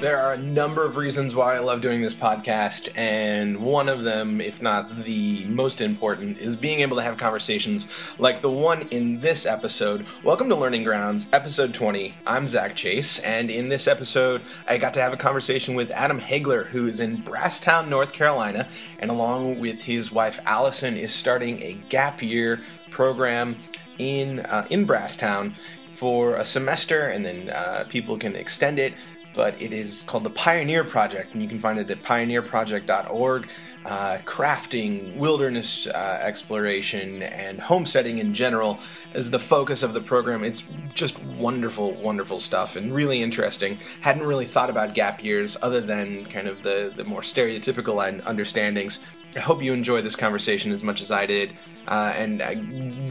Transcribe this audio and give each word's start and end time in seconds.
There 0.00 0.20
are 0.20 0.34
a 0.34 0.38
number 0.38 0.84
of 0.84 0.96
reasons 0.96 1.34
why 1.34 1.56
I 1.56 1.58
love 1.58 1.80
doing 1.80 2.00
this 2.00 2.14
podcast, 2.14 2.90
and 2.96 3.58
one 3.58 3.88
of 3.88 4.04
them, 4.04 4.40
if 4.40 4.62
not 4.62 5.04
the 5.04 5.44
most 5.46 5.80
important, 5.80 6.38
is 6.38 6.54
being 6.54 6.80
able 6.80 6.96
to 6.96 7.02
have 7.02 7.16
conversations 7.16 7.88
like 8.18 8.40
the 8.40 8.50
one 8.50 8.82
in 8.90 9.20
this 9.20 9.46
episode. 9.46 10.06
Welcome 10.22 10.48
to 10.50 10.54
Learning 10.54 10.84
Grounds, 10.84 11.28
episode 11.32 11.74
20. 11.74 12.14
I'm 12.24 12.46
Zach 12.46 12.76
Chase, 12.76 13.18
and 13.20 13.50
in 13.50 13.68
this 13.68 13.88
episode, 13.88 14.42
I 14.68 14.78
got 14.78 14.94
to 14.94 15.00
have 15.00 15.12
a 15.12 15.16
conversation 15.16 15.74
with 15.74 15.90
Adam 15.90 16.20
Haigler, 16.20 16.64
who 16.64 16.86
is 16.86 17.00
in 17.00 17.18
Brasstown, 17.18 17.88
North 17.88 18.12
Carolina, 18.12 18.68
and 19.00 19.10
along 19.10 19.58
with 19.58 19.82
his 19.82 20.12
wife 20.12 20.38
Allison, 20.46 20.96
is 20.96 21.12
starting 21.12 21.60
a 21.62 21.72
gap 21.88 22.22
year 22.22 22.60
program 22.90 23.56
in 23.98 24.40
uh, 24.40 24.68
in 24.70 24.86
Brasstown 24.86 25.54
for 25.90 26.34
a 26.36 26.44
semester, 26.44 27.08
and 27.08 27.26
then 27.26 27.50
uh, 27.50 27.84
people 27.88 28.16
can 28.16 28.36
extend 28.36 28.78
it 28.78 28.94
but 29.38 29.62
it 29.62 29.72
is 29.72 30.02
called 30.08 30.24
the 30.24 30.30
Pioneer 30.30 30.82
Project, 30.82 31.32
and 31.32 31.40
you 31.40 31.48
can 31.48 31.60
find 31.60 31.78
it 31.78 31.88
at 31.90 32.02
pioneerproject.org. 32.02 33.48
Uh, 33.84 34.18
crafting, 34.24 35.16
wilderness 35.16 35.86
uh, 35.86 36.18
exploration, 36.20 37.22
and 37.22 37.60
homesteading 37.60 38.18
in 38.18 38.34
general 38.34 38.80
is 39.14 39.30
the 39.30 39.38
focus 39.38 39.84
of 39.84 39.94
the 39.94 40.00
program. 40.00 40.42
It's 40.42 40.64
just 40.92 41.22
wonderful, 41.24 41.92
wonderful 41.92 42.40
stuff 42.40 42.74
and 42.74 42.92
really 42.92 43.22
interesting. 43.22 43.78
Hadn't 44.00 44.26
really 44.26 44.44
thought 44.44 44.70
about 44.70 44.94
gap 44.94 45.22
years 45.22 45.56
other 45.62 45.80
than 45.80 46.26
kind 46.26 46.48
of 46.48 46.64
the, 46.64 46.92
the 46.96 47.04
more 47.04 47.22
stereotypical 47.22 48.02
understandings. 48.26 48.98
I 49.36 49.40
hope 49.40 49.62
you 49.62 49.72
enjoy 49.72 50.02
this 50.02 50.16
conversation 50.16 50.72
as 50.72 50.82
much 50.82 51.00
as 51.00 51.12
I 51.12 51.26
did, 51.26 51.52
uh, 51.86 52.12
and 52.16 52.42
I 52.42 52.56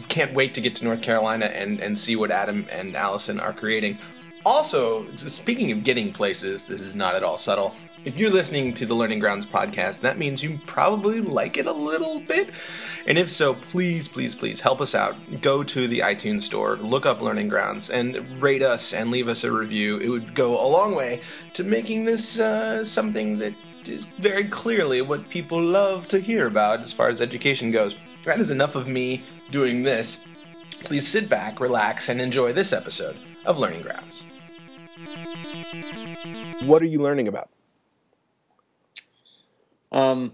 can't 0.09 0.33
wait 0.33 0.55
to 0.55 0.61
get 0.61 0.75
to 0.75 0.83
North 0.83 1.01
Carolina 1.01 1.45
and, 1.45 1.79
and 1.79 1.97
see 1.97 2.17
what 2.17 2.31
Adam 2.31 2.65
and 2.69 2.97
Allison 2.97 3.39
are 3.39 3.53
creating. 3.53 3.97
Also, 4.45 5.05
speaking 5.15 5.71
of 5.71 5.83
getting 5.83 6.13
places, 6.13 6.65
this 6.65 6.81
is 6.81 6.95
not 6.95 7.15
at 7.15 7.23
all 7.23 7.37
subtle. 7.37 7.75
If 8.05 8.15
you're 8.15 8.29
listening 8.29 8.73
to 8.75 8.85
the 8.85 8.93
Learning 8.93 9.19
Grounds 9.19 9.45
podcast, 9.45 9.99
that 9.99 10.17
means 10.17 10.41
you 10.41 10.57
probably 10.65 11.19
like 11.19 11.57
it 11.57 11.65
a 11.65 11.71
little 11.73 12.19
bit. 12.19 12.51
And 13.05 13.17
if 13.17 13.29
so, 13.29 13.53
please, 13.53 14.07
please, 14.07 14.35
please 14.35 14.61
help 14.61 14.79
us 14.79 14.95
out. 14.95 15.15
Go 15.41 15.63
to 15.63 15.87
the 15.87 15.99
iTunes 15.99 16.41
store, 16.41 16.77
look 16.77 17.05
up 17.05 17.21
Learning 17.21 17.49
Grounds, 17.49 17.89
and 17.89 18.41
rate 18.41 18.63
us 18.63 18.93
and 18.93 19.11
leave 19.11 19.27
us 19.27 19.43
a 19.43 19.51
review. 19.51 19.97
It 19.97 20.07
would 20.07 20.33
go 20.33 20.53
a 20.53 20.67
long 20.69 20.95
way 20.95 21.21
to 21.55 21.65
making 21.65 22.05
this 22.05 22.39
uh, 22.39 22.85
something 22.85 23.37
that 23.39 23.55
is 23.89 24.05
very 24.05 24.45
clearly 24.47 25.01
what 25.01 25.27
people 25.29 25.61
love 25.61 26.07
to 26.09 26.19
hear 26.19 26.47
about 26.47 26.79
as 26.79 26.93
far 26.93 27.09
as 27.09 27.19
education 27.19 27.71
goes. 27.71 27.95
That 28.23 28.39
is 28.39 28.51
enough 28.51 28.75
of 28.75 28.87
me 28.87 29.23
doing 29.51 29.83
this. 29.83 30.25
Please 30.87 31.05
sit 31.05 31.27
back, 31.27 31.59
relax, 31.59 32.07
and 32.07 32.21
enjoy 32.21 32.53
this 32.53 32.71
episode 32.71 33.17
of 33.45 33.59
Learning 33.59 33.81
Grounds. 33.81 34.23
What 36.63 36.81
are 36.81 36.85
you 36.85 36.99
learning 36.99 37.27
about? 37.27 37.49
Um, 39.91 40.33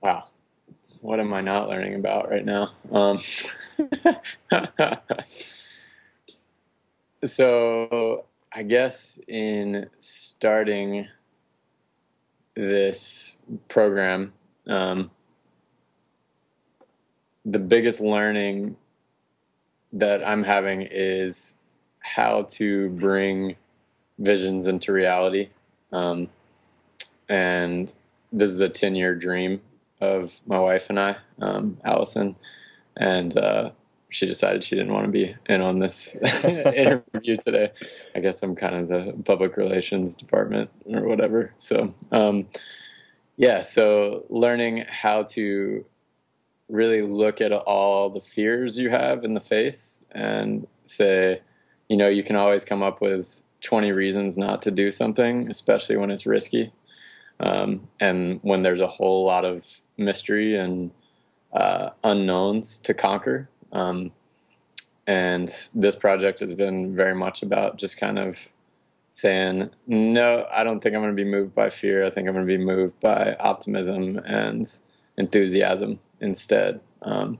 wow. 0.00 0.28
What 1.02 1.20
am 1.20 1.34
I 1.34 1.42
not 1.42 1.68
learning 1.68 1.94
about 1.94 2.30
right 2.30 2.42
now? 2.42 2.72
Um, 2.90 3.18
so 7.26 8.24
I 8.50 8.62
guess 8.62 9.20
in 9.28 9.90
starting 9.98 11.06
this 12.54 13.36
program, 13.68 14.32
um, 14.66 15.10
the 17.44 17.58
biggest 17.58 18.00
learning 18.00 18.76
that 19.94 20.26
I'm 20.26 20.42
having 20.42 20.86
is 20.90 21.54
how 22.00 22.42
to 22.50 22.90
bring 22.90 23.56
visions 24.18 24.66
into 24.66 24.92
reality. 24.92 25.48
Um, 25.92 26.28
and 27.28 27.92
this 28.32 28.50
is 28.50 28.60
a 28.60 28.68
10 28.68 28.94
year 28.96 29.14
dream 29.14 29.60
of 30.00 30.40
my 30.46 30.58
wife 30.58 30.90
and 30.90 31.00
I, 31.00 31.16
um, 31.40 31.78
Allison. 31.84 32.34
And 32.96 33.36
uh, 33.36 33.70
she 34.10 34.26
decided 34.26 34.62
she 34.62 34.76
didn't 34.76 34.92
want 34.92 35.06
to 35.06 35.12
be 35.12 35.34
in 35.46 35.60
on 35.60 35.78
this 35.78 36.16
interview 36.44 37.36
today. 37.36 37.70
I 38.14 38.20
guess 38.20 38.42
I'm 38.42 38.56
kind 38.56 38.74
of 38.74 38.88
the 38.88 39.14
public 39.24 39.56
relations 39.56 40.14
department 40.14 40.70
or 40.86 41.02
whatever. 41.02 41.52
So, 41.56 41.94
um, 42.12 42.46
yeah, 43.36 43.62
so 43.62 44.26
learning 44.28 44.84
how 44.88 45.22
to 45.22 45.84
really 46.68 47.02
look 47.02 47.40
at 47.40 47.52
all 47.52 48.10
the 48.10 48.20
fears 48.20 48.78
you 48.78 48.90
have 48.90 49.24
in 49.24 49.34
the 49.34 49.40
face 49.40 50.04
and 50.12 50.66
say, 50.84 51.40
you 51.88 51.96
know, 51.96 52.08
you 52.08 52.22
can 52.22 52.36
always 52.36 52.64
come 52.64 52.82
up 52.82 53.00
with 53.00 53.42
20 53.60 53.92
reasons 53.92 54.38
not 54.38 54.62
to 54.62 54.70
do 54.70 54.90
something, 54.90 55.48
especially 55.50 55.96
when 55.96 56.10
it's 56.10 56.26
risky. 56.26 56.72
Um, 57.40 57.82
and 58.00 58.38
when 58.42 58.62
there's 58.62 58.80
a 58.80 58.86
whole 58.86 59.24
lot 59.24 59.44
of 59.44 59.66
mystery 59.98 60.56
and 60.56 60.90
uh, 61.52 61.90
unknowns 62.02 62.78
to 62.80 62.94
conquer. 62.94 63.48
Um, 63.72 64.12
and 65.06 65.48
this 65.74 65.96
project 65.96 66.40
has 66.40 66.54
been 66.54 66.96
very 66.96 67.14
much 67.14 67.42
about 67.42 67.76
just 67.76 67.98
kind 67.98 68.18
of 68.18 68.52
saying, 69.12 69.70
no, 69.86 70.46
I 70.50 70.64
don't 70.64 70.82
think 70.82 70.94
I'm 70.94 71.02
going 71.02 71.14
to 71.14 71.24
be 71.24 71.28
moved 71.28 71.54
by 71.54 71.70
fear. 71.70 72.04
I 72.04 72.10
think 72.10 72.26
I'm 72.26 72.34
going 72.34 72.46
to 72.46 72.58
be 72.58 72.64
moved 72.64 72.98
by 73.00 73.36
optimism 73.38 74.18
and 74.24 74.66
enthusiasm 75.16 75.98
instead. 76.20 76.80
Um, 77.02 77.38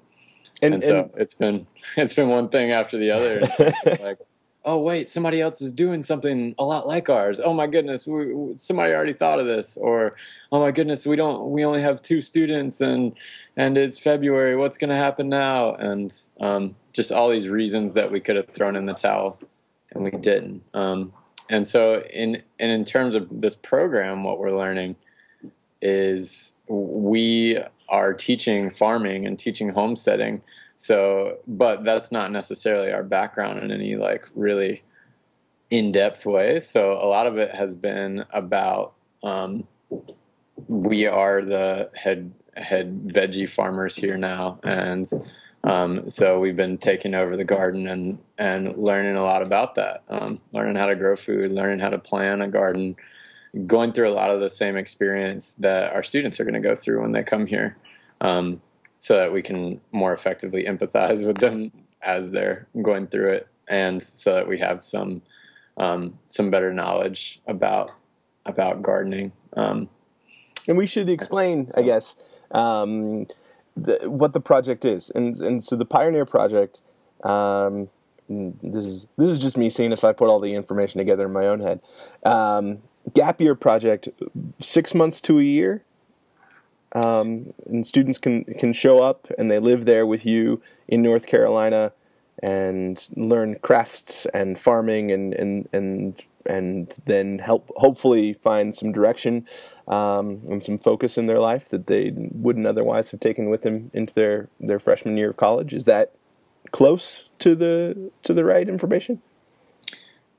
and, 0.63 0.75
and, 0.75 0.83
so 0.83 1.01
and, 1.01 1.11
it's 1.17 1.35
been 1.35 1.67
it's 1.97 2.15
been 2.15 2.29
one 2.29 2.49
thing 2.49 2.71
after 2.71 2.99
the 2.99 3.11
other. 3.11 3.43
like 4.01 4.19
oh 4.67 4.79
wait 4.79 5.11
somebody 5.11 5.43
else 5.43 5.61
is 5.61 5.73
doing 5.73 6.01
something 6.01 6.55
a 6.59 6.65
lot 6.65 6.87
like 6.87 7.09
ours. 7.09 7.41
Oh 7.43 7.53
my 7.53 7.67
goodness 7.67 8.07
we, 8.07 8.55
somebody 8.57 8.93
already 8.93 9.13
thought 9.13 9.41
of 9.41 9.47
this. 9.47 9.77
Or 9.77 10.17
oh 10.53 10.61
my 10.61 10.71
goodness 10.71 11.07
we 11.07 11.17
don't 11.17 11.51
we 11.51 11.65
only 11.65 11.83
have 11.83 12.01
two 12.03 12.21
students 12.21 12.81
and 12.81 13.17
and 13.57 13.77
it's 13.77 13.99
february. 13.99 14.57
What's 14.57 14.79
going 14.79 14.91
to 14.91 14.97
happen 14.97 15.29
now? 15.29 15.75
And 15.75 16.15
um, 16.41 16.77
just 16.93 17.13
all 17.13 17.29
these 17.29 17.49
reasons 17.49 17.95
that 17.95 18.11
we 18.11 18.21
could 18.21 18.37
have 18.37 18.47
thrown 18.47 18.77
in 18.77 18.87
the 18.87 18.95
towel 18.95 19.39
and 19.93 20.05
we 20.05 20.11
didn't. 20.11 20.63
Um, 20.73 21.13
and 21.51 21.67
so 21.67 22.03
in 22.11 22.43
and 22.59 22.73
in 22.73 22.85
terms 22.85 23.17
of 23.17 23.41
this 23.41 23.55
program 23.55 24.25
what 24.25 24.39
we're 24.39 24.57
learning 24.57 24.97
is 25.85 26.55
we 26.67 27.59
are 27.89 28.15
teaching 28.15 28.71
farming 28.71 29.27
and 29.27 29.39
teaching 29.39 29.69
homesteading. 29.69 30.43
So, 30.77 31.39
but 31.47 31.85
that's 31.85 32.11
not 32.11 32.33
necessarily 32.33 32.93
our 32.93 33.05
background 33.05 33.63
in 33.63 33.71
any 33.71 33.95
like 33.95 34.27
really 34.35 34.83
in 35.71 35.93
depth 35.93 36.27
way. 36.27 36.59
So, 36.59 36.95
a 36.95 37.07
lot 37.07 37.29
of 37.29 37.37
it 37.39 37.55
has 37.55 37.75
been 37.75 38.25
about 38.33 38.95
um, 39.23 39.69
we 40.67 41.07
are 41.07 41.43
the 41.43 41.91
head 41.95 42.33
head 42.57 43.09
veggie 43.09 43.49
farmers 43.49 43.95
here 43.95 44.17
now, 44.17 44.59
and 44.65 45.07
um, 45.65 46.09
so 46.11 46.41
we've 46.41 46.57
been 46.57 46.79
taking 46.79 47.15
over 47.15 47.37
the 47.37 47.45
garden 47.45 47.87
and 47.87 48.19
and 48.39 48.77
learning 48.77 49.17
a 49.17 49.23
lot 49.23 49.43
about 49.43 49.77
that, 49.77 50.03
um, 50.09 50.41
learning 50.53 50.77
how 50.77 50.87
to 50.87 50.97
grow 50.97 51.15
food, 51.15 51.53
learning 51.53 51.79
how 51.79 51.89
to 51.89 51.99
plan 51.99 52.41
a 52.41 52.49
garden, 52.49 52.97
going 53.67 53.93
through 53.93 54.09
a 54.09 54.13
lot 54.15 54.31
of 54.31 54.41
the 54.41 54.51
same 54.51 54.77
experience 54.77 55.55
that 55.55 55.93
our 55.93 56.03
students 56.03 56.41
are 56.41 56.45
going 56.45 56.55
to 56.55 56.61
go 56.61 56.75
through 56.75 57.03
when 57.03 57.13
they 57.13 57.23
come 57.23 57.47
here. 57.47 57.77
Um, 58.21 58.61
so 58.99 59.17
that 59.17 59.33
we 59.33 59.43
can 59.43 59.81
more 59.93 60.15
effectively 60.15 60.65
empathize 60.65 61.27
with 61.27 61.37
them 61.37 61.71
as 62.01 62.31
they're 62.31 62.67
going 62.83 63.07
through 63.07 63.31
it, 63.31 63.49
and 63.69 64.03
so 64.03 64.33
that 64.33 64.49
we 64.49 64.59
have 64.59 64.83
some 64.83 65.21
um, 65.77 66.19
some 66.29 66.51
better 66.51 66.73
knowledge 66.73 67.41
about 67.47 67.91
about 68.47 68.81
gardening. 68.83 69.33
Um, 69.57 69.89
and 70.69 70.79
we 70.79 70.87
should 70.87 71.11
explain, 71.11 71.69
so. 71.69 71.83
I 71.83 71.85
guess, 71.85 72.17
um, 72.53 73.27
the, 73.77 73.99
what 74.09 74.33
the 74.33 74.41
project 74.41 74.85
is. 74.85 75.11
And 75.15 75.37
and 75.43 75.63
so 75.63 75.77
the 75.77 75.85
Pioneer 75.85 76.25
Project. 76.25 76.81
Um, 77.23 77.89
this 78.27 78.87
is 78.87 79.07
this 79.19 79.29
is 79.29 79.39
just 79.39 79.59
me 79.59 79.69
seeing 79.69 79.93
if 79.93 80.03
I 80.03 80.13
put 80.13 80.29
all 80.29 80.41
the 80.41 80.55
information 80.55 80.99
together 80.99 81.27
in 81.27 81.33
my 81.33 81.47
own 81.47 81.61
head. 81.61 81.81
Um, 82.25 82.81
gap 83.13 83.41
year 83.41 83.55
project, 83.55 84.09
six 84.61 84.95
months 84.95 85.21
to 85.23 85.39
a 85.39 85.43
year 85.43 85.85
um, 86.95 87.53
and 87.67 87.87
students 87.87 88.19
can 88.19 88.45
can 88.45 88.73
show 88.73 89.01
up 89.01 89.29
and 89.37 89.51
they 89.51 89.59
live 89.59 89.85
there 89.85 90.07
with 90.07 90.25
you 90.25 90.63
in 90.89 91.03
North 91.03 91.27
Carolina 91.27 91.93
and 92.43 93.09
learn 93.17 93.59
crafts 93.63 94.27
and 94.33 94.59
farming 94.59 95.11
and 95.11 95.35
and 95.35 95.69
and 95.73 96.23
and 96.47 96.95
then 97.07 97.39
help 97.39 97.71
hopefully 97.77 98.35
find 98.35 98.75
some 98.75 98.93
direction 98.93 99.47
um, 99.89 100.41
and 100.51 100.63
some 100.63 100.79
focus 100.79 101.17
in 101.17 101.27
their 101.27 101.41
life 101.41 101.71
that 101.71 101.87
they 101.87 102.13
wouldn't 102.33 102.67
otherwise 102.67 103.11
have 103.11 103.21
taken 103.21 103.51
with 103.51 103.63
them 103.63 103.91
into 103.93 104.15
their 104.15 104.49
their 104.61 104.79
freshman 104.79 105.17
year 105.17 105.31
of 105.31 105.37
college. 105.37 105.73
Is 105.73 105.85
that 105.85 106.13
close 106.71 107.29
to 107.41 107.57
the 107.57 108.11
to 108.23 108.33
the 108.33 108.45
right 108.45 108.69
information? 108.69 109.21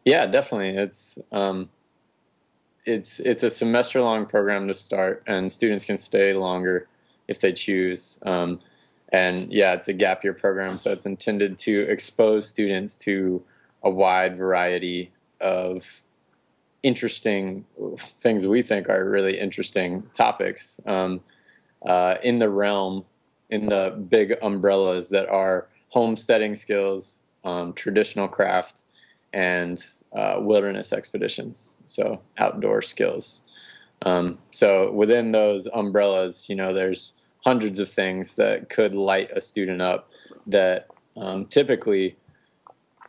Yeah, 0.05 0.27
definitely. 0.27 0.77
It's 0.77 1.17
um, 1.31 1.69
it's 2.85 3.19
it's 3.19 3.43
a 3.43 3.49
semester 3.49 4.01
long 4.01 4.25
program 4.25 4.67
to 4.67 4.73
start, 4.73 5.23
and 5.27 5.51
students 5.51 5.85
can 5.85 5.97
stay 5.97 6.33
longer 6.33 6.87
if 7.27 7.41
they 7.41 7.51
choose. 7.51 8.19
Um, 8.25 8.59
and 9.09 9.51
yeah, 9.51 9.73
it's 9.73 9.87
a 9.87 9.93
gap 9.93 10.23
year 10.23 10.33
program, 10.33 10.77
so 10.77 10.91
it's 10.91 11.05
intended 11.05 11.57
to 11.59 11.89
expose 11.89 12.47
students 12.47 12.97
to 12.99 13.43
a 13.83 13.89
wide 13.89 14.37
variety 14.37 15.11
of 15.41 16.03
interesting 16.83 17.65
things 17.97 18.45
we 18.45 18.61
think 18.61 18.89
are 18.89 19.09
really 19.09 19.39
interesting 19.39 20.03
topics 20.13 20.79
um, 20.85 21.19
uh, 21.85 22.15
in 22.23 22.37
the 22.37 22.49
realm, 22.49 23.03
in 23.49 23.65
the 23.67 24.05
big 24.09 24.35
umbrellas 24.41 25.09
that 25.09 25.27
are 25.29 25.67
homesteading 25.89 26.55
skills, 26.55 27.21
um, 27.43 27.73
traditional 27.73 28.27
craft, 28.27 28.84
and 29.35 29.83
uh, 30.15 30.37
wilderness 30.39 30.93
expeditions. 30.93 31.77
So 31.87 32.21
outdoor 32.37 32.81
skills. 32.81 33.43
Um, 34.05 34.39
so 34.49 34.91
within 34.91 35.33
those 35.33 35.67
umbrellas, 35.67 36.49
you 36.49 36.55
know, 36.55 36.73
there's 36.73 37.13
hundreds 37.45 37.79
of 37.79 37.89
things 37.89 38.37
that 38.37 38.69
could 38.69 38.93
light 38.95 39.29
a 39.35 39.41
student 39.41 39.81
up 39.81 40.09
that 40.47 40.87
um, 41.17 41.45
typically 41.45 42.15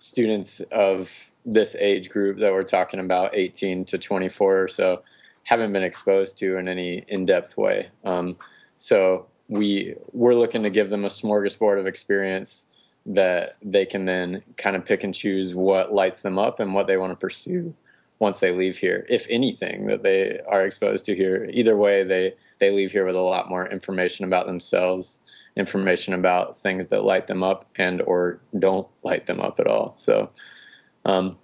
students 0.01 0.61
of 0.73 1.31
this 1.45 1.77
age 1.77 2.11
group 2.11 2.39
that 2.41 2.53
we're 2.53 2.65
talking 2.65 2.99
about, 2.99 3.35
18 3.35 3.85
to 3.85 3.97
24 3.97 4.63
or 4.63 4.69
so, 4.69 5.03
haven't 5.45 5.73
been 5.73 5.85
exposed 5.85 6.37
to 6.39 6.59
in 6.59 6.67
any 6.67 7.05
in-depth 7.07 7.57
way. 7.57 7.89
Um, 8.05 8.37
so 8.79 9.27
we 9.49 9.95
we're 10.13 10.35
looking 10.35 10.65
to 10.65 10.71
give 10.71 10.91
them 10.91 11.05
a 11.05 11.09
smorgasbord 11.09 11.79
of 11.79 11.87
experience 11.87 12.67
that 13.07 13.57
they 13.63 13.87
can 13.87 14.05
then 14.05 14.43
kind 14.57 14.75
of 14.75 14.85
pick 14.85 15.05
and 15.05 15.15
choose 15.15 15.55
what 15.55 15.95
lights 15.95 16.23
them 16.23 16.39
up 16.39 16.59
and 16.59 16.75
what 16.75 16.87
they 16.87 16.97
want 16.97 17.13
to 17.13 17.17
pursue 17.17 17.75
once 18.19 18.41
they 18.41 18.51
leave 18.51 18.79
here, 18.79 19.07
if 19.09 19.27
anything 19.29 19.87
that 19.87 20.03
they 20.03 20.41
are 20.49 20.65
exposed 20.65 21.05
to 21.05 21.15
here. 21.15 21.49
Either 21.53 21.77
way, 21.77 22.03
they 22.03 22.35
they 22.59 22.71
leave 22.71 22.93
here 22.93 23.05
with 23.05 23.15
a 23.15 23.21
lot 23.21 23.49
more 23.49 23.69
information 23.69 24.25
about 24.25 24.47
themselves, 24.47 25.23
information 25.57 26.15
about 26.15 26.57
things 26.57 26.89
that 26.89 27.05
light 27.05 27.27
them 27.27 27.43
up 27.43 27.67
and 27.77 28.01
or 28.03 28.41
don't 28.59 28.89
light 29.03 29.27
them 29.27 29.41
up 29.41 29.61
at 29.61 29.67
all. 29.67 29.93
So, 29.97 30.31
um, 31.05 31.37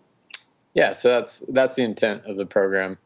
yeah, 0.75 0.93
so 0.93 1.11
that's 1.11 1.41
that's 1.49 1.75
the 1.75 1.83
intent 1.83 2.25
of 2.25 2.37
the 2.37 2.47
program, 2.47 2.99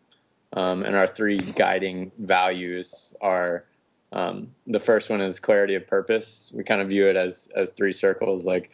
um, 0.52 0.82
and 0.82 0.94
our 0.96 1.06
three 1.06 1.38
guiding 1.38 2.12
values 2.18 3.14
are. 3.20 3.64
Um, 4.12 4.52
the 4.66 4.80
first 4.80 5.10
one 5.10 5.20
is 5.20 5.40
clarity 5.40 5.74
of 5.74 5.86
purpose. 5.86 6.52
We 6.54 6.64
kind 6.64 6.80
of 6.80 6.88
view 6.88 7.08
it 7.08 7.16
as 7.16 7.48
as 7.56 7.72
three 7.72 7.92
circles. 7.92 8.46
Like 8.46 8.70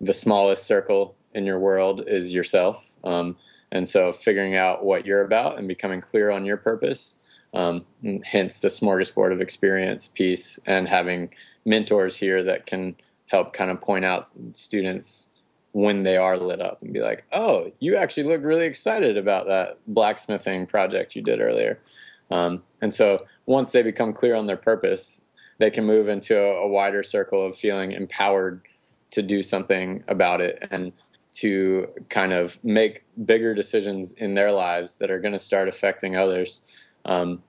the 0.00 0.14
smallest 0.14 0.64
circle 0.64 1.16
in 1.34 1.44
your 1.44 1.58
world 1.58 2.04
is 2.06 2.34
yourself. 2.34 2.92
Um, 3.04 3.36
and 3.72 3.88
so 3.88 4.12
figuring 4.12 4.56
out 4.56 4.84
what 4.84 5.06
you're 5.06 5.24
about 5.24 5.58
and 5.58 5.68
becoming 5.68 6.00
clear 6.00 6.30
on 6.30 6.44
your 6.44 6.56
purpose, 6.56 7.18
um, 7.54 7.84
hence 8.24 8.58
the 8.58 8.68
smorgasbord 8.68 9.32
of 9.32 9.40
experience 9.40 10.08
piece, 10.08 10.58
and 10.66 10.88
having 10.88 11.30
mentors 11.64 12.16
here 12.16 12.42
that 12.42 12.66
can 12.66 12.96
help 13.26 13.52
kind 13.52 13.70
of 13.70 13.80
point 13.80 14.04
out 14.04 14.28
students 14.54 15.28
when 15.72 16.02
they 16.02 16.16
are 16.16 16.36
lit 16.36 16.60
up 16.60 16.82
and 16.82 16.92
be 16.92 17.00
like, 17.00 17.24
oh, 17.32 17.70
you 17.78 17.96
actually 17.96 18.24
look 18.24 18.42
really 18.42 18.66
excited 18.66 19.16
about 19.16 19.46
that 19.46 19.78
blacksmithing 19.86 20.66
project 20.66 21.14
you 21.14 21.22
did 21.22 21.40
earlier. 21.40 21.78
Um, 22.30 22.62
and 22.80 22.92
so 22.92 23.26
once 23.46 23.72
they 23.72 23.82
become 23.82 24.12
clear 24.12 24.34
on 24.34 24.46
their 24.46 24.56
purpose, 24.56 25.24
they 25.58 25.70
can 25.70 25.84
move 25.84 26.08
into 26.08 26.38
a, 26.38 26.64
a 26.64 26.68
wider 26.68 27.02
circle 27.02 27.44
of 27.44 27.56
feeling 27.56 27.92
empowered 27.92 28.62
to 29.10 29.22
do 29.22 29.42
something 29.42 30.02
about 30.08 30.40
it 30.40 30.66
and 30.70 30.92
to 31.32 31.86
kind 32.08 32.32
of 32.32 32.62
make 32.64 33.04
bigger 33.24 33.54
decisions 33.54 34.12
in 34.12 34.34
their 34.34 34.50
lives 34.50 34.98
that 34.98 35.10
are 35.10 35.20
going 35.20 35.32
to 35.32 35.38
start 35.38 35.68
affecting 35.68 36.16
others 36.16 36.60
um, 37.04 37.42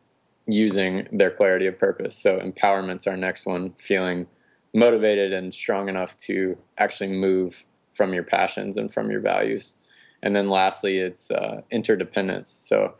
using 0.47 1.07
their 1.11 1.31
clarity 1.31 1.67
of 1.67 1.77
purpose. 1.77 2.15
So, 2.15 2.39
empowerment's 2.39 3.07
our 3.07 3.17
next 3.17 3.45
one, 3.45 3.73
feeling 3.77 4.27
motivated 4.73 5.33
and 5.33 5.53
strong 5.53 5.89
enough 5.89 6.15
to 6.17 6.57
actually 6.77 7.11
move 7.11 7.65
from 7.93 8.13
your 8.13 8.23
passions 8.23 8.77
and 8.77 8.91
from 8.91 9.11
your 9.11 9.19
values. 9.19 9.77
And 10.23 10.35
then 10.35 10.49
lastly, 10.49 10.97
it's 10.97 11.31
uh, 11.31 11.61
interdependence. 11.71 12.49
So, 12.49 12.93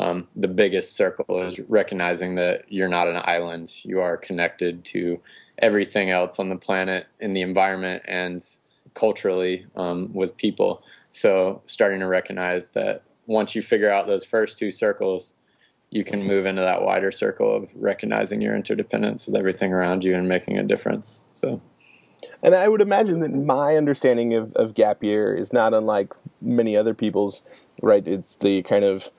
um, 0.00 0.26
the 0.34 0.48
biggest 0.48 0.96
circle 0.96 1.42
is 1.42 1.60
recognizing 1.68 2.34
that 2.36 2.64
you're 2.68 2.88
not 2.88 3.06
an 3.06 3.20
island, 3.24 3.70
you 3.84 4.00
are 4.00 4.16
connected 4.16 4.82
to 4.86 5.20
everything 5.58 6.08
else 6.08 6.38
on 6.38 6.48
the 6.48 6.56
planet, 6.56 7.06
in 7.20 7.34
the 7.34 7.42
environment, 7.42 8.02
and 8.08 8.42
culturally 8.94 9.66
um, 9.76 10.10
with 10.14 10.38
people. 10.38 10.82
So 11.10 11.60
starting 11.66 12.00
to 12.00 12.06
recognize 12.06 12.70
that 12.70 13.02
once 13.26 13.54
you 13.54 13.60
figure 13.60 13.90
out 13.90 14.06
those 14.06 14.24
first 14.24 14.56
two 14.56 14.70
circles, 14.70 15.36
you 15.90 16.02
can 16.02 16.22
move 16.22 16.46
into 16.46 16.62
that 16.62 16.82
wider 16.82 17.10
circle 17.10 17.54
of 17.54 17.70
recognizing 17.76 18.40
your 18.40 18.56
interdependence 18.56 19.26
with 19.26 19.36
everything 19.36 19.70
around 19.70 20.02
you 20.02 20.16
and 20.16 20.26
making 20.26 20.56
a 20.56 20.62
difference. 20.62 21.28
So. 21.32 21.60
And 22.42 22.54
I 22.54 22.68
would 22.68 22.80
imagine 22.80 23.20
that 23.20 23.34
my 23.34 23.76
understanding 23.76 24.32
of, 24.32 24.54
of 24.54 24.72
gap 24.72 25.04
year 25.04 25.34
is 25.34 25.52
not 25.52 25.74
unlike 25.74 26.14
many 26.40 26.74
other 26.74 26.94
people's, 26.94 27.42
right? 27.82 28.06
It's 28.08 28.36
the 28.36 28.62
kind 28.62 28.82
of 28.82 29.10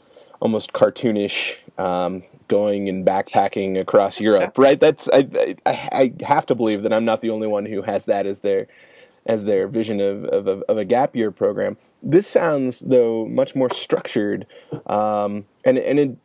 almost 0.41 0.73
cartoonish 0.73 1.55
um, 1.79 2.23
going 2.47 2.89
and 2.89 3.05
backpacking 3.05 3.79
across 3.79 4.19
Europe, 4.19 4.57
right? 4.57 4.79
That's 4.79 5.07
I, 5.13 5.55
I, 5.65 5.89
I 5.91 6.25
have 6.25 6.45
to 6.47 6.55
believe 6.55 6.81
that 6.81 6.91
I'm 6.91 7.05
not 7.05 7.21
the 7.21 7.29
only 7.29 7.47
one 7.47 7.65
who 7.65 7.81
has 7.83 8.05
that 8.05 8.25
as 8.25 8.39
their 8.39 8.67
as 9.27 9.43
their 9.43 9.67
vision 9.67 10.01
of, 10.01 10.25
of, 10.25 10.47
of, 10.47 10.77
a 10.77 10.83
gap 10.83 11.15
year 11.15 11.29
program. 11.29 11.77
This 12.01 12.27
sounds, 12.27 12.79
though, 12.79 13.27
much 13.27 13.55
more 13.55 13.69
structured, 13.69 14.47
um, 14.87 15.45
and 15.63 15.77
and 15.77 15.99
it 15.99 16.17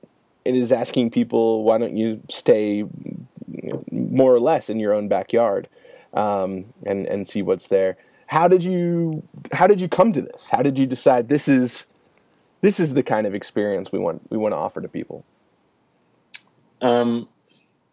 it 0.45 0.55
is 0.55 0.73
asking 0.73 1.11
people, 1.11 1.65
why 1.65 1.77
don't 1.79 1.97
you 1.97 2.23
stay 2.31 2.85
more 3.91 4.35
or 4.35 4.41
less 4.41 4.71
in 4.71 4.79
your 4.79 4.95
own 4.95 5.09
backyard, 5.09 5.69
um, 6.15 6.65
and 6.85 7.07
and 7.07 7.29
see 7.29 7.43
what's 7.43 7.67
there. 7.67 7.97
How 8.27 8.49
did 8.49 8.65
you 8.65 9.23
how 9.53 9.67
did 9.67 9.81
you 9.81 9.89
come 9.89 10.13
to 10.15 10.23
this? 10.23 10.49
How 10.49 10.63
did 10.63 10.79
you 10.79 10.87
decide 10.87 11.29
this 11.29 11.49
is 11.49 11.87
this 12.61 12.81
is 12.81 12.95
the 12.95 13.03
kind 13.03 13.27
of 13.27 13.35
experience 13.35 13.93
we 13.93 13.99
want 13.99 14.23
we 14.31 14.37
want 14.37 14.53
to 14.53 14.57
offer 14.57 14.81
to 14.81 14.89
people? 14.89 15.25
Um, 16.81 17.29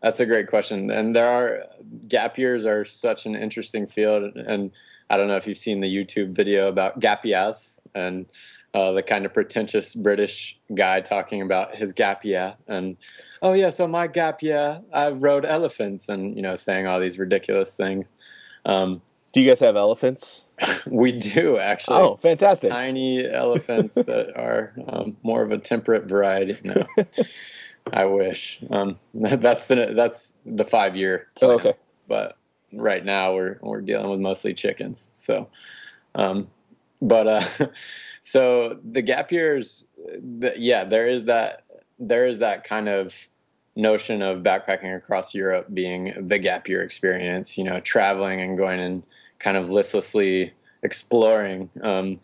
that's 0.01 0.19
a 0.19 0.25
great 0.25 0.47
question, 0.47 0.89
and 0.91 1.15
there 1.15 1.27
are 1.27 1.63
gap 2.07 2.37
years 2.37 2.65
are 2.65 2.83
such 2.83 3.25
an 3.25 3.35
interesting 3.35 3.87
field, 3.87 4.35
and 4.35 4.71
I 5.09 5.17
don't 5.17 5.27
know 5.27 5.35
if 5.35 5.47
you've 5.47 5.57
seen 5.57 5.81
the 5.81 5.93
YouTube 5.93 6.35
video 6.35 6.67
about 6.67 6.99
gap 6.99 7.25
years 7.25 7.81
and 7.93 8.25
uh, 8.73 8.91
the 8.91 9.03
kind 9.03 9.25
of 9.25 9.33
pretentious 9.33 9.93
British 9.93 10.59
guy 10.73 10.99
talking 10.99 11.41
about 11.41 11.75
his 11.75 11.93
gap 11.93 12.25
year 12.25 12.55
and 12.67 12.97
oh 13.43 13.53
yeah, 13.53 13.69
so 13.69 13.87
my 13.87 14.07
gap 14.07 14.41
year 14.41 14.81
I 14.91 15.11
rode 15.11 15.45
elephants 15.45 16.09
and 16.09 16.35
you 16.35 16.41
know 16.41 16.55
saying 16.55 16.87
all 16.87 16.99
these 16.99 17.19
ridiculous 17.19 17.77
things. 17.77 18.15
Um, 18.65 19.01
do 19.33 19.41
you 19.41 19.49
guys 19.49 19.59
have 19.59 19.75
elephants? 19.75 20.45
we 20.85 21.11
do 21.11 21.57
actually. 21.57 21.97
Oh, 21.97 22.15
fantastic! 22.15 22.69
Tiny 22.69 23.27
elephants 23.27 23.95
that 24.05 24.37
are 24.37 24.73
um, 24.87 25.17
more 25.23 25.41
of 25.41 25.51
a 25.51 25.57
temperate 25.57 26.05
variety. 26.05 26.57
No, 26.63 26.85
I 27.93 28.05
wish. 28.05 28.63
Um, 28.69 28.99
that's 29.13 29.67
the 29.67 29.93
that's 29.95 30.37
the 30.45 30.63
five 30.63 30.95
year 30.95 31.27
plan. 31.35 31.51
Oh, 31.51 31.53
okay, 31.55 31.73
but 32.07 32.37
right 32.71 33.03
now 33.03 33.33
we're 33.33 33.57
we're 33.61 33.81
dealing 33.81 34.11
with 34.11 34.19
mostly 34.19 34.53
chickens. 34.53 34.99
So, 34.99 35.49
um, 36.13 36.47
but 37.01 37.27
uh, 37.27 37.67
so 38.21 38.79
the 38.83 39.01
gap 39.01 39.31
years, 39.31 39.87
the, 39.97 40.53
yeah, 40.57 40.83
there 40.83 41.07
is 41.07 41.25
that 41.25 41.63
there 41.97 42.27
is 42.27 42.37
that 42.39 42.63
kind 42.63 42.87
of 42.87 43.27
notion 43.75 44.21
of 44.21 44.43
backpacking 44.43 44.95
across 44.95 45.33
Europe 45.33 45.67
being 45.73 46.13
the 46.27 46.37
gap 46.37 46.69
year 46.69 46.83
experience. 46.83 47.57
You 47.57 47.63
know, 47.63 47.79
traveling 47.79 48.39
and 48.39 48.55
going 48.55 48.79
and 48.79 49.03
kind 49.43 49.57
of 49.57 49.69
listlessly 49.69 50.51
exploring 50.83 51.69
um, 51.81 52.19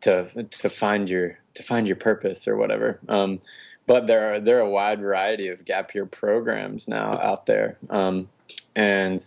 to 0.00 0.46
to 0.50 0.68
find 0.68 1.08
your 1.08 1.38
to 1.54 1.62
find 1.62 1.86
your 1.86 1.96
purpose 1.96 2.46
or 2.46 2.56
whatever. 2.56 3.00
Um, 3.08 3.40
but 3.86 4.06
there 4.06 4.34
are 4.34 4.40
there 4.40 4.58
are 4.58 4.66
a 4.66 4.70
wide 4.70 5.00
variety 5.00 5.48
of 5.48 5.64
gap 5.64 5.94
year 5.94 6.06
programs 6.06 6.88
now 6.88 7.18
out 7.18 7.46
there, 7.46 7.78
um, 7.90 8.28
and 8.76 9.18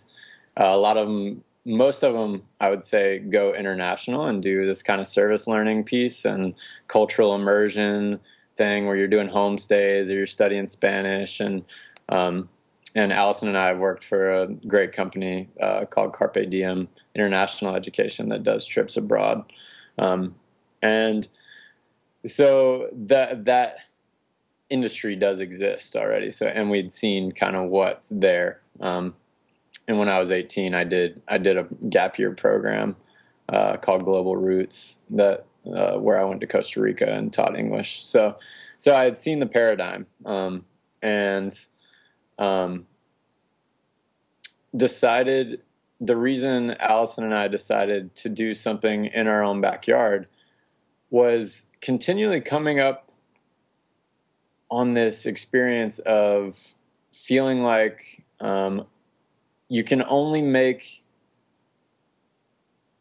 uh, 0.58 0.64
a 0.64 0.78
lot 0.78 0.96
of 0.96 1.06
them, 1.06 1.44
most 1.64 2.02
of 2.02 2.14
them, 2.14 2.42
I 2.60 2.70
would 2.70 2.82
say, 2.82 3.18
go 3.18 3.54
international 3.54 4.26
and 4.26 4.42
do 4.42 4.64
this 4.64 4.82
kind 4.82 5.00
of 5.00 5.06
service 5.06 5.46
learning 5.46 5.84
piece 5.84 6.24
and 6.24 6.54
cultural 6.88 7.34
immersion 7.34 8.18
thing 8.56 8.86
where 8.86 8.96
you're 8.96 9.08
doing 9.08 9.28
homestays 9.28 10.08
or 10.08 10.14
you're 10.14 10.26
studying 10.26 10.66
Spanish 10.66 11.40
and 11.40 11.62
um, 12.08 12.48
and 12.96 13.12
Allison 13.12 13.48
and 13.48 13.58
I 13.58 13.68
have 13.68 13.78
worked 13.78 14.02
for 14.02 14.32
a 14.32 14.48
great 14.48 14.92
company 14.92 15.50
uh, 15.60 15.84
called 15.84 16.14
Carpe 16.14 16.48
Diem 16.48 16.88
International 17.14 17.76
Education 17.76 18.30
that 18.30 18.42
does 18.42 18.66
trips 18.66 18.96
abroad, 18.96 19.52
um, 19.98 20.34
and 20.82 21.28
so 22.24 22.88
that 22.92 23.44
that 23.44 23.80
industry 24.70 25.14
does 25.14 25.40
exist 25.40 25.94
already. 25.94 26.30
So 26.30 26.46
and 26.46 26.70
we'd 26.70 26.90
seen 26.90 27.32
kind 27.32 27.54
of 27.54 27.68
what's 27.68 28.08
there. 28.08 28.62
Um, 28.80 29.14
and 29.88 29.98
when 29.98 30.08
I 30.08 30.18
was 30.18 30.30
18, 30.30 30.74
I 30.74 30.84
did 30.84 31.22
I 31.28 31.36
did 31.38 31.58
a 31.58 31.68
gap 31.90 32.18
year 32.18 32.32
program 32.32 32.96
uh, 33.50 33.76
called 33.76 34.04
Global 34.04 34.36
Routes 34.36 35.00
that 35.10 35.44
uh, 35.66 35.98
where 35.98 36.18
I 36.18 36.24
went 36.24 36.40
to 36.40 36.46
Costa 36.46 36.80
Rica 36.80 37.12
and 37.12 37.30
taught 37.30 37.58
English. 37.58 38.04
So 38.04 38.36
so 38.78 38.96
I 38.96 39.04
had 39.04 39.18
seen 39.18 39.38
the 39.38 39.46
paradigm 39.46 40.06
um, 40.24 40.64
and 41.02 41.52
um, 42.38 42.86
decided 44.76 45.62
the 46.00 46.16
reason 46.16 46.76
Allison 46.78 47.24
and 47.24 47.34
I 47.34 47.48
decided 47.48 48.14
to 48.16 48.28
do 48.28 48.52
something 48.52 49.06
in 49.06 49.26
our 49.26 49.42
own 49.42 49.60
backyard 49.60 50.28
was 51.10 51.68
continually 51.80 52.40
coming 52.40 52.80
up 52.80 53.10
on 54.70 54.94
this 54.94 55.26
experience 55.26 55.98
of 56.00 56.74
feeling 57.12 57.62
like 57.62 58.24
um, 58.40 58.86
you 59.68 59.84
can 59.84 60.02
only 60.08 60.42
make 60.42 61.02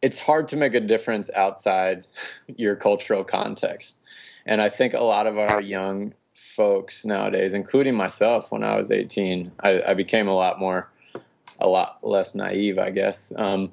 it's 0.01 0.19
hard 0.19 0.47
to 0.47 0.55
make 0.55 0.75
a 0.75 0.79
difference 0.79 1.31
outside 1.35 2.05
your 2.57 2.75
cultural 2.75 3.23
context. 3.23 4.03
And 4.45 4.61
I 4.61 4.69
think 4.69 4.93
a 4.93 4.99
lot 4.99 5.25
of 5.25 5.37
our 5.39 5.59
young 5.59 6.13
folks 6.55 7.05
nowadays, 7.05 7.53
including 7.53 7.95
myself 7.95 8.51
when 8.51 8.63
I 8.63 8.75
was 8.75 8.91
18, 8.91 9.51
I, 9.59 9.81
I 9.87 9.93
became 9.93 10.27
a 10.27 10.33
lot 10.33 10.59
more, 10.59 10.89
a 11.59 11.67
lot 11.67 11.99
less 12.03 12.33
naive, 12.35 12.79
I 12.79 12.91
guess. 12.91 13.33
Um, 13.35 13.71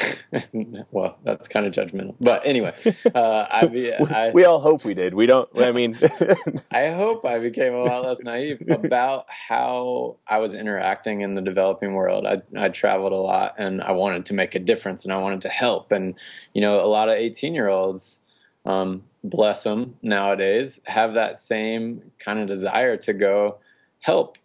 well, 0.90 1.18
that's 1.22 1.48
kind 1.48 1.66
of 1.66 1.72
judgmental, 1.72 2.14
but 2.18 2.40
anyway, 2.46 2.74
uh, 3.14 3.46
I, 3.50 3.94
I, 4.10 4.30
we 4.32 4.44
all 4.46 4.58
hope 4.58 4.84
we 4.84 4.94
did. 4.94 5.12
We 5.12 5.26
don't. 5.26 5.48
I 5.58 5.70
mean, 5.70 5.98
I 6.70 6.88
hope 6.88 7.26
I 7.26 7.38
became 7.38 7.74
a 7.74 7.84
lot 7.84 8.02
less 8.02 8.20
naive 8.20 8.62
about 8.70 9.26
how 9.28 10.16
I 10.26 10.38
was 10.38 10.54
interacting 10.54 11.20
in 11.20 11.34
the 11.34 11.42
developing 11.42 11.92
world. 11.92 12.26
I, 12.26 12.40
I 12.56 12.70
traveled 12.70 13.12
a 13.12 13.16
lot, 13.16 13.56
and 13.58 13.82
I 13.82 13.92
wanted 13.92 14.24
to 14.26 14.34
make 14.34 14.54
a 14.54 14.58
difference, 14.58 15.04
and 15.04 15.12
I 15.12 15.18
wanted 15.18 15.42
to 15.42 15.50
help. 15.50 15.92
And 15.92 16.18
you 16.54 16.62
know, 16.62 16.80
a 16.80 16.88
lot 16.88 17.10
of 17.10 17.16
eighteen-year-olds, 17.16 18.22
um, 18.64 19.02
bless 19.24 19.64
them, 19.64 19.96
nowadays 20.02 20.80
have 20.86 21.14
that 21.14 21.38
same 21.38 22.10
kind 22.18 22.38
of 22.38 22.46
desire 22.46 22.96
to 22.98 23.12
go 23.12 23.58
help 24.00 24.38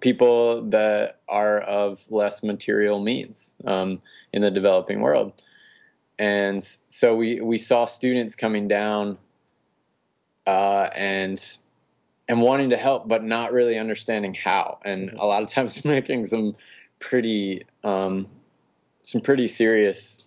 people 0.00 0.62
that 0.62 1.20
are 1.28 1.60
of 1.60 2.10
less 2.10 2.42
material 2.42 2.98
means 2.98 3.56
um, 3.66 4.00
in 4.32 4.40
the 4.40 4.50
developing 4.50 5.00
world. 5.00 5.42
And 6.18 6.62
so 6.62 7.14
we, 7.14 7.40
we 7.40 7.58
saw 7.58 7.84
students 7.84 8.36
coming 8.36 8.68
down 8.68 9.18
uh, 10.46 10.88
and 10.94 11.40
and 12.26 12.40
wanting 12.40 12.70
to 12.70 12.76
help, 12.78 13.06
but 13.06 13.22
not 13.22 13.52
really 13.52 13.78
understanding 13.78 14.32
how, 14.32 14.78
and 14.82 15.10
a 15.18 15.26
lot 15.26 15.42
of 15.42 15.48
times 15.50 15.84
making 15.84 16.24
some 16.24 16.56
pretty 16.98 17.64
um, 17.82 18.26
some 19.02 19.20
pretty 19.20 19.46
serious 19.46 20.23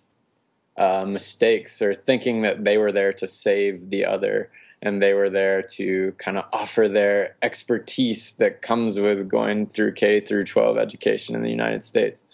uh, 0.78 1.04
mistakes 1.06 1.82
or 1.82 1.94
thinking 1.94 2.42
that 2.42 2.64
they 2.64 2.78
were 2.78 2.92
there 2.92 3.12
to 3.12 3.26
save 3.26 3.90
the 3.90 4.04
other 4.04 4.50
and 4.80 5.02
they 5.02 5.12
were 5.12 5.28
there 5.28 5.60
to 5.60 6.12
kind 6.18 6.38
of 6.38 6.44
offer 6.52 6.88
their 6.88 7.36
expertise 7.42 8.34
that 8.34 8.62
comes 8.62 9.00
with 9.00 9.28
going 9.28 9.66
through 9.66 9.92
K 9.92 10.20
through 10.20 10.44
12 10.44 10.78
education 10.78 11.34
in 11.34 11.42
the 11.42 11.50
United 11.50 11.82
States. 11.82 12.26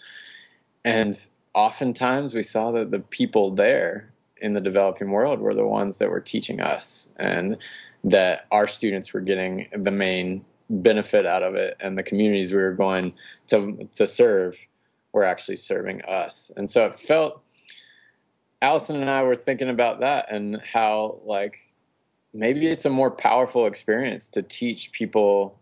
And 0.83 1.17
oftentimes 1.55 2.35
we 2.35 2.43
saw 2.43 2.71
that 2.73 2.91
the 2.91 2.99
people 2.99 3.49
there 3.51 4.13
in 4.37 4.53
the 4.53 4.61
developing 4.61 5.09
world 5.09 5.39
were 5.39 5.55
the 5.55 5.65
ones 5.65 5.97
that 5.97 6.09
were 6.09 6.19
teaching 6.19 6.61
us 6.61 7.09
and 7.17 7.59
that 8.03 8.45
our 8.51 8.67
students 8.67 9.11
were 9.13 9.21
getting 9.21 9.67
the 9.75 9.91
main 9.91 10.45
benefit 10.69 11.25
out 11.25 11.41
of 11.41 11.55
it 11.55 11.75
and 11.79 11.97
the 11.97 12.03
communities 12.03 12.51
we 12.51 12.57
were 12.57 12.73
going 12.73 13.13
to 13.47 13.87
to 13.93 14.05
serve 14.05 14.67
were 15.13 15.23
actually 15.23 15.55
serving 15.55 16.03
us. 16.03 16.51
And 16.57 16.69
so 16.69 16.85
it 16.85 16.95
felt 16.95 17.41
Allison 18.65 18.99
and 18.99 19.11
I 19.11 19.21
were 19.21 19.35
thinking 19.35 19.69
about 19.69 19.99
that 19.99 20.31
and 20.31 20.59
how 20.73 21.19
like 21.23 21.71
maybe 22.33 22.65
it's 22.65 22.85
a 22.85 22.89
more 22.89 23.11
powerful 23.11 23.67
experience 23.67 24.27
to 24.29 24.41
teach 24.41 24.91
people 24.91 25.59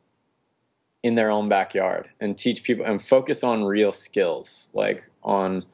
in 1.03 1.15
their 1.15 1.29
own 1.29 1.49
backyard 1.49 2.07
and 2.21 2.37
teach 2.37 2.63
people 2.63 2.85
and 2.85 3.01
focus 3.01 3.43
on 3.43 3.65
real 3.65 3.91
skills, 3.91 4.69
like 4.73 5.03
on 5.21 5.65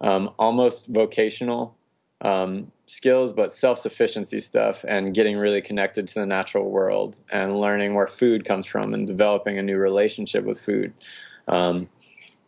um, 0.00 0.30
almost 0.38 0.86
vocational 0.86 1.76
um, 2.22 2.72
skills, 2.86 3.34
but 3.34 3.52
self 3.52 3.78
sufficiency 3.78 4.40
stuff 4.40 4.86
and 4.88 5.12
getting 5.12 5.36
really 5.36 5.60
connected 5.60 6.08
to 6.08 6.20
the 6.20 6.26
natural 6.26 6.70
world 6.70 7.20
and 7.30 7.60
learning 7.60 7.92
where 7.92 8.06
food 8.06 8.46
comes 8.46 8.64
from 8.64 8.94
and 8.94 9.06
developing 9.06 9.58
a 9.58 9.62
new 9.62 9.76
relationship 9.76 10.46
with 10.46 10.58
food 10.58 10.94
um, 11.46 11.90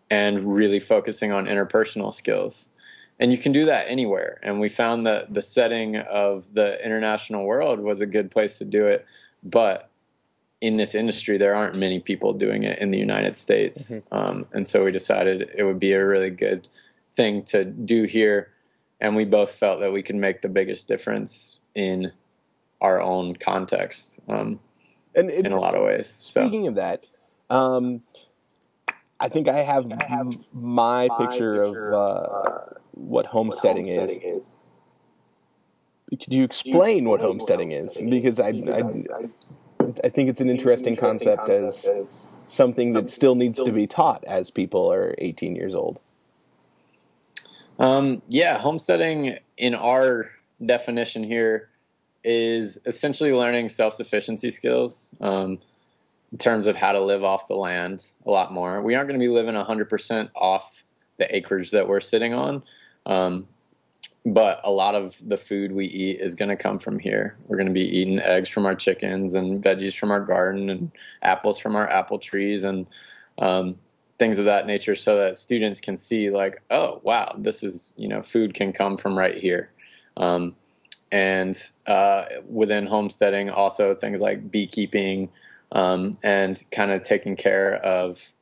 and 0.08 0.40
really 0.56 0.80
focusing 0.80 1.32
on 1.32 1.44
interpersonal 1.44 2.14
skills 2.14 2.70
and 3.18 3.32
you 3.32 3.38
can 3.38 3.52
do 3.52 3.64
that 3.64 3.88
anywhere. 3.88 4.38
And 4.42 4.60
we 4.60 4.68
found 4.68 5.06
that 5.06 5.32
the 5.32 5.42
setting 5.42 5.96
of 5.96 6.52
the 6.54 6.84
international 6.84 7.44
world 7.44 7.80
was 7.80 8.00
a 8.00 8.06
good 8.06 8.30
place 8.30 8.58
to 8.58 8.64
do 8.64 8.86
it, 8.86 9.06
but 9.42 9.90
in 10.60 10.76
this 10.76 10.94
industry, 10.94 11.36
there 11.38 11.54
aren't 11.54 11.76
many 11.76 12.00
people 12.00 12.32
doing 12.32 12.64
it 12.64 12.78
in 12.78 12.90
the 12.90 12.98
United 12.98 13.36
States, 13.36 13.96
mm-hmm. 13.96 14.14
um, 14.14 14.46
and 14.52 14.66
so 14.66 14.84
we 14.84 14.90
decided 14.90 15.50
it 15.54 15.64
would 15.64 15.78
be 15.78 15.92
a 15.92 16.04
really 16.04 16.30
good 16.30 16.66
thing 17.12 17.42
to 17.44 17.64
do 17.64 18.04
here. 18.04 18.52
And 19.00 19.14
we 19.14 19.26
both 19.26 19.50
felt 19.50 19.80
that 19.80 19.92
we 19.92 20.02
could 20.02 20.16
make 20.16 20.40
the 20.40 20.48
biggest 20.48 20.88
difference 20.88 21.60
in 21.74 22.10
our 22.80 23.00
own 23.02 23.36
context, 23.36 24.20
um, 24.28 24.58
and 25.14 25.30
it, 25.30 25.44
in 25.44 25.52
a 25.52 25.60
lot 25.60 25.74
of 25.74 25.84
ways. 25.84 26.08
So. 26.08 26.46
Speaking 26.46 26.66
of 26.68 26.76
that, 26.76 27.06
um, 27.50 28.02
I 29.20 29.28
think 29.28 29.48
I 29.48 29.62
have, 29.62 29.92
I 29.92 30.04
have 30.06 30.38
my, 30.54 31.08
my 31.08 31.26
picture, 31.26 31.66
picture, 31.66 31.92
of. 31.92 31.94
Uh, 31.94 31.98
uh 31.98 32.72
what 32.96 33.26
homesteading, 33.26 33.86
what 33.86 33.98
homesteading 33.98 34.36
is. 34.36 34.46
is. 34.46 34.54
Could 36.10 36.32
you 36.32 36.44
explain, 36.44 37.04
you 37.04 37.10
what, 37.10 37.20
homesteading 37.20 37.70
homesteading 37.70 38.12
is? 38.12 38.22
Because 38.22 38.40
I, 38.40 38.48
I, 38.48 39.28
I, 40.04 40.08
think 40.08 40.28
it's 40.30 40.40
an 40.40 40.48
interesting, 40.48 40.94
interesting 40.94 40.96
concept, 40.96 41.46
concept, 41.46 41.84
as, 41.84 41.84
as 41.84 42.26
something, 42.48 42.92
that 42.92 43.10
still 43.10 43.34
needs 43.34 43.54
still 43.54 43.66
to 43.66 43.72
be 43.72 43.86
taught 43.86 44.24
as 44.24 44.50
people 44.50 44.92
are 44.92 45.14
18 45.18 45.56
years 45.56 45.74
old. 45.74 46.00
Um, 47.78 48.22
yeah, 48.28 48.58
homesteading 48.58 49.36
in 49.58 49.74
our 49.74 50.30
definition 50.64 51.22
here 51.22 51.68
is 52.24 52.78
essentially 52.86 53.32
learning 53.32 53.68
self 53.68 53.94
sufficiency 53.94 54.50
skills 54.50 55.14
um, 55.20 55.58
in 56.32 56.38
terms 56.38 56.66
of 56.66 56.76
how 56.76 56.92
to 56.92 57.00
live 57.00 57.24
off 57.24 57.48
the 57.48 57.54
land 57.54 58.12
a 58.24 58.30
lot 58.30 58.52
more. 58.52 58.80
We 58.82 58.94
aren't 58.94 59.08
going 59.08 59.20
to 59.20 59.24
be 59.24 59.30
living 59.30 59.54
100% 59.54 60.30
off 60.34 60.84
the 61.18 61.34
acreage 61.34 61.70
that 61.70 61.88
we're 61.88 62.00
sitting 62.00 62.34
on, 62.34 62.62
um, 63.06 63.46
but 64.26 64.60
a 64.64 64.70
lot 64.70 64.96
of 64.96 65.16
the 65.26 65.36
food 65.36 65.70
we 65.70 65.86
eat 65.86 66.20
is 66.20 66.34
going 66.34 66.48
to 66.48 66.56
come 66.56 66.78
from 66.80 66.98
here. 66.98 67.36
We're 67.46 67.56
going 67.56 67.68
to 67.68 67.72
be 67.72 67.98
eating 67.98 68.18
eggs 68.20 68.48
from 68.48 68.66
our 68.66 68.74
chickens 68.74 69.34
and 69.34 69.62
veggies 69.62 69.96
from 69.96 70.10
our 70.10 70.20
garden 70.20 70.68
and 70.68 70.92
apples 71.22 71.58
from 71.58 71.76
our 71.76 71.88
apple 71.88 72.18
trees 72.18 72.64
and 72.64 72.86
um, 73.38 73.78
things 74.18 74.40
of 74.40 74.44
that 74.46 74.66
nature 74.66 74.96
so 74.96 75.16
that 75.16 75.36
students 75.36 75.80
can 75.80 75.96
see 75.96 76.30
like, 76.30 76.60
oh, 76.70 77.00
wow, 77.04 77.36
this 77.38 77.62
is, 77.62 77.94
you 77.96 78.08
know, 78.08 78.20
food 78.20 78.52
can 78.52 78.72
come 78.72 78.96
from 78.96 79.16
right 79.16 79.36
here. 79.36 79.70
Um, 80.16 80.56
and 81.12 81.56
uh, 81.86 82.24
within 82.48 82.86
homesteading, 82.86 83.50
also 83.50 83.94
things 83.94 84.20
like 84.20 84.50
beekeeping 84.50 85.30
um, 85.70 86.18
and 86.24 86.62
kind 86.72 86.90
of 86.90 87.02
taking 87.04 87.36
care 87.36 87.74
of 87.76 88.32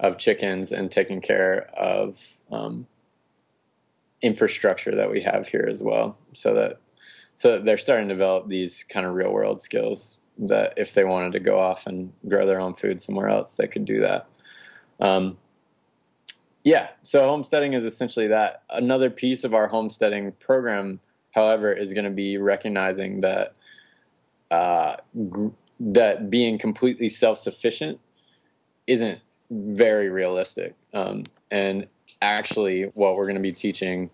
of 0.00 0.18
chickens 0.18 0.72
and 0.72 0.90
taking 0.90 1.20
care 1.20 1.70
of 1.76 2.38
um, 2.50 2.86
infrastructure 4.22 4.94
that 4.94 5.10
we 5.10 5.20
have 5.20 5.48
here 5.48 5.66
as 5.68 5.82
well, 5.82 6.16
so 6.32 6.54
that 6.54 6.80
so 7.34 7.60
they're 7.60 7.78
starting 7.78 8.08
to 8.08 8.14
develop 8.14 8.48
these 8.48 8.84
kind 8.84 9.06
of 9.06 9.14
real 9.14 9.32
world 9.32 9.60
skills 9.60 10.20
that 10.38 10.74
if 10.76 10.94
they 10.94 11.04
wanted 11.04 11.32
to 11.32 11.40
go 11.40 11.58
off 11.58 11.86
and 11.86 12.12
grow 12.28 12.46
their 12.46 12.60
own 12.60 12.74
food 12.74 13.00
somewhere 13.00 13.28
else, 13.28 13.56
they 13.56 13.66
could 13.66 13.84
do 13.84 14.00
that. 14.00 14.26
Um, 15.00 15.36
yeah, 16.64 16.88
so 17.02 17.26
homesteading 17.26 17.72
is 17.72 17.84
essentially 17.84 18.28
that. 18.28 18.62
Another 18.70 19.10
piece 19.10 19.44
of 19.44 19.54
our 19.54 19.66
homesteading 19.66 20.32
program, 20.32 21.00
however, 21.32 21.72
is 21.72 21.92
going 21.92 22.04
to 22.04 22.10
be 22.10 22.38
recognizing 22.38 23.20
that 23.20 23.54
uh, 24.50 24.96
gr- 25.28 25.48
that 25.80 26.30
being 26.30 26.58
completely 26.58 27.08
self 27.08 27.38
sufficient 27.38 27.98
isn't 28.86 29.18
very 29.50 30.08
realistic. 30.08 30.74
Um, 30.94 31.24
and 31.50 31.86
actually 32.22 32.84
what 32.94 33.16
we're 33.16 33.26
going 33.26 33.36
to 33.36 33.42
be 33.42 33.52
teaching 33.52 34.10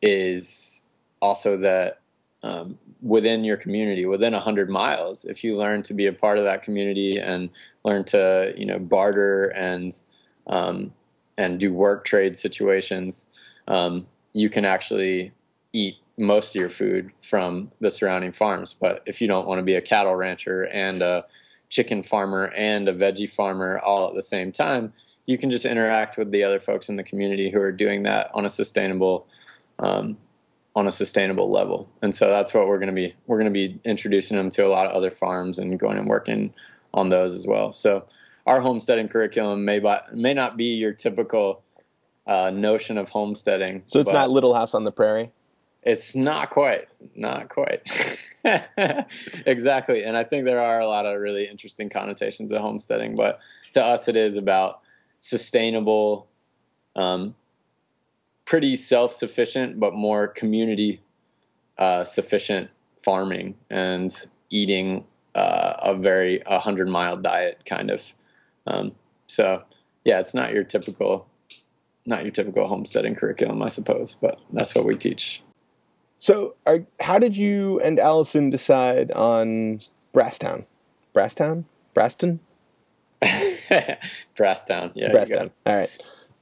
is 0.00 0.82
also 1.20 1.56
that 1.58 1.98
um, 2.42 2.78
within 3.02 3.44
your 3.44 3.56
community, 3.56 4.06
within 4.06 4.32
a 4.34 4.40
hundred 4.40 4.70
miles, 4.70 5.24
if 5.24 5.42
you 5.42 5.56
learn 5.56 5.82
to 5.82 5.94
be 5.94 6.06
a 6.06 6.12
part 6.12 6.38
of 6.38 6.44
that 6.44 6.62
community 6.62 7.18
and 7.18 7.50
learn 7.84 8.04
to 8.04 8.54
you 8.56 8.64
know 8.64 8.78
barter 8.78 9.48
and 9.48 10.00
um, 10.46 10.92
and 11.36 11.58
do 11.58 11.72
work 11.72 12.04
trade 12.04 12.36
situations, 12.36 13.28
um, 13.68 14.06
you 14.32 14.48
can 14.48 14.64
actually 14.64 15.32
eat 15.72 15.96
most 16.18 16.50
of 16.50 16.60
your 16.60 16.68
food 16.68 17.10
from 17.20 17.70
the 17.80 17.90
surrounding 17.90 18.32
farms. 18.32 18.74
But 18.74 19.02
if 19.06 19.20
you 19.20 19.28
don't 19.28 19.46
want 19.46 19.58
to 19.58 19.64
be 19.64 19.74
a 19.74 19.82
cattle 19.82 20.14
rancher 20.14 20.66
and 20.68 21.02
a 21.02 21.26
chicken 21.68 22.02
farmer 22.02 22.52
and 22.56 22.88
a 22.88 22.94
veggie 22.94 23.28
farmer 23.28 23.78
all 23.80 24.08
at 24.08 24.14
the 24.14 24.22
same 24.22 24.52
time, 24.52 24.92
you 25.26 25.36
can 25.36 25.50
just 25.50 25.64
interact 25.64 26.16
with 26.16 26.30
the 26.30 26.42
other 26.42 26.58
folks 26.58 26.88
in 26.88 26.96
the 26.96 27.02
community 27.02 27.50
who 27.50 27.60
are 27.60 27.72
doing 27.72 28.04
that 28.04 28.30
on 28.32 28.46
a 28.46 28.50
sustainable 28.50 29.28
um, 29.78 30.16
on 30.74 30.86
a 30.86 30.92
sustainable 30.92 31.50
level. 31.50 31.88
And 32.02 32.14
so 32.14 32.28
that's 32.28 32.52
what 32.52 32.68
we're 32.68 32.78
going 32.78 32.88
to 32.88 32.94
be 32.94 33.14
we're 33.26 33.38
going 33.38 33.52
to 33.52 33.68
be 33.68 33.78
introducing 33.84 34.36
them 34.36 34.50
to 34.50 34.66
a 34.66 34.68
lot 34.68 34.86
of 34.86 34.92
other 34.92 35.10
farms 35.10 35.58
and 35.58 35.78
going 35.78 35.98
and 35.98 36.08
working 36.08 36.52
on 36.94 37.08
those 37.08 37.34
as 37.34 37.46
well. 37.46 37.72
So 37.72 38.06
our 38.46 38.60
homesteading 38.60 39.08
curriculum 39.08 39.64
may 39.64 39.80
may 40.12 40.34
not 40.34 40.56
be 40.56 40.74
your 40.76 40.92
typical 40.92 41.62
uh, 42.26 42.50
notion 42.50 42.98
of 42.98 43.08
homesteading. 43.08 43.82
So 43.86 44.00
it's 44.00 44.10
not 44.10 44.30
Little 44.30 44.54
House 44.54 44.74
on 44.74 44.84
the 44.84 44.92
Prairie. 44.92 45.30
It's 45.82 46.16
not 46.16 46.50
quite, 46.50 46.88
not 47.14 47.48
quite. 47.48 47.80
exactly. 49.46 50.02
And 50.02 50.16
I 50.16 50.24
think 50.24 50.44
there 50.44 50.60
are 50.60 50.80
a 50.80 50.86
lot 50.86 51.06
of 51.06 51.20
really 51.20 51.46
interesting 51.46 51.88
connotations 51.88 52.50
of 52.50 52.60
homesteading, 52.60 53.14
but 53.14 53.38
to 53.72 53.84
us, 53.84 54.08
it 54.08 54.16
is 54.16 54.36
about 54.36 54.80
sustainable, 55.18 56.28
um, 56.94 57.34
pretty 58.44 58.76
self 58.76 59.12
sufficient, 59.12 59.78
but 59.78 59.94
more 59.94 60.28
community 60.28 61.00
uh, 61.78 62.04
sufficient 62.04 62.70
farming 62.96 63.54
and 63.70 64.26
eating 64.50 65.04
uh, 65.34 65.74
a 65.82 65.94
very 65.94 66.42
a 66.46 66.58
hundred 66.58 66.88
mile 66.88 67.16
diet 67.16 67.60
kind 67.66 67.90
of. 67.90 68.14
Um, 68.66 68.92
so 69.26 69.62
yeah, 70.04 70.20
it's 70.20 70.34
not 70.34 70.52
your 70.52 70.64
typical, 70.64 71.28
not 72.06 72.22
your 72.22 72.30
typical 72.30 72.68
homesteading 72.68 73.16
curriculum, 73.16 73.62
I 73.62 73.68
suppose, 73.68 74.14
but 74.14 74.38
that's 74.52 74.74
what 74.74 74.86
we 74.86 74.96
teach. 74.96 75.42
So, 76.18 76.54
are, 76.66 76.86
how 77.00 77.18
did 77.18 77.36
you 77.36 77.80
and 77.80 77.98
Allison 77.98 78.48
decide 78.48 79.10
on 79.10 79.80
Brasstown? 80.14 80.64
Brasstown? 81.14 81.64
Braston? 81.92 82.40
Brasstown. 84.36 84.92
Yeah. 84.94 85.10
Brass 85.10 85.30
Brasstown. 85.30 85.50
All 85.66 85.76
right. 85.76 85.90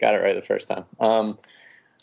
Got 0.00 0.14
it 0.14 0.18
right 0.18 0.34
the 0.34 0.42
first 0.42 0.68
time. 0.68 0.84
Um, 1.00 1.38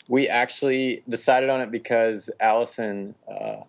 we 0.08 0.28
actually 0.28 1.02
decided 1.08 1.50
on 1.50 1.60
it 1.60 1.70
because 1.70 2.30
Allison, 2.40 3.14
uh, 3.30 3.62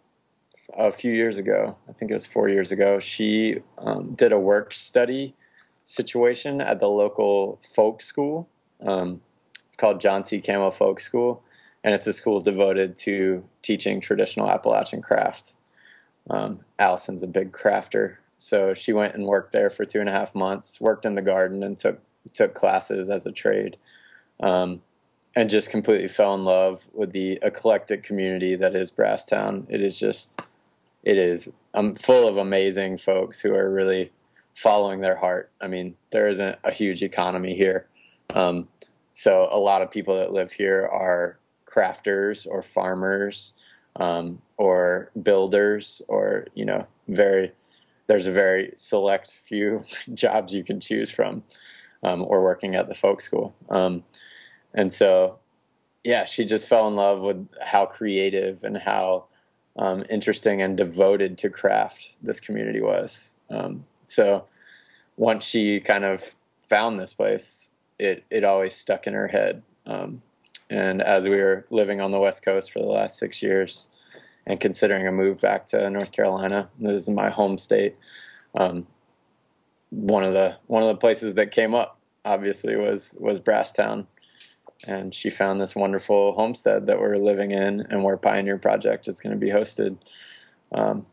a 0.76 0.92
few 0.92 1.12
years 1.12 1.38
ago, 1.38 1.78
I 1.88 1.94
think 1.94 2.12
it 2.12 2.16
was 2.16 2.26
four 2.26 2.50
years 2.50 2.72
ago, 2.72 3.00
she 3.00 3.60
um, 3.78 4.14
did 4.16 4.32
a 4.32 4.40
work 4.40 4.74
study 4.74 5.36
situation 5.84 6.62
at 6.62 6.80
the 6.80 6.88
local 6.88 7.60
folk 7.62 8.02
school. 8.02 8.50
Um, 8.82 9.22
it's 9.66 9.76
called 9.76 10.00
John 10.00 10.24
C. 10.24 10.40
Campbell 10.40 10.72
Folk 10.72 11.00
School 11.00 11.44
and 11.84 11.94
it's 11.94 12.08
a 12.08 12.14
school 12.14 12.40
devoted 12.40 12.96
to 12.96 13.44
teaching 13.62 14.00
traditional 14.00 14.50
Appalachian 14.50 15.02
craft. 15.02 15.54
Um, 16.30 16.62
Allison's 16.80 17.24
a 17.24 17.28
big 17.28 17.52
crafter, 17.52 18.16
so 18.38 18.74
she 18.74 18.94
went 18.94 19.16
and 19.16 19.25
worked 19.25 19.52
there 19.52 19.70
for 19.70 19.86
two 19.86 20.00
and 20.00 20.10
a 20.10 20.12
half 20.12 20.36
months. 20.36 20.82
Worked 20.82 21.06
in 21.06 21.16
the 21.16 21.22
garden 21.22 21.63
and 21.63 21.78
took 21.78 22.00
took 22.34 22.54
classes 22.54 23.10
as 23.10 23.25
a 23.25 23.32
trade, 23.32 23.78
um, 24.40 24.82
and 25.36 25.50
just 25.50 25.70
completely 25.70 26.08
fell 26.08 26.36
in 26.36 26.44
love 26.44 26.90
with 26.94 27.12
the 27.12 27.40
eclectic 27.42 28.04
community 28.04 28.56
that 28.56 28.75
is 28.75 28.92
Brasstown. 28.92 29.66
It 29.70 29.82
is 29.82 30.00
just, 30.00 30.42
it 31.04 31.18
is 31.18 31.54
um, 31.74 31.96
full 31.96 32.28
of 32.28 32.38
amazing 32.38 32.98
folks 32.98 33.42
who 33.42 33.54
are 33.54 33.70
really 33.70 34.12
following 34.54 35.02
their 35.02 35.16
heart. 35.16 35.52
I 35.60 35.68
mean, 35.68 35.96
there 36.12 36.28
isn't 36.28 36.58
a 36.63 36.72
huge 36.72 37.02
economy 37.02 37.56
here. 37.56 37.88
Um, 38.30 38.68
so 39.12 39.48
a 39.52 39.58
lot 39.58 39.82
of 39.82 39.92
people 39.92 40.18
that 40.18 40.32
live 40.32 40.52
here 40.52 40.88
are 40.92 41.38
crafters 41.66 42.48
or 42.48 42.62
farmers 42.62 43.54
um, 43.98 44.42
or 44.58 45.12
builders 45.22 46.02
or 46.08 46.48
you 46.54 46.66
know 46.66 46.86
very 47.08 47.52
there's 48.08 48.28
a 48.28 48.32
very 48.32 48.74
select 48.76 49.32
few 49.32 49.84
jobs 50.14 50.54
you 50.54 50.64
can 50.64 50.80
choose 50.80 51.10
from 51.10 51.44
um, 52.04 52.24
or 52.24 52.44
working 52.44 52.76
at 52.76 52.90
the 52.90 52.96
folk 52.96 53.22
school. 53.22 53.56
Um, 53.70 54.04
and 54.74 54.94
so 54.94 55.40
yeah 56.04 56.26
she 56.26 56.44
just 56.44 56.68
fell 56.68 56.88
in 56.88 56.96
love 56.96 57.22
with 57.22 57.48
how 57.62 57.86
creative 57.86 58.64
and 58.64 58.78
how 58.78 59.26
um, 59.78 60.04
interesting 60.10 60.62
and 60.62 60.78
devoted 60.78 61.38
to 61.40 61.50
craft 61.50 62.14
this 62.22 62.40
community 62.40 62.82
was. 62.82 63.36
Um, 63.50 63.86
so 64.06 64.46
once 65.18 65.46
she 65.46 65.80
kind 65.80 66.04
of 66.04 66.36
found 66.68 67.00
this 67.00 67.14
place 67.14 67.72
it 68.00 68.26
it 68.30 68.44
always 68.44 68.76
stuck 68.76 69.08
in 69.08 69.14
her 69.14 69.28
head. 69.28 69.64
Um, 69.86 70.22
and 70.70 71.02
as 71.02 71.28
we 71.28 71.36
were 71.36 71.66
living 71.70 72.02
on 72.02 72.12
the 72.12 72.20
West 72.20 72.44
Coast 72.44 72.72
for 72.72 72.80
the 72.80 72.86
last 72.86 73.18
six 73.18 73.42
years 73.42 73.88
and 74.46 74.60
considering 74.60 75.08
a 75.08 75.12
move 75.12 75.40
back 75.40 75.66
to 75.68 75.90
North 75.90 76.12
Carolina, 76.12 76.70
this 76.80 77.04
is 77.04 77.10
my 77.10 77.30
home 77.30 77.58
state. 77.58 77.96
Um, 78.56 78.88
one 79.90 80.24
of 80.24 80.34
the 80.34 80.58
one 80.68 80.84
of 80.84 80.90
the 80.90 80.98
places 80.98 81.36
that 81.36 81.52
came 81.52 81.74
up 81.76 82.00
obviously 82.26 82.76
was 82.76 83.15
was 83.20 83.39
Brasstown, 83.39 84.08
and 84.88 85.13
she 85.13 85.30
found 85.30 85.62
this 85.62 85.76
wonderful 85.76 86.34
homestead 86.34 86.88
that 86.88 87.00
we're 87.00 87.17
living 87.17 87.52
in 87.52 87.82
and 87.82 88.04
where 88.04 88.17
Pioneer 88.17 88.58
Project 88.58 89.08
is 89.08 89.20
going 89.20 89.34
to 89.34 89.39
be 89.39 89.52
hosted. 89.52 89.98
Um, 90.74 91.06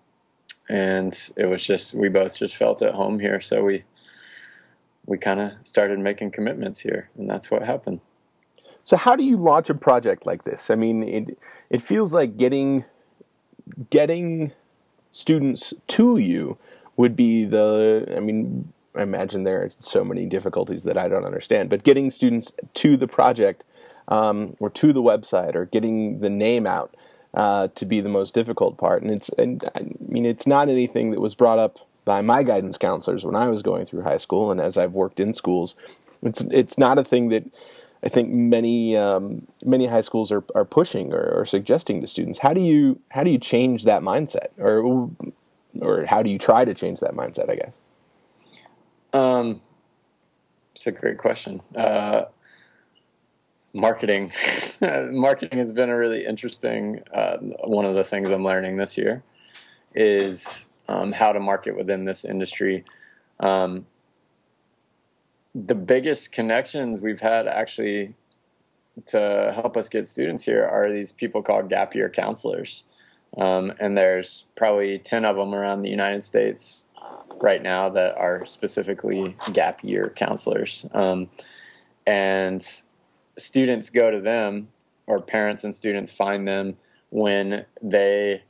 and 0.69 1.13
it 1.37 1.47
was 1.47 1.65
just 1.65 1.95
we 1.95 2.09
both 2.09 2.37
just 2.37 2.57
felt 2.57 2.81
at 2.83 2.95
home 2.95 3.19
here, 3.19 3.41
so 3.41 3.63
we 3.63 3.85
we 5.07 5.19
kind 5.19 5.41
of 5.41 5.53
started 5.63 5.99
making 5.99 6.31
commitments 6.31 6.81
here, 6.81 7.11
and 7.17 7.29
that's 7.29 7.51
what 7.51 7.63
happened. 7.63 8.01
So 8.83 8.97
how 8.97 9.15
do 9.15 9.25
you 9.25 9.37
launch 9.37 9.69
a 9.69 9.75
project 9.75 10.25
like 10.25 10.45
this? 10.45 10.71
I 10.71 10.75
mean, 10.75 11.03
it 11.03 11.39
it 11.69 11.83
feels 11.83 12.15
like 12.15 12.37
getting 12.37 12.85
getting 13.91 14.53
students 15.13 15.75
to 15.89 16.17
you 16.19 16.57
would 16.97 17.17
be 17.17 17.45
the 17.45 18.13
I 18.17 18.21
mean, 18.21 18.73
I 18.95 19.03
imagine 19.03 19.45
there 19.45 19.63
are 19.63 19.71
so 19.81 20.05
many 20.05 20.27
difficulties 20.27 20.85
that 20.85 20.99
I 20.99 21.09
don't 21.09 21.25
understand, 21.25 21.71
but 21.71 21.85
getting 21.85 22.11
students 22.11 22.53
to 22.75 22.97
the 22.97 23.09
project 23.09 23.65
um, 24.09 24.57
or 24.61 24.71
to 24.71 24.93
the 24.93 25.03
website 25.03 25.55
or 25.55 25.67
getting 25.67 26.21
the 26.21 26.31
name 26.31 26.67
out 26.67 26.95
uh, 27.35 27.69
to 27.77 27.87
be 27.87 28.01
the 28.01 28.09
most 28.09 28.35
difficult 28.35 28.77
part. 28.77 29.03
And 29.03 29.11
it's 29.11 29.29
and 29.31 29.63
I 29.75 29.87
mean, 30.01 30.27
it's 30.27 30.47
not 30.47 30.69
anything 30.69 31.11
that 31.13 31.21
was 31.21 31.35
brought 31.35 31.59
up 31.59 31.79
by 32.05 32.21
my 32.21 32.43
guidance 32.43 32.77
counselors 32.77 33.25
when 33.25 33.37
I 33.37 33.49
was 33.49 33.63
going 33.63 33.87
through 33.87 34.03
high 34.03 34.17
school 34.17 34.51
and 34.51 34.61
as 34.61 34.77
I've 34.77 34.93
worked 34.93 35.21
in 35.21 35.33
schools. 35.35 35.75
It's 36.23 36.43
it's 36.51 36.77
not 36.77 36.99
a 36.99 37.05
thing 37.05 37.29
that 37.31 37.45
I 38.03 38.09
think 38.09 38.31
many 38.31 38.97
um, 38.97 39.47
many 39.65 39.87
high 39.87 40.01
schools 40.01 40.33
are, 40.33 40.43
are 40.55 40.65
pushing 40.65 41.13
or, 41.13 41.41
or, 41.41 41.45
suggesting 41.45 42.01
to 42.01 42.07
students. 42.07 42.39
How 42.39 42.55
do 42.55 42.61
you 42.61 42.99
how 43.11 43.23
do 43.23 43.31
you 43.31 43.39
change 43.39 43.85
that 43.85 44.03
mindset, 44.03 44.49
or 44.59 45.11
or 45.81 46.07
how 46.07 46.23
do 46.23 46.31
you 46.31 46.39
try 46.39 46.65
to 46.65 46.73
change 46.73 47.01
that 47.01 47.13
mindset? 47.13 47.51
I 47.51 47.57
guess. 47.57 47.75
Um, 49.13 49.61
it's 50.75 50.87
a 50.87 50.93
great 50.93 51.19
question. 51.19 51.61
Uh, 51.77 52.23
marketing, 53.75 54.33
marketing 54.81 55.59
has 55.59 55.73
been 55.73 55.91
a 55.91 55.97
really 55.97 56.25
interesting. 56.25 57.03
Uh, 57.13 57.37
one 57.65 57.85
of 57.85 57.95
the 57.95 58.05
things 58.05 58.31
I'm 58.31 58.45
learning 58.45 58.77
this 58.77 58.97
year 58.97 59.23
is 59.95 60.71
um, 60.89 61.13
how 61.13 61.33
to 61.33 61.41
market 61.41 61.77
within 61.77 62.05
this 62.05 62.25
industry. 62.25 62.85
Um, 63.41 63.87
the 65.55 65.75
biggest 65.75 66.33
connections 66.33 67.01
we've 67.01 67.21
had 67.21 67.47
actually 67.47 68.15
to 69.07 69.53
help 69.55 69.77
us 69.77 69.89
get 69.89 70.07
students 70.07 70.45
here 70.45 70.65
are 70.65 70.91
these 70.91 71.13
people 71.13 71.43
called 71.43 71.69
gap 71.69 71.95
year 71.95 72.09
counselors. 72.09 72.85
Um, 73.37 73.73
and 73.81 73.97
there's 73.97 74.47
probably 74.57 74.99
10 74.99 75.25
of 75.25 75.37
them 75.37 75.55
around 75.55 75.83
the 75.83 75.91
United 75.91 76.23
States 76.23 76.85
right 77.41 77.63
now 77.63 77.89
that 77.91 78.17
are 78.17 78.45
specifically 78.45 79.37
gap 79.53 79.83
year 79.83 80.13
counselors. 80.15 80.87
Um, 80.93 81.31
and 82.07 82.65
students 83.39 83.91
go 83.91 84.11
to 84.11 84.21
them, 84.21 84.69
or 85.07 85.21
parents 85.21 85.65
and 85.65 85.75
students 85.75 86.13
find 86.13 86.47
them 86.47 86.77
when 87.11 87.65
they 87.83 88.43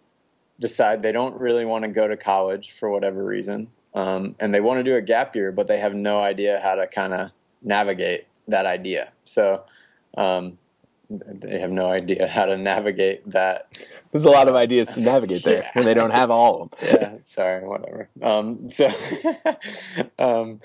decide 0.59 1.03
they 1.03 1.13
don't 1.13 1.39
really 1.41 1.65
want 1.65 1.85
to 1.85 1.91
go 1.91 2.07
to 2.07 2.17
college 2.17 2.73
for 2.73 2.91
whatever 2.91 3.25
reason 3.25 3.69
um, 3.95 4.37
and 4.39 4.55
they 4.55 4.61
want 4.61 4.79
to 4.79 4.85
do 4.85 4.97
a 4.97 5.03
gap 5.03 5.35
year, 5.35 5.53
but 5.53 5.67
they 5.67 5.79
have 5.79 5.95
no 5.95 6.19
idea 6.19 6.61
how 6.63 6.75
to 6.75 6.87
kind 6.87 7.13
of 7.13 7.31
navigate 7.63 8.27
that 8.49 8.67
idea. 8.67 9.13
So 9.25 9.65
um, 10.17 10.59
they 11.09 11.59
have 11.59 11.71
no 11.71 11.87
idea 11.87 12.29
how 12.29 12.47
to 12.47 12.57
navigate 12.57 13.29
that. 13.31 13.79
There's 14.13 14.25
a 14.25 14.31
lot 14.31 14.49
of 14.49 14.55
ideas 14.55 14.89
to 14.89 15.01
navigate 15.01 15.43
there, 15.43 15.63
yeah. 15.63 15.71
and 15.75 15.85
they 15.85 15.95
don't 15.95 16.13
have 16.13 16.31
all 16.31 16.63
of 16.63 16.71
them. 16.71 16.79
yeah, 17.01 17.17
sorry, 17.21 17.67
whatever. 17.67 18.09
Um, 18.23 18.71
so, 18.71 18.93
um, 20.19 20.61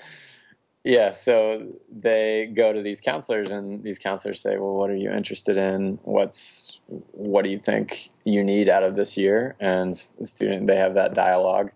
yeah, 0.84 1.12
so 1.12 1.66
they 1.90 2.50
go 2.52 2.72
to 2.72 2.82
these 2.82 3.00
counselors, 3.00 3.50
and 3.50 3.82
these 3.82 3.98
counselors 3.98 4.40
say, 4.40 4.56
"Well, 4.56 4.74
what 4.74 4.90
are 4.90 4.96
you 4.96 5.10
interested 5.10 5.56
in? 5.56 5.98
What's 6.02 6.80
what 6.86 7.44
do 7.44 7.50
you 7.50 7.58
think 7.58 8.10
you 8.24 8.44
need 8.44 8.68
out 8.68 8.84
of 8.84 8.94
this 8.94 9.16
year?" 9.16 9.56
And 9.58 9.94
the 10.18 10.26
student, 10.26 10.66
they 10.66 10.76
have 10.76 10.94
that 10.94 11.14
dialogue 11.14 11.72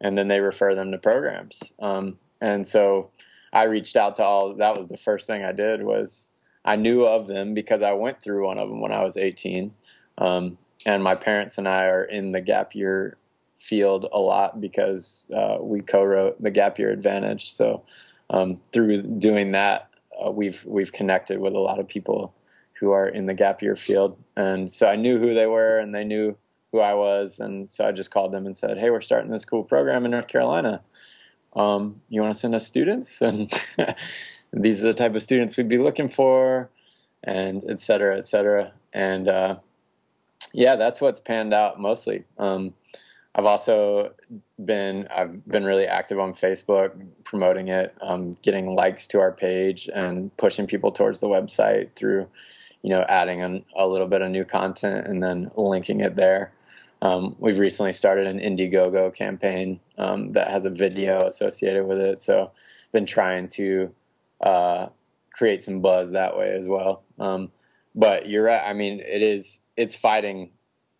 and 0.00 0.16
then 0.16 0.28
they 0.28 0.40
refer 0.40 0.74
them 0.74 0.92
to 0.92 0.98
programs. 0.98 1.72
Um, 1.78 2.18
and 2.40 2.66
so 2.66 3.10
I 3.52 3.64
reached 3.64 3.96
out 3.96 4.14
to 4.16 4.24
all. 4.24 4.54
That 4.54 4.76
was 4.76 4.88
the 4.88 4.96
first 4.96 5.26
thing 5.26 5.44
I 5.44 5.52
did 5.52 5.82
was 5.82 6.32
I 6.64 6.76
knew 6.76 7.04
of 7.04 7.26
them 7.26 7.54
because 7.54 7.82
I 7.82 7.92
went 7.92 8.22
through 8.22 8.46
one 8.46 8.58
of 8.58 8.68
them 8.68 8.80
when 8.80 8.92
I 8.92 9.02
was 9.02 9.16
18. 9.16 9.72
Um, 10.18 10.58
and 10.86 11.02
my 11.02 11.14
parents 11.14 11.58
and 11.58 11.68
I 11.68 11.86
are 11.86 12.04
in 12.04 12.32
the 12.32 12.40
gap 12.40 12.74
year 12.74 13.16
field 13.60 14.08
a 14.12 14.18
lot 14.18 14.60
because 14.60 15.30
uh, 15.36 15.58
we 15.60 15.82
co-wrote 15.82 16.40
the 16.42 16.50
Gap 16.50 16.78
Year 16.78 16.90
Advantage. 16.90 17.50
So 17.50 17.84
um, 18.30 18.56
through 18.72 19.02
doing 19.02 19.52
that, 19.52 19.88
uh, 20.24 20.30
we've 20.30 20.64
we've 20.66 20.92
connected 20.92 21.38
with 21.38 21.54
a 21.54 21.58
lot 21.58 21.78
of 21.78 21.86
people 21.86 22.34
who 22.74 22.90
are 22.92 23.08
in 23.08 23.26
the 23.26 23.34
gap 23.34 23.60
year 23.60 23.76
field, 23.76 24.16
and 24.36 24.72
so 24.72 24.88
I 24.88 24.96
knew 24.96 25.18
who 25.18 25.34
they 25.34 25.46
were, 25.46 25.78
and 25.78 25.94
they 25.94 26.04
knew 26.04 26.36
who 26.72 26.80
I 26.80 26.94
was, 26.94 27.40
and 27.40 27.68
so 27.68 27.86
I 27.86 27.92
just 27.92 28.10
called 28.10 28.32
them 28.32 28.46
and 28.46 28.56
said, 28.56 28.78
"Hey, 28.78 28.90
we're 28.90 29.00
starting 29.00 29.30
this 29.30 29.44
cool 29.44 29.64
program 29.64 30.04
in 30.04 30.10
North 30.12 30.28
Carolina. 30.28 30.82
Um, 31.56 32.00
you 32.08 32.20
want 32.22 32.32
to 32.34 32.40
send 32.40 32.54
us 32.54 32.66
students? 32.66 33.22
And 34.52 34.64
these 34.64 34.84
are 34.84 34.88
the 34.88 34.94
type 34.94 35.14
of 35.14 35.22
students 35.22 35.56
we'd 35.56 35.68
be 35.68 35.78
looking 35.78 36.08
for, 36.08 36.70
and 37.22 37.62
et 37.68 37.80
cetera, 37.80 38.16
et 38.16 38.26
cetera." 38.26 38.72
And 38.92 39.28
uh, 39.28 39.56
Yeah, 40.52 40.76
that's 40.76 41.00
what's 41.00 41.20
panned 41.20 41.54
out 41.54 41.80
mostly. 41.80 42.24
Um, 42.38 42.74
I've 43.34 43.44
also 43.46 44.12
been 44.64 45.06
I've 45.14 45.46
been 45.46 45.64
really 45.64 45.86
active 45.86 46.18
on 46.18 46.32
Facebook, 46.32 46.90
promoting 47.24 47.68
it, 47.68 47.94
um, 48.00 48.36
getting 48.42 48.74
likes 48.74 49.06
to 49.08 49.20
our 49.20 49.30
page, 49.32 49.88
and 49.94 50.36
pushing 50.36 50.66
people 50.66 50.90
towards 50.90 51.20
the 51.20 51.28
website 51.28 51.94
through, 51.94 52.28
you 52.82 52.90
know, 52.90 53.04
adding 53.08 53.42
an, 53.42 53.64
a 53.76 53.86
little 53.86 54.08
bit 54.08 54.22
of 54.22 54.30
new 54.30 54.44
content 54.44 55.06
and 55.06 55.22
then 55.22 55.50
linking 55.56 56.00
it 56.00 56.16
there. 56.16 56.50
Um, 57.02 57.34
we've 57.38 57.58
recently 57.58 57.92
started 57.92 58.26
an 58.26 58.38
Indiegogo 58.38 59.14
campaign 59.14 59.80
um, 59.96 60.32
that 60.32 60.48
has 60.48 60.64
a 60.64 60.70
video 60.70 61.26
associated 61.26 61.86
with 61.86 61.98
it, 61.98 62.20
so 62.20 62.52
been 62.92 63.06
trying 63.06 63.48
to 63.48 63.94
uh, 64.40 64.86
create 65.32 65.62
some 65.62 65.80
buzz 65.80 66.12
that 66.12 66.36
way 66.36 66.50
as 66.50 66.68
well. 66.68 67.02
Um, 67.18 67.50
but 67.94 68.28
you're 68.28 68.44
right. 68.44 68.62
I 68.64 68.72
mean, 68.72 69.00
it 69.00 69.22
is 69.22 69.62
it's 69.76 69.96
fighting 69.96 70.50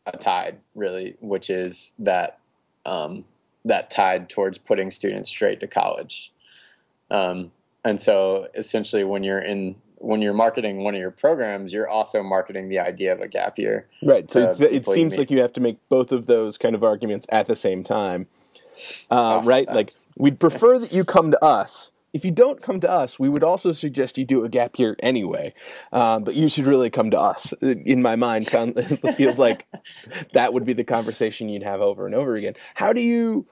a 0.06 0.16
tide 0.16 0.58
really, 0.74 1.16
which 1.20 1.50
is 1.50 1.94
that 1.98 2.38
um, 2.86 3.24
that 3.64 3.90
tide 3.90 4.28
towards 4.28 4.58
putting 4.58 4.90
students 4.90 5.28
straight 5.28 5.60
to 5.60 5.66
college. 5.66 6.32
Um, 7.10 7.52
and 7.84 8.00
so 8.00 8.48
essentially, 8.54 9.04
when 9.04 9.22
you're 9.22 9.40
in 9.40 9.76
when 10.00 10.22
you're 10.22 10.34
marketing 10.34 10.82
one 10.82 10.94
of 10.94 11.00
your 11.00 11.10
programs, 11.10 11.72
you're 11.72 11.88
also 11.88 12.22
marketing 12.22 12.68
the 12.68 12.78
idea 12.78 13.12
of 13.12 13.20
a 13.20 13.28
gap 13.28 13.58
year. 13.58 13.86
Right. 14.02 14.28
So 14.28 14.54
it 14.58 14.86
seems 14.86 15.18
like 15.18 15.30
you 15.30 15.40
have 15.40 15.52
to 15.54 15.60
make 15.60 15.76
both 15.88 16.10
of 16.10 16.26
those 16.26 16.58
kind 16.58 16.74
of 16.74 16.82
arguments 16.82 17.26
at 17.30 17.46
the 17.46 17.56
same 17.56 17.84
time. 17.84 18.26
Uh, 19.10 19.42
right? 19.44 19.68
Like 19.68 19.92
we'd 20.16 20.40
prefer 20.40 20.78
that 20.78 20.92
you 20.92 21.04
come 21.04 21.30
to 21.30 21.44
us 21.44 21.92
if 22.12 22.24
you 22.24 22.30
don't 22.30 22.60
come 22.60 22.80
to 22.80 22.90
us, 22.90 23.18
we 23.18 23.28
would 23.28 23.44
also 23.44 23.72
suggest 23.72 24.18
you 24.18 24.24
do 24.24 24.44
a 24.44 24.48
gap 24.48 24.78
year 24.78 24.96
anyway. 25.00 25.54
Um, 25.92 26.24
but 26.24 26.34
you 26.34 26.48
should 26.48 26.66
really 26.66 26.90
come 26.90 27.10
to 27.12 27.20
us. 27.20 27.52
In 27.60 28.02
my 28.02 28.16
mind, 28.16 28.48
it 28.52 29.14
feels 29.14 29.38
like 29.38 29.66
that 30.32 30.52
would 30.52 30.64
be 30.64 30.72
the 30.72 30.84
conversation 30.84 31.48
you'd 31.48 31.62
have 31.62 31.80
over 31.80 32.06
and 32.06 32.14
over 32.14 32.34
again. 32.34 32.54
How 32.74 32.92
do 32.92 33.00
you, 33.00 33.46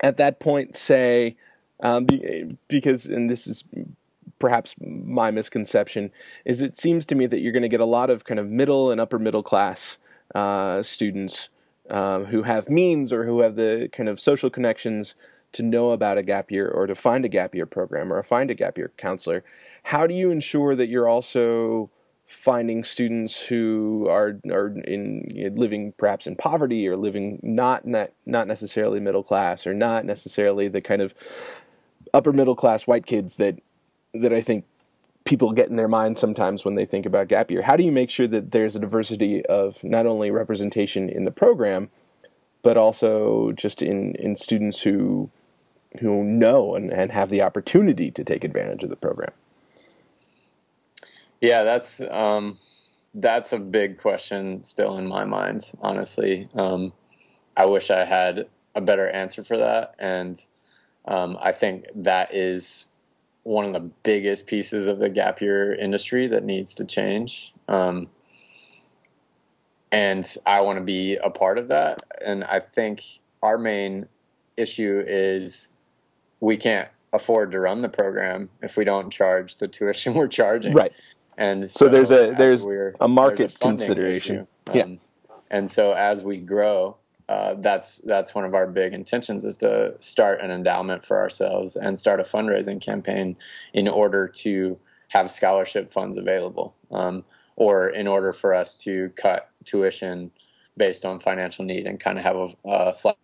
at 0.00 0.16
that 0.16 0.40
point, 0.40 0.76
say, 0.76 1.36
um, 1.80 2.06
because, 2.68 3.06
and 3.06 3.28
this 3.28 3.46
is 3.46 3.64
perhaps 4.38 4.74
my 4.80 5.30
misconception, 5.30 6.10
is 6.44 6.60
it 6.60 6.78
seems 6.78 7.06
to 7.06 7.14
me 7.14 7.26
that 7.26 7.40
you're 7.40 7.52
going 7.52 7.62
to 7.62 7.68
get 7.68 7.80
a 7.80 7.84
lot 7.84 8.10
of 8.10 8.24
kind 8.24 8.40
of 8.40 8.48
middle 8.48 8.90
and 8.90 9.00
upper 9.00 9.18
middle 9.18 9.42
class 9.42 9.98
uh, 10.34 10.82
students 10.82 11.48
um, 11.90 12.26
who 12.26 12.42
have 12.42 12.68
means 12.68 13.12
or 13.12 13.24
who 13.24 13.40
have 13.40 13.56
the 13.56 13.88
kind 13.92 14.08
of 14.08 14.20
social 14.20 14.50
connections 14.50 15.14
to 15.52 15.62
know 15.62 15.90
about 15.90 16.18
a 16.18 16.22
gap 16.22 16.50
year 16.50 16.68
or 16.68 16.86
to 16.86 16.94
find 16.94 17.24
a 17.24 17.28
gap 17.28 17.54
year 17.54 17.66
program 17.66 18.12
or 18.12 18.22
find 18.22 18.50
a 18.50 18.54
gap 18.54 18.76
year 18.76 18.92
counselor, 18.96 19.42
how 19.84 20.06
do 20.06 20.14
you 20.14 20.30
ensure 20.30 20.76
that 20.76 20.88
you're 20.88 21.08
also 21.08 21.90
finding 22.26 22.84
students 22.84 23.46
who 23.46 24.06
are 24.10 24.38
are 24.50 24.68
in 24.84 25.26
you 25.34 25.48
know, 25.48 25.56
living 25.56 25.94
perhaps 25.96 26.26
in 26.26 26.36
poverty 26.36 26.86
or 26.86 26.94
living 26.94 27.40
not 27.42 27.86
not 27.86 28.10
not 28.26 28.46
necessarily 28.46 29.00
middle 29.00 29.22
class 29.22 29.66
or 29.66 29.72
not 29.72 30.04
necessarily 30.04 30.68
the 30.68 30.82
kind 30.82 31.00
of 31.00 31.14
upper 32.12 32.32
middle 32.32 32.54
class 32.54 32.86
white 32.86 33.06
kids 33.06 33.36
that 33.36 33.58
that 34.14 34.32
I 34.32 34.40
think 34.40 34.64
people 35.24 35.52
get 35.52 35.68
in 35.68 35.76
their 35.76 35.88
mind 35.88 36.16
sometimes 36.16 36.64
when 36.64 36.74
they 36.74 36.86
think 36.86 37.04
about 37.04 37.28
gap 37.28 37.50
year. 37.50 37.62
How 37.62 37.76
do 37.76 37.82
you 37.82 37.92
make 37.92 38.10
sure 38.10 38.26
that 38.28 38.50
there's 38.50 38.74
a 38.74 38.80
diversity 38.80 39.44
of 39.46 39.82
not 39.84 40.06
only 40.06 40.30
representation 40.30 41.08
in 41.08 41.24
the 41.24 41.30
program, 41.30 41.90
but 42.62 42.76
also 42.76 43.52
just 43.52 43.82
in 43.82 44.14
in 44.16 44.36
students 44.36 44.80
who 44.80 45.30
who 46.00 46.22
know 46.24 46.74
and, 46.74 46.92
and 46.92 47.12
have 47.12 47.30
the 47.30 47.42
opportunity 47.42 48.10
to 48.10 48.24
take 48.24 48.44
advantage 48.44 48.82
of 48.82 48.90
the 48.90 48.96
program? 48.96 49.32
Yeah, 51.40 51.62
that's 51.62 52.00
um, 52.00 52.58
that's 53.14 53.52
a 53.52 53.58
big 53.58 53.98
question 53.98 54.64
still 54.64 54.98
in 54.98 55.06
my 55.06 55.24
mind. 55.24 55.72
Honestly, 55.80 56.48
um, 56.54 56.92
I 57.56 57.66
wish 57.66 57.90
I 57.90 58.04
had 58.04 58.48
a 58.74 58.80
better 58.80 59.08
answer 59.08 59.44
for 59.44 59.56
that, 59.58 59.94
and 59.98 60.38
um, 61.06 61.38
I 61.40 61.52
think 61.52 61.86
that 61.94 62.34
is 62.34 62.86
one 63.48 63.64
of 63.64 63.72
the 63.72 63.80
biggest 64.02 64.46
pieces 64.46 64.88
of 64.88 64.98
the 64.98 65.08
gap 65.08 65.40
year 65.40 65.74
industry 65.74 66.26
that 66.28 66.44
needs 66.44 66.74
to 66.74 66.84
change. 66.84 67.54
Um, 67.66 68.08
and 69.90 70.36
I 70.44 70.60
want 70.60 70.78
to 70.78 70.84
be 70.84 71.16
a 71.16 71.30
part 71.30 71.56
of 71.56 71.68
that. 71.68 72.02
And 72.24 72.44
I 72.44 72.60
think 72.60 73.02
our 73.42 73.56
main 73.56 74.06
issue 74.58 75.02
is 75.06 75.72
we 76.40 76.58
can't 76.58 76.88
afford 77.14 77.50
to 77.52 77.60
run 77.60 77.80
the 77.80 77.88
program 77.88 78.50
if 78.60 78.76
we 78.76 78.84
don't 78.84 79.10
charge 79.10 79.56
the 79.56 79.66
tuition 79.66 80.12
we're 80.14 80.28
charging. 80.28 80.74
Right. 80.74 80.92
And 81.38 81.70
so, 81.70 81.86
so 81.86 81.88
there's 81.88 82.10
a 82.10 82.34
there's 82.36 82.66
a 83.00 83.08
market 83.08 83.38
there's 83.38 83.54
a 83.54 83.58
consideration. 83.60 84.46
Um, 84.66 84.76
yeah. 84.76 84.86
And 85.50 85.70
so 85.70 85.92
as 85.92 86.22
we 86.22 86.36
grow, 86.36 86.96
uh, 87.28 87.54
that's 87.58 87.98
that's 88.04 88.34
one 88.34 88.44
of 88.44 88.54
our 88.54 88.66
big 88.66 88.94
intentions 88.94 89.44
is 89.44 89.58
to 89.58 89.94
start 89.98 90.40
an 90.40 90.50
endowment 90.50 91.04
for 91.04 91.18
ourselves 91.18 91.76
and 91.76 91.98
start 91.98 92.20
a 92.20 92.22
fundraising 92.22 92.80
campaign 92.80 93.36
in 93.74 93.86
order 93.86 94.26
to 94.26 94.78
have 95.08 95.30
scholarship 95.30 95.90
funds 95.90 96.16
available, 96.16 96.74
um, 96.90 97.24
or 97.56 97.88
in 97.90 98.06
order 98.06 98.32
for 98.32 98.54
us 98.54 98.76
to 98.76 99.10
cut 99.16 99.50
tuition 99.64 100.30
based 100.76 101.04
on 101.04 101.18
financial 101.18 101.64
need 101.64 101.86
and 101.86 102.00
kind 102.00 102.18
of 102.18 102.24
have 102.24 102.36
a, 102.36 102.48
a 102.68 102.94
sliding 102.94 103.18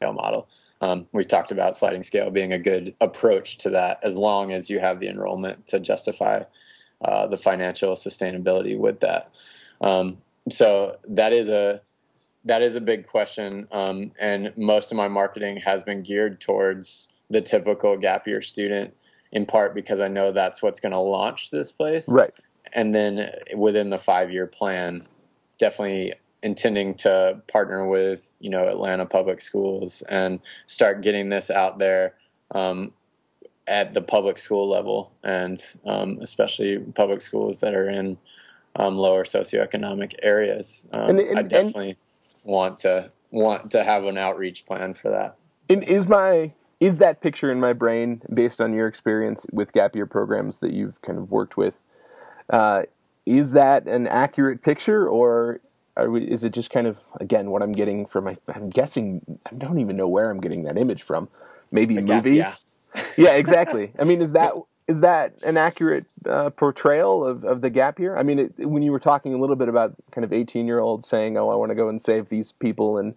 model. 0.00 0.48
Um, 0.80 1.06
we 1.12 1.24
talked 1.24 1.52
about 1.52 1.76
sliding 1.76 2.02
scale 2.02 2.30
being 2.30 2.52
a 2.52 2.58
good 2.58 2.94
approach 3.00 3.58
to 3.58 3.70
that, 3.70 4.00
as 4.02 4.16
long 4.16 4.50
as 4.50 4.68
you 4.68 4.80
have 4.80 4.98
the 4.98 5.08
enrollment 5.08 5.66
to 5.68 5.78
justify 5.78 6.42
uh, 7.04 7.26
the 7.26 7.36
financial 7.36 7.94
sustainability 7.94 8.78
with 8.78 9.00
that. 9.00 9.32
Um, 9.80 10.18
so 10.50 10.96
that 11.08 11.32
is 11.32 11.48
a 11.48 11.82
that 12.44 12.62
is 12.62 12.74
a 12.74 12.80
big 12.80 13.06
question, 13.06 13.68
um, 13.70 14.12
and 14.18 14.52
most 14.56 14.90
of 14.90 14.96
my 14.96 15.08
marketing 15.08 15.58
has 15.58 15.82
been 15.82 16.02
geared 16.02 16.40
towards 16.40 17.08
the 17.30 17.40
typical 17.40 17.96
gap 17.96 18.26
year 18.26 18.42
student, 18.42 18.94
in 19.30 19.46
part 19.46 19.74
because 19.74 20.00
I 20.00 20.08
know 20.08 20.32
that's 20.32 20.62
what's 20.62 20.80
going 20.80 20.92
to 20.92 20.98
launch 20.98 21.50
this 21.50 21.70
place, 21.70 22.08
right? 22.08 22.32
And 22.72 22.94
then 22.94 23.30
within 23.54 23.90
the 23.90 23.98
five 23.98 24.30
year 24.32 24.46
plan, 24.46 25.02
definitely 25.58 26.14
intending 26.42 26.94
to 26.94 27.40
partner 27.46 27.86
with 27.86 28.32
you 28.40 28.50
know 28.50 28.68
Atlanta 28.68 29.06
Public 29.06 29.40
Schools 29.40 30.02
and 30.02 30.40
start 30.66 31.02
getting 31.02 31.28
this 31.28 31.50
out 31.50 31.78
there 31.78 32.14
um, 32.52 32.92
at 33.68 33.94
the 33.94 34.02
public 34.02 34.38
school 34.38 34.68
level, 34.68 35.12
and 35.22 35.60
um, 35.86 36.18
especially 36.20 36.78
public 36.78 37.20
schools 37.20 37.60
that 37.60 37.74
are 37.74 37.88
in 37.88 38.18
um, 38.76 38.96
lower 38.96 39.24
socioeconomic 39.24 40.14
areas. 40.22 40.88
Um, 40.92 41.10
and, 41.10 41.20
and, 41.20 41.38
I 41.38 41.42
definitely 41.42 41.90
and, 41.90 41.96
want 42.44 42.78
to 42.80 43.10
want 43.30 43.70
to 43.70 43.84
have 43.84 44.04
an 44.04 44.18
outreach 44.18 44.66
plan 44.66 44.94
for 44.94 45.10
that. 45.10 45.36
And 45.68 45.82
is 45.84 46.06
my 46.06 46.52
is 46.80 46.98
that 46.98 47.20
picture 47.20 47.52
in 47.52 47.60
my 47.60 47.72
brain 47.72 48.22
based 48.34 48.60
on 48.60 48.72
your 48.72 48.88
experience 48.88 49.46
with 49.52 49.72
gap 49.72 49.94
year 49.94 50.06
programs 50.06 50.56
that 50.58 50.72
you've 50.72 51.00
kind 51.02 51.18
of 51.18 51.30
worked 51.30 51.56
with? 51.56 51.80
Uh, 52.50 52.82
is 53.24 53.52
that 53.52 53.86
an 53.86 54.08
accurate 54.08 54.62
picture, 54.62 55.06
or 55.06 55.60
we, 56.08 56.24
is 56.24 56.42
it 56.42 56.52
just 56.52 56.70
kind 56.70 56.86
of 56.86 56.98
again 57.20 57.50
what 57.50 57.62
I'm 57.62 57.72
getting 57.72 58.06
from? 58.06 58.24
My, 58.24 58.36
I'm 58.48 58.68
guessing 58.68 59.22
I 59.50 59.54
don't 59.54 59.78
even 59.78 59.96
know 59.96 60.08
where 60.08 60.30
I'm 60.30 60.40
getting 60.40 60.64
that 60.64 60.76
image 60.76 61.02
from. 61.02 61.28
Maybe 61.70 61.94
the 61.94 62.02
movies. 62.02 62.42
Gap, 62.42 62.58
yeah. 62.94 63.02
yeah, 63.16 63.30
exactly. 63.34 63.92
I 63.98 64.04
mean, 64.04 64.20
is 64.20 64.32
that 64.32 64.52
is 64.88 65.00
that 65.00 65.34
an 65.44 65.56
accurate 65.56 66.06
uh, 66.28 66.50
portrayal 66.50 67.24
of, 67.24 67.44
of 67.44 67.60
the 67.60 67.70
gap 67.70 67.98
year? 67.98 68.16
I 68.16 68.22
mean, 68.22 68.38
it, 68.38 68.68
when 68.68 68.82
you 68.82 68.92
were 68.92 69.00
talking 69.00 69.32
a 69.34 69.38
little 69.38 69.56
bit 69.56 69.68
about 69.68 69.94
kind 70.10 70.24
of 70.24 70.32
18 70.32 70.66
year 70.66 70.80
olds 70.80 71.06
saying, 71.06 71.36
"Oh, 71.36 71.50
I 71.50 71.54
want 71.54 71.70
to 71.70 71.74
go 71.74 71.88
and 71.88 72.00
save 72.00 72.28
these 72.28 72.52
people 72.52 72.98
in 72.98 73.14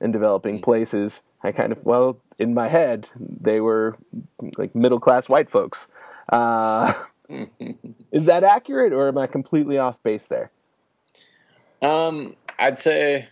in 0.00 0.10
developing 0.12 0.58
mm. 0.58 0.62
places," 0.62 1.22
I 1.42 1.52
kind 1.52 1.72
of 1.72 1.84
well, 1.84 2.18
in 2.38 2.54
my 2.54 2.68
head, 2.68 3.08
they 3.16 3.60
were 3.60 3.96
like 4.56 4.74
middle 4.74 5.00
class 5.00 5.28
white 5.28 5.50
folks. 5.50 5.86
Uh, 6.30 6.92
is 8.12 8.26
that 8.26 8.42
accurate, 8.44 8.92
or 8.92 9.08
am 9.08 9.18
I 9.18 9.26
completely 9.26 9.78
off 9.78 10.02
base 10.02 10.26
there? 10.26 10.50
Um, 11.80 12.34
I'd 12.58 12.78
say, 12.78 13.28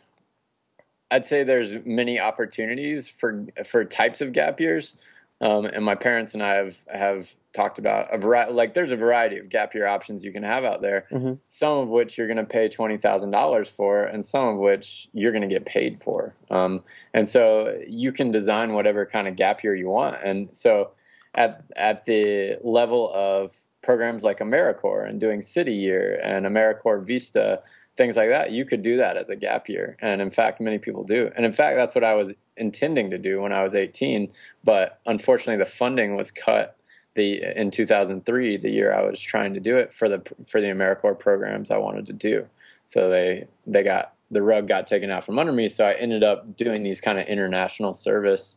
I'd 1.11 1.27
say 1.27 1.42
there's 1.42 1.75
many 1.85 2.21
opportunities 2.21 3.09
for 3.09 3.47
for 3.64 3.85
types 3.85 4.21
of 4.21 4.33
gap 4.33 4.61
years. 4.61 4.97
Um, 5.42 5.66
and 5.66 5.85
my 5.85 5.96
parents 5.96 6.35
and 6.35 6.42
I 6.42 6.55
have 6.55 6.76
have 6.92 7.31
talked 7.52 7.78
about 7.78 8.14
a 8.14 8.16
variety. 8.16 8.52
Like, 8.52 8.72
there's 8.72 8.92
a 8.92 8.96
variety 8.96 9.37
of 9.38 9.48
gap 9.48 9.74
year 9.74 9.87
options 9.87 10.24
you 10.24 10.33
can 10.33 10.42
have 10.44 10.64
out 10.64 10.81
there. 10.81 11.05
Mm-hmm. 11.11 11.35
Some 11.48 11.78
of 11.78 11.88
which 11.88 12.16
you're 12.16 12.28
going 12.28 12.38
to 12.38 12.44
pay 12.44 12.68
twenty 12.68 12.96
thousand 12.96 13.33
dollars 13.33 13.68
for, 13.68 14.05
and 14.05 14.24
some 14.24 14.46
of 14.48 14.59
which 14.59 15.09
you're 15.12 15.33
going 15.33 15.42
to 15.42 15.48
get 15.48 15.66
paid 15.66 16.00
for. 16.00 16.35
Um, 16.50 16.83
and 17.12 17.28
so 17.28 17.78
you 17.87 18.12
can 18.12 18.31
design 18.31 18.72
whatever 18.72 19.05
kind 19.05 19.28
of 19.28 19.37
gap 19.37 19.62
year 19.62 19.74
you 19.74 19.88
want. 19.88 20.16
And 20.24 20.48
so 20.57 20.92
at 21.35 21.64
at 21.76 22.07
the 22.07 22.59
level 22.62 23.11
of 23.12 23.52
programs 23.83 24.22
like 24.22 24.38
AmeriCorps 24.38 25.09
and 25.09 25.20
doing 25.20 25.42
City 25.42 25.74
Year 25.74 26.20
and 26.22 26.46
AmeriCorps 26.46 27.05
Vista 27.05 27.61
things 28.03 28.17
like 28.17 28.31
that, 28.31 28.51
you 28.51 28.65
could 28.65 28.83
do 28.83 28.97
that 28.97 29.17
as 29.17 29.29
a 29.29 29.37
gap 29.37 29.69
year. 29.69 29.97
And 30.01 30.21
in 30.21 30.31
fact, 30.31 30.61
many 30.61 30.79
people 30.79 31.05
do. 31.05 31.31
And 31.37 31.47
in 31.47 31.53
fact, 31.53 31.77
that's 31.77 31.95
what 31.95 32.03
I 32.03 32.15
was 32.15 32.35
intending 32.57 33.11
to 33.11 33.19
do 33.19 33.41
when 33.41 33.53
I 33.53 33.62
was 33.62 33.75
18. 33.75 34.31
But 34.65 34.99
unfortunately, 35.07 35.62
the 35.62 35.71
funding 35.71 36.17
was 36.17 36.31
cut 36.31 36.77
the 37.15 37.43
in 37.59 37.71
2003, 37.71 38.57
the 38.57 38.71
year 38.71 38.95
I 38.95 39.03
was 39.03 39.21
trying 39.21 39.55
to 39.55 39.61
do 39.61 39.77
it 39.77 39.93
for 39.93 40.09
the 40.09 40.23
for 40.47 40.61
the 40.61 40.69
AmeriCorps 40.69 41.19
programs 41.19 41.71
I 41.71 41.77
wanted 41.77 42.07
to 42.07 42.12
do. 42.12 42.47
So 42.87 43.11
they 43.11 43.47
they 43.67 43.83
got 43.83 44.15
the 44.31 44.43
rug 44.43 44.67
got 44.67 44.87
taken 44.87 45.11
out 45.11 45.25
from 45.25 45.38
under 45.38 45.53
me. 45.53 45.69
So 45.69 45.87
I 45.87 45.93
ended 45.93 46.25
up 46.25 46.57
doing 46.57 46.83
these 46.83 47.01
kind 47.01 47.19
of 47.19 47.27
international 47.27 47.93
service 47.93 48.57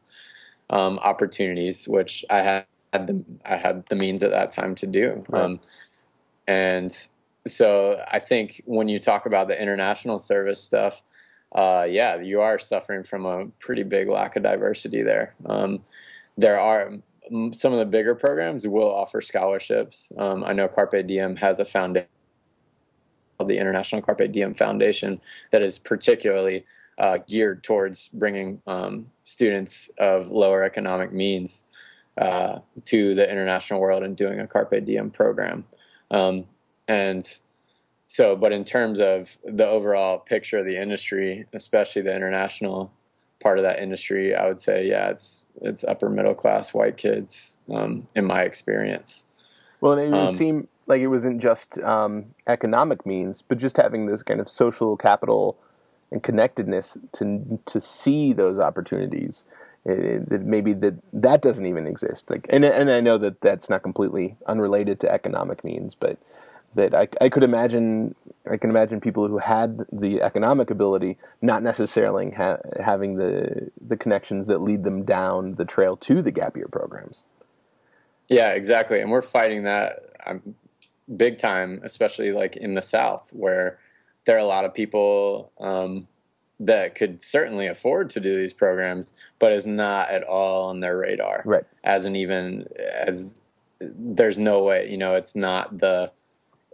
um, 0.69 0.99
opportunities, 0.99 1.85
which 1.87 2.23
I 2.29 2.41
had 2.41 2.65
the 2.93 3.25
I 3.45 3.57
had 3.57 3.83
the 3.89 3.95
means 3.95 4.23
at 4.23 4.31
that 4.31 4.51
time 4.51 4.73
to 4.75 4.87
do. 4.87 5.23
Right. 5.27 5.43
Um, 5.43 5.59
and 6.47 7.07
so 7.47 8.03
I 8.11 8.19
think 8.19 8.61
when 8.65 8.87
you 8.87 8.99
talk 8.99 9.25
about 9.25 9.47
the 9.47 9.61
international 9.61 10.19
service 10.19 10.61
stuff, 10.61 11.03
uh, 11.53 11.85
yeah, 11.89 12.17
you 12.17 12.41
are 12.41 12.59
suffering 12.59 13.03
from 13.03 13.25
a 13.25 13.45
pretty 13.59 13.83
big 13.83 14.09
lack 14.09 14.35
of 14.35 14.43
diversity 14.43 15.03
there. 15.03 15.35
Um, 15.45 15.81
there 16.37 16.59
are 16.59 16.91
some 17.51 17.73
of 17.73 17.79
the 17.79 17.85
bigger 17.85 18.13
programs 18.13 18.67
will 18.67 18.93
offer 18.93 19.21
scholarships. 19.21 20.11
Um, 20.17 20.43
I 20.43 20.53
know 20.53 20.67
Carpe 20.67 21.07
Diem 21.07 21.35
has 21.37 21.59
a 21.59 21.65
foundation 21.65 22.07
called 23.37 23.49
the 23.49 23.57
International 23.57 24.01
Carpe 24.01 24.31
Diem 24.31 24.53
Foundation 24.53 25.19
that 25.51 25.61
is 25.61 25.79
particularly 25.79 26.65
uh, 26.97 27.19
geared 27.27 27.63
towards 27.63 28.09
bringing 28.09 28.61
um, 28.67 29.09
students 29.23 29.89
of 29.97 30.29
lower 30.29 30.63
economic 30.63 31.11
means 31.11 31.65
uh, 32.17 32.59
to 32.85 33.13
the 33.13 33.29
international 33.29 33.81
world 33.81 34.03
and 34.03 34.15
doing 34.15 34.39
a 34.39 34.47
Carpe 34.47 34.85
Diem 34.85 35.09
program. 35.09 35.65
Um, 36.11 36.45
and 36.87 37.25
so, 38.07 38.35
but 38.35 38.51
in 38.51 38.63
terms 38.63 38.99
of 38.99 39.37
the 39.43 39.65
overall 39.65 40.19
picture 40.19 40.59
of 40.59 40.65
the 40.65 40.79
industry, 40.79 41.47
especially 41.53 42.03
the 42.03 42.15
international 42.15 42.91
part 43.41 43.57
of 43.57 43.63
that 43.63 43.79
industry, 43.79 44.35
I 44.35 44.47
would 44.47 44.59
say, 44.59 44.87
yeah, 44.87 45.09
it's 45.09 45.45
it's 45.61 45.83
upper 45.83 46.09
middle 46.09 46.35
class 46.35 46.73
white 46.73 46.97
kids, 46.97 47.57
um, 47.73 48.07
in 48.15 48.25
my 48.25 48.43
experience. 48.43 49.31
Well, 49.81 49.93
and 49.93 50.01
it 50.01 50.09
would 50.11 50.29
um, 50.29 50.33
seem 50.33 50.67
like 50.87 51.01
it 51.01 51.07
wasn't 51.07 51.41
just 51.41 51.79
um, 51.79 52.25
economic 52.47 53.05
means, 53.05 53.41
but 53.41 53.57
just 53.57 53.77
having 53.77 54.05
this 54.05 54.21
kind 54.21 54.39
of 54.39 54.47
social 54.47 54.95
capital 54.97 55.57
and 56.11 56.21
connectedness 56.21 56.97
to 57.13 57.59
to 57.65 57.79
see 57.79 58.33
those 58.33 58.59
opportunities. 58.59 59.43
That 59.85 60.41
maybe 60.43 60.73
that 60.73 60.95
that 61.13 61.43
doesn't 61.43 61.67
even 61.67 61.85
exist. 61.85 62.27
Like, 62.31 62.47
and 62.49 62.65
and 62.65 62.89
I 62.89 63.01
know 63.01 63.19
that 63.19 63.41
that's 63.41 63.69
not 63.69 63.83
completely 63.83 64.35
unrelated 64.47 64.99
to 65.01 65.11
economic 65.11 65.63
means, 65.63 65.93
but 65.93 66.17
that 66.75 66.93
I, 66.93 67.07
I 67.19 67.29
could 67.29 67.43
imagine 67.43 68.15
I 68.49 68.57
can 68.57 68.69
imagine 68.69 69.01
people 69.01 69.27
who 69.27 69.39
had 69.39 69.85
the 69.91 70.21
economic 70.21 70.69
ability 70.69 71.17
not 71.41 71.63
necessarily 71.63 72.31
ha- 72.31 72.59
having 72.79 73.15
the 73.15 73.71
the 73.81 73.97
connections 73.97 74.45
that 74.47 74.59
lead 74.59 74.83
them 74.83 75.03
down 75.03 75.55
the 75.55 75.65
trail 75.65 75.97
to 75.97 76.21
the 76.21 76.31
gap 76.31 76.55
year 76.55 76.67
programs. 76.71 77.23
Yeah, 78.27 78.51
exactly, 78.51 79.01
and 79.01 79.11
we're 79.11 79.21
fighting 79.21 79.63
that. 79.63 80.11
I'm 80.25 80.55
big 81.17 81.37
time, 81.37 81.81
especially 81.83 82.31
like 82.31 82.55
in 82.57 82.73
the 82.73 82.81
South, 82.81 83.31
where 83.33 83.79
there 84.25 84.35
are 84.35 84.39
a 84.39 84.45
lot 84.45 84.65
of 84.65 84.73
people 84.73 85.51
um, 85.59 86.07
that 86.59 86.95
could 86.95 87.21
certainly 87.21 87.67
afford 87.67 88.09
to 88.11 88.19
do 88.19 88.35
these 88.35 88.53
programs, 88.53 89.13
but 89.39 89.51
is 89.51 89.67
not 89.67 90.09
at 90.09 90.23
all 90.23 90.69
on 90.69 90.79
their 90.79 90.97
radar. 90.97 91.43
Right. 91.45 91.63
As 91.83 92.05
an 92.05 92.15
even 92.15 92.67
as 92.79 93.43
there's 93.79 94.37
no 94.37 94.63
way, 94.63 94.89
you 94.89 94.97
know, 94.97 95.13
it's 95.13 95.35
not 95.35 95.77
the 95.77 96.11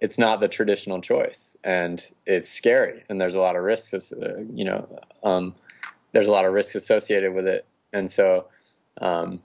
it's 0.01 0.17
not 0.17 0.39
the 0.39 0.47
traditional 0.47 0.99
choice, 0.99 1.55
and 1.63 2.03
it's 2.25 2.49
scary, 2.49 3.03
and 3.07 3.21
there's 3.21 3.35
a 3.35 3.39
lot 3.39 3.55
of 3.55 3.63
risks. 3.63 4.11
You 4.53 4.65
know, 4.65 4.99
um, 5.23 5.55
there's 6.11 6.27
a 6.27 6.31
lot 6.31 6.45
of 6.45 6.53
risks 6.53 6.75
associated 6.75 7.33
with 7.33 7.47
it, 7.47 7.65
and 7.93 8.09
so. 8.09 8.47
Um, 8.99 9.41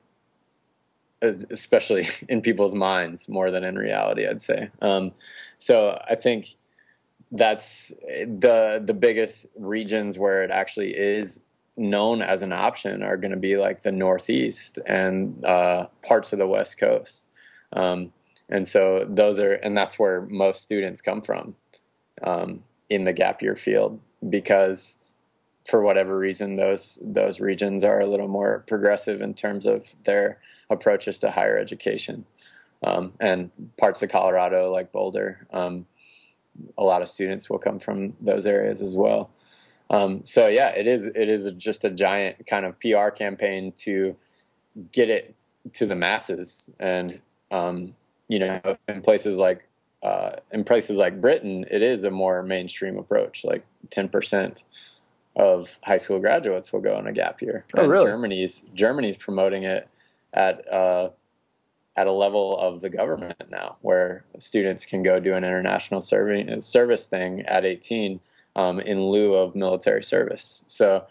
especially 1.23 2.07
in 2.29 2.43
people's 2.43 2.75
minds 2.75 3.29
more 3.29 3.51
than 3.51 3.65
in 3.65 3.77
reality, 3.77 4.27
I'd 4.27 4.43
say. 4.43 4.71
Um, 4.83 5.13
so 5.57 5.99
I 6.09 6.15
think 6.15 6.57
that's 7.33 7.89
the 7.89 8.83
the 8.85 8.95
biggest 8.95 9.47
regions 9.57 10.19
where 10.19 10.43
it 10.43 10.51
actually 10.51 10.91
is 10.91 11.41
known 11.77 12.23
as 12.23 12.43
an 12.43 12.53
option 12.53 13.03
are 13.03 13.17
going 13.17 13.33
to 13.33 13.37
be 13.37 13.57
like 13.57 13.83
the 13.83 13.93
Northeast 13.93 14.79
and 14.87 15.45
uh, 15.45 15.87
parts 16.03 16.33
of 16.33 16.39
the 16.39 16.47
West 16.47 16.79
Coast. 16.79 17.29
Um, 17.73 18.13
and 18.49 18.67
so 18.67 19.05
those 19.09 19.39
are, 19.39 19.55
and 19.55 19.77
that's 19.77 19.99
where 19.99 20.23
most 20.23 20.63
students 20.63 21.01
come 21.01 21.21
from 21.21 21.57
um, 22.23 22.63
in 22.89 23.05
the 23.05 23.13
gap 23.13 23.43
year 23.43 23.57
field 23.57 24.01
because 24.29 24.99
for 25.67 25.83
whatever 25.83 26.17
reason, 26.17 26.57
those 26.57 26.99
those 27.03 27.41
regions 27.41 27.83
are 27.83 28.01
a 28.01 28.07
little 28.07 28.29
more 28.29 28.65
progressive 28.69 29.21
in 29.21 29.35
terms 29.35 29.67
of 29.67 29.95
their 30.05 30.39
approaches 30.71 31.19
to 31.21 31.31
higher 31.31 31.59
education. 31.59 32.25
Um, 32.85 33.15
and 33.21 33.51
parts 33.79 34.03
of 34.03 34.11
Colorado, 34.11 34.71
like 34.71 34.93
Boulder, 34.93 35.47
um, 35.53 35.87
a 36.79 36.85
lot 36.85 37.03
of 37.03 37.09
students 37.09 37.51
will 37.51 37.59
come 37.59 37.79
from 37.79 38.15
those 38.21 38.47
areas 38.47 38.81
as 38.83 38.97
well. 38.97 39.31
Um, 39.91 40.25
so 40.25 40.47
yeah, 40.47 40.69
it 40.69 40.87
is 40.87 41.07
it 41.07 41.29
is 41.29 41.51
just 41.53 41.85
a 41.85 41.91
giant 41.91 42.47
kind 42.47 42.65
of 42.65 42.79
PR 42.81 43.09
campaign 43.09 43.73
to 43.79 44.17
get 44.93 45.11
it 45.11 45.35
to 45.75 45.87
the 45.87 45.97
masses, 45.97 46.71
and 46.79 47.21
um, 47.51 47.95
you 48.29 48.39
know, 48.39 48.61
in 48.89 49.03
places 49.03 49.39
like 49.39 49.69
uh, 50.03 50.33
in 50.53 50.65
places 50.65 50.99
like 50.99 51.21
Britain, 51.21 51.65
it 51.71 51.83
is 51.83 52.05
a 52.05 52.11
more 52.11 52.43
mainstream 52.43 52.99
approach. 52.99 53.45
Like 53.45 53.65
ten 53.91 54.09
percent 54.09 54.65
of 55.37 55.79
high 55.83 55.99
school 55.99 56.19
graduates 56.19 56.73
will 56.73 56.81
go 56.81 56.97
on 56.97 57.07
a 57.07 57.13
gap 57.13 57.43
year. 57.43 57.65
Oh, 57.77 57.83
and 57.83 57.91
really? 57.91 58.07
Germany's 58.07 58.65
Germany's 58.75 59.17
promoting 59.17 59.65
it 59.65 59.89
at 60.33 60.67
uh, 60.73 61.11
at 61.97 62.07
a 62.07 62.13
level 62.13 62.59
of 62.59 62.81
the 62.81 62.91
government 62.91 63.45
now, 63.51 63.77
where 63.81 64.25
students 64.39 64.85
can 64.85 65.03
go 65.03 65.19
do 65.19 65.35
an 65.35 65.45
international 65.45 66.01
serving, 66.01 66.61
service 66.61 67.09
thing 67.09 67.41
at 67.43 67.65
18 67.65 68.21
um, 68.55 68.81
in 68.81 69.07
lieu 69.07 69.35
of 69.35 69.55
military 69.55 70.03
service. 70.03 70.63
So 70.69 71.07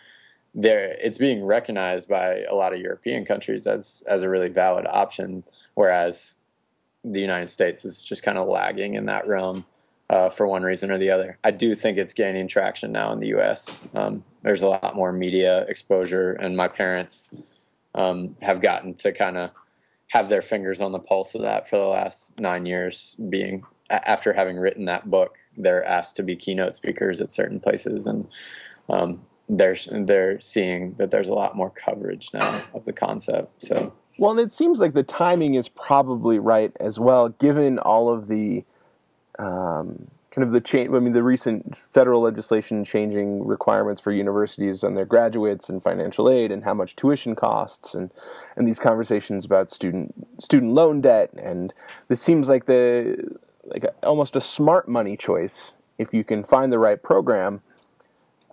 there, 0.54 0.96
it's 1.02 1.18
being 1.18 1.44
recognized 1.44 2.08
by 2.08 2.44
a 2.50 2.54
lot 2.54 2.74
of 2.74 2.80
European 2.80 3.26
countries 3.26 3.68
as 3.68 4.04
as 4.08 4.22
a 4.22 4.30
really 4.30 4.50
valid 4.50 4.86
option, 4.88 5.44
whereas 5.74 6.40
the 7.12 7.22
United 7.22 7.48
States 7.48 7.86
is 7.86 8.04
just 8.04 8.24
kind 8.24 8.38
of 8.38 8.48
lagging 8.48 8.96
in 8.96 9.06
that 9.06 9.28
realm. 9.28 9.64
Uh, 10.08 10.30
for 10.30 10.46
one 10.46 10.62
reason 10.62 10.92
or 10.92 11.00
the 11.00 11.10
other. 11.10 11.40
I 11.44 11.50
do 11.50 11.74
think 11.74 11.98
it's 11.98 12.14
gaining 12.14 12.48
traction 12.48 12.92
now 12.92 13.12
in 13.12 13.20
the 13.20 13.30
U.S. 13.30 13.88
Um, 13.96 14.24
there's 14.44 14.62
a 14.62 14.68
lot 14.68 14.96
more 14.96 15.12
media 15.12 15.62
exposure, 15.64 16.34
and 16.34 16.56
my 16.56 16.68
parents 16.68 17.34
um, 17.96 18.36
have 18.40 18.62
gotten 18.62 18.94
to 18.94 19.12
kind 19.12 19.36
of 19.36 19.50
have 20.10 20.30
their 20.30 20.44
fingers 20.44 20.82
on 20.82 20.92
the 20.92 21.00
pulse 21.00 21.34
of 21.34 21.42
that 21.42 21.68
for 21.68 21.80
the 21.80 21.88
last 21.88 22.40
nine 22.40 22.66
years. 22.66 23.16
Being 23.30 23.64
after 23.90 24.32
having 24.34 24.58
written 24.58 24.86
that 24.86 25.10
book, 25.10 25.38
they're 25.58 25.84
asked 25.84 26.16
to 26.18 26.24
be 26.24 26.36
keynote 26.36 26.76
speakers 26.76 27.20
at 27.22 27.32
certain 27.32 27.60
places, 27.60 28.06
and 28.06 28.28
um, 28.90 29.22
they're 29.50 29.76
they're 29.92 30.40
seeing 30.40 30.94
that 31.00 31.10
there's 31.10 31.30
a 31.30 31.34
lot 31.34 31.56
more 31.56 31.72
coverage 31.72 32.30
now 32.34 32.62
of 32.74 32.86
the 32.86 32.94
concept. 32.94 33.64
So. 33.64 33.94
Well, 34.18 34.32
and 34.32 34.40
it 34.40 34.54
seems 34.54 34.80
like 34.80 34.94
the 34.94 35.04
timing 35.04 35.56
is 35.56 35.68
probably 35.68 36.40
right 36.40 36.76
as 36.80 37.00
well, 37.00 37.30
given 37.30 37.80
all 37.80 38.10
of 38.10 38.28
the 38.28 38.64
um, 39.38 40.08
kind 40.32 40.46
of 40.46 40.52
the 40.52 40.62
change. 40.62 40.90
I 40.94 41.00
mean, 41.00 41.14
the 41.14 41.24
recent 41.24 41.76
federal 41.76 42.22
legislation 42.22 42.86
changing 42.86 43.46
requirements 43.46 44.00
for 44.00 44.12
universities 44.12 44.84
and 44.84 44.96
their 44.96 45.06
graduates 45.06 45.68
and 45.70 45.84
financial 45.84 46.30
aid 46.30 46.52
and 46.52 46.64
how 46.64 46.74
much 46.74 46.96
tuition 46.96 47.36
costs, 47.36 47.94
and 47.94 48.10
and 48.56 48.68
these 48.68 48.80
conversations 48.80 49.44
about 49.44 49.70
student 49.70 50.14
student 50.40 50.74
loan 50.74 51.02
debt. 51.02 51.32
And 51.38 51.74
this 52.08 52.22
seems 52.22 52.48
like 52.48 52.66
the 52.66 53.38
like 53.66 53.84
a, 53.84 53.94
almost 54.04 54.36
a 54.36 54.42
smart 54.42 54.88
money 54.88 55.18
choice 55.18 55.74
if 55.98 56.14
you 56.14 56.24
can 56.24 56.44
find 56.44 56.72
the 56.72 56.80
right 56.80 57.02
program. 57.02 57.62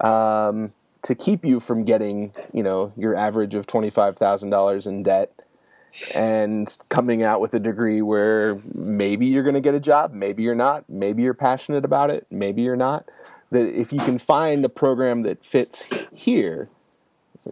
Um, 0.01 0.72
to 1.03 1.16
keep 1.16 1.44
you 1.44 1.59
from 1.59 1.85
getting, 1.85 2.33
you 2.53 2.62
know, 2.62 2.92
your 2.96 3.14
average 3.14 3.55
of 3.55 3.66
twenty 3.66 3.90
five 3.90 4.16
thousand 4.16 4.51
dollars 4.51 4.87
in 4.87 5.03
debt 5.03 5.33
and 6.14 6.76
coming 6.88 7.22
out 7.22 7.40
with 7.40 7.55
a 7.55 7.61
degree 7.61 8.02
where 8.02 8.61
maybe 8.74 9.26
you're 9.26 9.42
going 9.42 9.55
to 9.55 9.61
get 9.61 9.74
a 9.74 9.81
job, 9.81 10.12
maybe 10.12 10.42
you're 10.42 10.55
not, 10.55 10.88
maybe 10.88 11.22
you're 11.22 11.35
passionate 11.35 11.85
about 11.85 12.11
it, 12.11 12.26
maybe 12.31 12.62
you're 12.62 12.76
not. 12.76 13.09
That 13.50 13.78
if 13.78 13.92
you 13.92 13.98
can 13.98 14.18
find 14.18 14.64
a 14.64 14.68
program 14.68 15.22
that 15.22 15.44
fits 15.44 15.85
here 16.14 16.70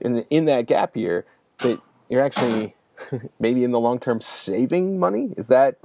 in 0.00 0.24
in 0.31 0.46
that 0.46 0.66
gap 0.66 0.96
year, 0.96 1.26
that 1.59 1.81
you're 2.09 2.22
actually 2.22 2.74
maybe 3.40 3.64
in 3.64 3.70
the 3.70 3.81
long 3.81 3.98
term 4.00 4.20
saving 4.20 4.98
money. 4.98 5.35
Is 5.37 5.48
that 5.48 5.79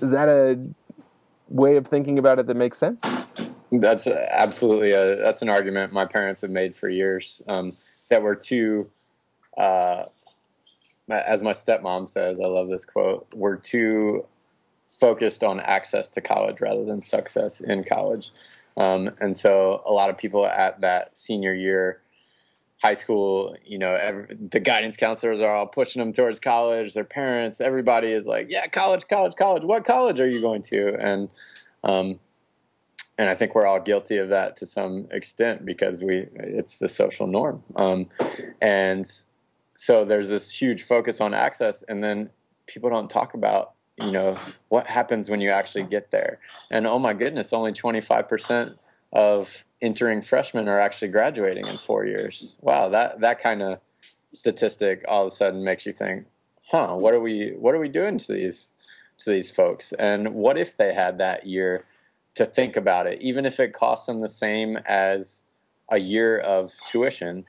is 0.00 0.10
that 0.10 0.28
a 0.28 0.58
way 1.48 1.76
of 1.76 1.86
thinking 1.86 2.18
about 2.18 2.38
it 2.38 2.46
that 2.46 2.56
makes 2.56 2.78
sense? 2.78 3.02
That's 3.70 4.06
absolutely 4.06 4.92
a 4.92 5.16
that's 5.16 5.42
an 5.42 5.48
argument 5.48 5.92
my 5.92 6.04
parents 6.04 6.40
have 6.42 6.50
made 6.50 6.76
for 6.76 6.88
years 6.88 7.42
um, 7.48 7.72
that 8.08 8.22
we're 8.22 8.34
too. 8.34 8.90
Uh, 9.56 10.04
as 11.08 11.42
my 11.42 11.52
stepmom 11.52 12.08
says, 12.08 12.38
I 12.40 12.46
love 12.46 12.68
this 12.68 12.84
quote, 12.84 13.26
we're 13.34 13.56
too 13.56 14.26
focused 14.88 15.42
on 15.42 15.60
access 15.60 16.10
to 16.10 16.20
college 16.20 16.60
rather 16.60 16.84
than 16.84 17.02
success 17.02 17.60
in 17.60 17.84
college. 17.84 18.30
Um, 18.76 19.10
and 19.20 19.36
so 19.36 19.82
a 19.86 19.92
lot 19.92 20.10
of 20.10 20.18
people 20.18 20.46
at 20.46 20.80
that 20.80 21.16
senior 21.16 21.54
year 21.54 22.00
high 22.82 22.94
school, 22.94 23.56
you 23.64 23.78
know, 23.78 23.92
every, 23.94 24.36
the 24.50 24.58
guidance 24.58 24.96
counselors 24.96 25.40
are 25.40 25.54
all 25.54 25.66
pushing 25.66 26.00
them 26.00 26.12
towards 26.12 26.40
college. 26.40 26.94
Their 26.94 27.04
parents, 27.04 27.60
everybody 27.60 28.08
is 28.08 28.26
like, 28.26 28.48
yeah, 28.50 28.66
college, 28.66 29.06
college, 29.08 29.34
college. 29.36 29.64
What 29.64 29.84
college 29.84 30.18
are 30.18 30.28
you 30.28 30.40
going 30.40 30.62
to? 30.62 30.96
And 30.98 31.28
um, 31.84 32.18
and 33.18 33.28
I 33.28 33.34
think 33.34 33.54
we're 33.54 33.66
all 33.66 33.80
guilty 33.80 34.16
of 34.16 34.30
that 34.30 34.56
to 34.56 34.66
some 34.66 35.06
extent 35.10 35.64
because 35.64 36.02
we 36.02 36.26
it's 36.34 36.78
the 36.78 36.88
social 36.88 37.26
norm. 37.26 37.62
Um, 37.76 38.08
and 38.60 39.06
so 39.74 40.04
there's 40.04 40.28
this 40.28 40.50
huge 40.50 40.82
focus 40.82 41.20
on 41.20 41.34
access, 41.34 41.82
and 41.82 42.02
then 42.02 42.30
people 42.66 42.90
don't 42.90 43.10
talk 43.10 43.34
about 43.34 43.72
you 44.02 44.10
know 44.10 44.36
what 44.68 44.86
happens 44.86 45.28
when 45.28 45.40
you 45.40 45.50
actually 45.50 45.84
get 45.84 46.10
there. 46.10 46.38
And 46.70 46.86
oh 46.86 46.98
my 46.98 47.12
goodness, 47.12 47.52
only 47.52 47.72
25 47.72 48.28
percent 48.28 48.78
of 49.12 49.64
entering 49.80 50.22
freshmen 50.22 50.68
are 50.68 50.78
actually 50.78 51.08
graduating 51.08 51.66
in 51.66 51.76
four 51.76 52.06
years. 52.06 52.56
Wow, 52.60 52.88
that 52.90 53.20
that 53.20 53.40
kind 53.40 53.62
of 53.62 53.80
statistic 54.30 55.04
all 55.06 55.22
of 55.22 55.28
a 55.28 55.34
sudden 55.34 55.64
makes 55.64 55.84
you 55.86 55.92
think, 55.92 56.26
huh, 56.70 56.94
what 56.96 57.14
are 57.14 57.20
we 57.20 57.50
what 57.58 57.74
are 57.74 57.80
we 57.80 57.88
doing 57.88 58.18
to 58.18 58.32
these 58.32 58.74
to 59.18 59.30
these 59.30 59.50
folks? 59.50 59.92
And 59.92 60.34
what 60.34 60.58
if 60.58 60.76
they 60.76 60.94
had 60.94 61.18
that 61.18 61.46
year 61.46 61.84
to 62.34 62.46
think 62.46 62.76
about 62.76 63.06
it, 63.06 63.20
even 63.20 63.44
if 63.44 63.60
it 63.60 63.72
costs 63.72 64.06
them 64.06 64.20
the 64.20 64.28
same 64.28 64.78
as 64.86 65.44
a 65.90 65.98
year 65.98 66.38
of 66.38 66.72
tuition? 66.86 67.44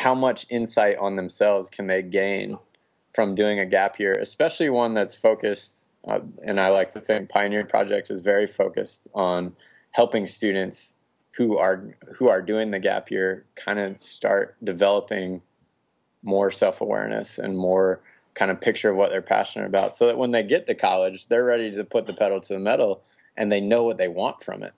How 0.00 0.14
much 0.14 0.46
insight 0.48 0.96
on 0.98 1.16
themselves 1.16 1.68
can 1.68 1.86
they 1.86 2.02
gain 2.02 2.58
from 3.12 3.34
doing 3.34 3.58
a 3.58 3.66
gap 3.66 3.98
year, 3.98 4.12
especially 4.12 4.70
one 4.70 4.94
that's 4.94 5.14
focused? 5.14 5.90
Uh, 6.08 6.20
and 6.42 6.58
I 6.58 6.68
like 6.68 6.90
to 6.92 7.00
think 7.00 7.28
Pioneer 7.28 7.66
Project 7.66 8.10
is 8.10 8.20
very 8.20 8.46
focused 8.46 9.08
on 9.14 9.54
helping 9.90 10.26
students 10.26 10.96
who 11.32 11.58
are 11.58 11.94
who 12.14 12.28
are 12.28 12.42
doing 12.42 12.70
the 12.70 12.78
gap 12.78 13.10
year 13.10 13.44
kind 13.56 13.78
of 13.78 13.98
start 13.98 14.56
developing 14.64 15.42
more 16.22 16.50
self-awareness 16.50 17.38
and 17.38 17.56
more 17.56 18.00
kind 18.34 18.50
of 18.50 18.60
picture 18.60 18.90
of 18.90 18.96
what 18.96 19.10
they're 19.10 19.22
passionate 19.22 19.66
about 19.66 19.94
so 19.94 20.06
that 20.06 20.18
when 20.18 20.30
they 20.30 20.42
get 20.42 20.66
to 20.66 20.74
college 20.74 21.26
they're 21.28 21.44
ready 21.44 21.70
to 21.70 21.84
put 21.84 22.06
the 22.06 22.12
pedal 22.12 22.40
to 22.40 22.54
the 22.54 22.58
metal 22.58 23.02
and 23.36 23.50
they 23.50 23.60
know 23.60 23.82
what 23.82 23.96
they 23.96 24.08
want 24.08 24.42
from 24.42 24.62
it 24.62 24.72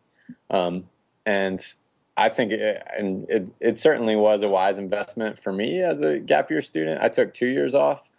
um, 0.51 0.89
and 1.27 1.75
i 2.17 2.29
think 2.29 2.53
it, 2.53 2.83
and 2.97 3.27
it, 3.29 3.49
it, 3.61 3.79
certainly 3.79 4.17
was 4.17 4.43
a 4.43 4.49
wise 4.49 4.79
investment 4.79 5.39
for 5.39 5.53
me 5.53 5.81
as 5.81 6.01
a 6.01 6.19
gap 6.19 6.51
year 6.51 6.63
student 6.63 7.01
i 7.03 7.09
took 7.09 7.33
two 7.33 7.49
years 7.49 7.75
off 7.75 8.11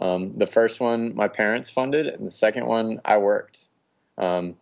um, 0.00 0.32
the 0.34 0.46
first 0.46 0.80
one 0.80 1.14
my 1.14 1.28
parents 1.28 1.68
funded 1.68 2.06
and 2.06 2.24
the 2.24 2.30
second 2.30 2.66
one 2.66 3.00
i 3.04 3.16
worked 3.16 3.68
um, 4.16 4.56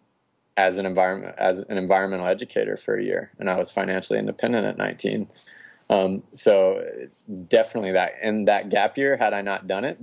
as 0.57 0.79
an 0.79 0.87
environment 0.87 1.35
as 1.39 1.61
an 1.61 1.77
environmental 1.77 2.27
educator 2.27 2.77
for 2.77 2.97
a 2.97 3.03
year, 3.03 3.31
and 3.39 3.51
I 3.51 3.57
was 3.57 3.71
financially 3.71 4.19
independent 4.19 4.67
at 4.67 4.79
19. 4.79 5.29
Um, 5.89 6.23
so 6.33 6.85
definitely 7.49 7.93
that 7.93 8.15
in 8.23 8.47
that 8.47 8.71
gap 8.71 8.97
year, 8.97 9.17
had 9.17 9.35
I 9.35 9.43
not 9.43 9.67
done 9.67 9.85
it, 9.85 9.99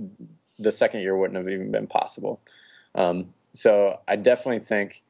the 0.58 0.72
second 0.72 1.00
year 1.00 1.16
wouldn't 1.16 1.36
have 1.36 1.48
even 1.48 1.72
been 1.72 1.86
possible. 1.86 2.40
Um, 2.94 3.34
so 3.52 4.00
I 4.06 4.16
definitely 4.16 4.60
think, 4.60 5.02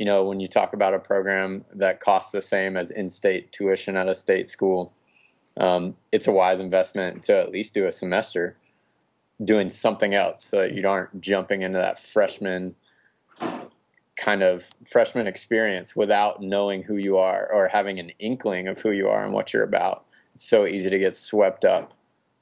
you 0.00 0.06
know, 0.06 0.24
when 0.24 0.40
you 0.40 0.46
talk 0.46 0.72
about 0.72 0.94
a 0.94 0.98
program 0.98 1.62
that 1.74 2.00
costs 2.00 2.32
the 2.32 2.40
same 2.40 2.74
as 2.74 2.90
in-state 2.90 3.52
tuition 3.52 3.98
at 3.98 4.08
a 4.08 4.14
state 4.14 4.48
school, 4.48 4.94
um, 5.58 5.94
it's 6.10 6.26
a 6.26 6.32
wise 6.32 6.58
investment 6.58 7.22
to 7.24 7.38
at 7.38 7.50
least 7.50 7.74
do 7.74 7.84
a 7.84 7.92
semester 7.92 8.56
doing 9.44 9.68
something 9.68 10.14
else 10.14 10.42
so 10.42 10.60
that 10.60 10.72
you 10.72 10.88
aren't 10.88 11.20
jumping 11.20 11.60
into 11.60 11.76
that 11.76 11.98
freshman 11.98 12.74
kind 14.16 14.42
of 14.42 14.70
freshman 14.90 15.26
experience 15.26 15.94
without 15.94 16.40
knowing 16.40 16.82
who 16.82 16.96
you 16.96 17.18
are 17.18 17.52
or 17.52 17.68
having 17.68 17.98
an 17.98 18.10
inkling 18.20 18.68
of 18.68 18.80
who 18.80 18.92
you 18.92 19.06
are 19.06 19.22
and 19.22 19.34
what 19.34 19.52
you're 19.52 19.64
about. 19.64 20.06
It's 20.32 20.48
so 20.48 20.64
easy 20.64 20.88
to 20.88 20.98
get 20.98 21.14
swept 21.14 21.66
up 21.66 21.92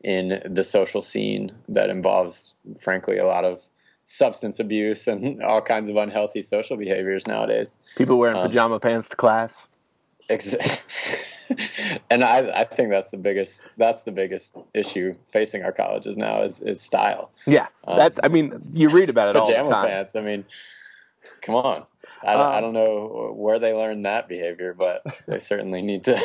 in 0.04 0.40
the 0.48 0.62
social 0.62 1.02
scene 1.02 1.50
that 1.68 1.90
involves, 1.90 2.54
frankly, 2.80 3.18
a 3.18 3.26
lot 3.26 3.44
of 3.44 3.68
substance 4.10 4.58
abuse 4.58 5.06
and 5.06 5.42
all 5.42 5.60
kinds 5.60 5.90
of 5.90 5.96
unhealthy 5.96 6.40
social 6.40 6.78
behaviors 6.78 7.26
nowadays. 7.26 7.78
People 7.96 8.18
wearing 8.18 8.36
um, 8.36 8.46
pajama 8.46 8.80
pants 8.80 9.08
to 9.08 9.16
class. 9.16 9.66
And 12.10 12.22
I, 12.22 12.60
I 12.60 12.64
think 12.64 12.90
that's 12.90 13.10
the 13.10 13.16
biggest 13.16 13.68
that's 13.78 14.02
the 14.02 14.12
biggest 14.12 14.54
issue 14.74 15.14
facing 15.26 15.62
our 15.62 15.72
colleges 15.72 16.18
now 16.18 16.42
is, 16.42 16.60
is 16.60 16.78
style. 16.78 17.30
Yeah, 17.46 17.68
um, 17.86 17.96
that 17.96 18.20
I 18.22 18.28
mean, 18.28 18.60
you 18.74 18.90
read 18.90 19.08
about 19.08 19.30
it 19.30 19.36
all 19.36 19.46
the 19.46 19.54
time. 19.54 19.64
Pajama 19.64 19.88
pants. 19.88 20.14
I 20.14 20.20
mean, 20.20 20.44
Come 21.42 21.54
on. 21.54 21.84
I, 22.24 22.34
um, 22.34 22.40
I 22.40 22.60
don't 22.60 22.72
know 22.72 23.32
where 23.34 23.58
they 23.58 23.72
learned 23.72 24.04
that 24.04 24.28
behavior, 24.28 24.74
but 24.74 25.02
they 25.26 25.38
certainly 25.38 25.82
need 25.82 26.04
to 26.04 26.16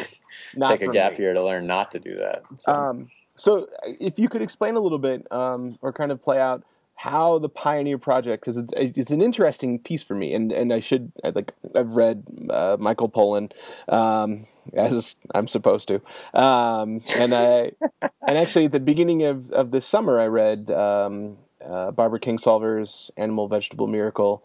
take 0.68 0.82
a 0.82 0.88
gap 0.88 1.14
me. 1.14 1.20
year 1.20 1.34
to 1.34 1.44
learn 1.44 1.68
not 1.68 1.92
to 1.92 2.00
do 2.00 2.16
that. 2.16 2.44
So. 2.58 2.74
Um, 2.74 3.08
so, 3.36 3.68
if 3.84 4.20
you 4.20 4.30
could 4.30 4.44
explain 4.44 4.76
a 4.76 4.80
little 4.80 5.00
bit 5.00 5.32
um, 5.32 5.80
or 5.82 5.92
kind 5.92 6.12
of 6.12 6.22
play 6.22 6.40
out 6.40 6.64
how 7.04 7.38
the 7.38 7.50
Pioneer 7.50 7.98
Project, 7.98 8.42
because 8.42 8.56
it's, 8.56 8.72
it's 8.78 9.12
an 9.12 9.22
interesting 9.22 9.78
piece 9.78 10.02
for 10.02 10.16
me, 10.16 10.34
and, 10.34 10.54
and 10.54 10.72
I 10.72 10.80
should 10.80 11.12
I, 11.22 11.32
like 11.32 11.52
I've 11.76 11.98
read 11.98 12.24
uh, 12.50 12.78
Michael 12.80 13.10
Pollan 13.10 13.52
um, 13.90 14.48
as 14.74 15.18
I'm 15.36 15.50
supposed 15.50 15.90
to, 15.90 15.96
um, 16.34 17.02
and 17.18 17.34
I 17.34 17.74
and 18.26 18.38
actually 18.38 18.66
at 18.66 18.72
the 18.72 18.80
beginning 18.80 19.24
of, 19.24 19.52
of 19.52 19.72
this 19.72 19.86
summer 19.86 20.18
I 20.18 20.28
read 20.28 20.72
um, 20.72 21.40
uh, 21.62 21.92
Barbara 21.92 22.22
Kingsolver's 22.22 23.12
Animal 23.18 23.50
Vegetable 23.50 23.88
Miracle 23.88 24.42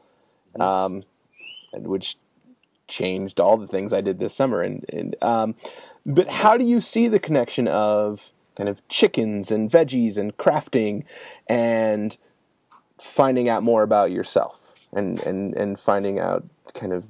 um, 0.59 1.05
which 1.75 2.17
changed 2.89 3.39
all 3.39 3.57
the 3.57 3.69
things 3.69 3.93
I 3.93 4.01
did 4.01 4.19
this 4.19 4.35
summer. 4.35 4.63
And, 4.63 4.85
and 4.89 5.17
um, 5.23 5.55
but 6.05 6.29
how 6.29 6.57
do 6.57 6.65
you 6.65 6.81
see 6.81 7.07
the 7.07 7.21
connection 7.21 7.69
of 7.69 8.31
kind 8.57 8.69
of 8.69 8.87
chickens 8.89 9.53
and 9.53 9.71
veggies 9.71 10.17
and 10.17 10.37
crafting 10.37 11.05
and 11.47 12.19
finding 13.01 13.49
out 13.49 13.63
more 13.63 13.83
about 13.83 14.11
yourself 14.11 14.61
and 14.93 15.21
and 15.21 15.55
and 15.57 15.79
finding 15.79 16.19
out 16.19 16.45
kind 16.75 16.93
of 16.93 17.05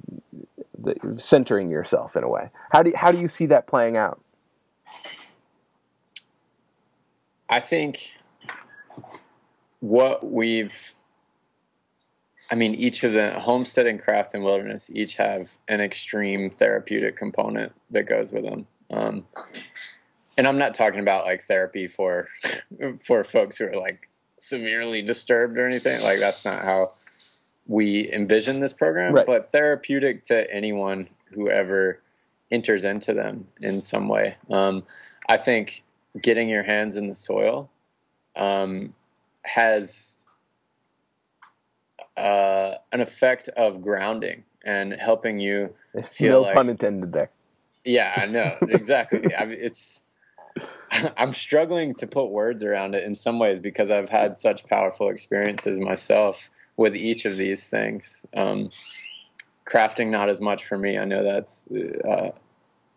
the, 0.77 0.95
centering 1.17 1.69
yourself 1.69 2.15
in 2.15 2.23
a 2.23 2.29
way? 2.29 2.49
How 2.71 2.83
do 2.83 2.91
you, 2.91 2.97
how 2.97 3.11
do 3.11 3.19
you 3.19 3.27
see 3.27 3.45
that 3.47 3.67
playing 3.67 3.97
out? 3.97 4.21
I 7.49 7.59
think 7.59 8.17
what 9.79 10.29
we've 10.29 10.93
I 12.51 12.55
mean, 12.55 12.73
each 12.73 13.03
of 13.03 13.13
the 13.13 13.39
homestead 13.39 13.85
and 13.85 14.01
craft 14.01 14.33
and 14.33 14.43
wilderness 14.43 14.89
each 14.93 15.15
have 15.15 15.57
an 15.67 15.81
extreme 15.81 16.49
therapeutic 16.49 17.15
component 17.15 17.73
that 17.91 18.03
goes 18.03 18.31
with 18.31 18.43
them. 18.43 18.65
Um, 18.89 19.25
and 20.35 20.47
I'm 20.47 20.57
not 20.57 20.73
talking 20.73 20.99
about 20.99 21.25
like 21.25 21.43
therapy 21.43 21.87
for 21.87 22.27
for 23.05 23.23
folks 23.23 23.57
who 23.57 23.67
are 23.67 23.75
like 23.75 24.08
severely 24.39 25.01
disturbed 25.01 25.57
or 25.57 25.67
anything. 25.67 26.01
Like 26.01 26.19
that's 26.19 26.45
not 26.45 26.63
how 26.63 26.91
we 27.67 28.11
envision 28.11 28.59
this 28.59 28.73
program. 28.73 29.13
Right. 29.13 29.25
But 29.25 29.51
therapeutic 29.51 30.25
to 30.25 30.51
anyone 30.53 31.07
who 31.33 31.49
ever 31.49 32.01
enters 32.51 32.83
into 32.83 33.13
them 33.13 33.47
in 33.61 33.79
some 33.79 34.07
way. 34.07 34.35
Um, 34.49 34.83
I 35.27 35.37
think 35.37 35.83
getting 36.19 36.49
your 36.49 36.63
hands 36.63 36.95
in 36.95 37.07
the 37.07 37.15
soil 37.15 37.69
um, 38.35 38.93
has 39.43 40.17
uh, 42.17 42.75
an 42.91 43.01
effect 43.01 43.49
of 43.49 43.81
grounding 43.81 44.43
and 44.65 44.93
helping 44.93 45.39
you 45.39 45.73
There's 45.93 46.09
feel 46.09 46.41
no 46.41 46.41
like, 46.41 46.55
pun 46.55 46.69
intended 46.69 47.13
there. 47.13 47.29
Yeah, 47.85 48.13
I 48.17 48.25
know 48.25 48.57
exactly. 48.63 49.35
I 49.39 49.45
mean, 49.45 49.57
it's 49.59 50.03
I'm 51.17 51.33
struggling 51.33 51.93
to 51.95 52.07
put 52.07 52.31
words 52.31 52.63
around 52.63 52.95
it 52.95 53.03
in 53.03 53.15
some 53.15 53.39
ways 53.39 53.59
because 53.59 53.91
I've 53.91 54.09
had 54.09 54.37
such 54.37 54.65
powerful 54.67 55.09
experiences 55.09 55.79
myself 55.79 56.49
with 56.77 56.95
each 56.95 57.25
of 57.25 57.37
these 57.37 57.69
things. 57.69 58.25
Um, 58.35 58.69
crafting 59.65 60.09
not 60.09 60.29
as 60.29 60.41
much 60.41 60.65
for 60.65 60.77
me. 60.77 60.97
I 60.97 61.05
know 61.05 61.23
that's 61.23 61.69
uh, 61.71 62.31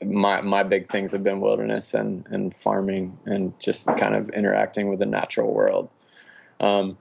my 0.05 0.41
my 0.41 0.63
big 0.63 0.89
things 0.89 1.13
have 1.13 1.23
been 1.23 1.41
wilderness 1.41 1.95
and 1.95 2.27
and 2.31 2.55
farming 2.55 3.19
and 3.27 3.59
just 3.61 3.87
kind 3.97 4.15
of 4.15 4.31
interacting 4.31 4.89
with 4.89 4.99
the 4.99 5.07
natural 5.07 5.53
world. 5.53 5.91
Um, 6.61 6.97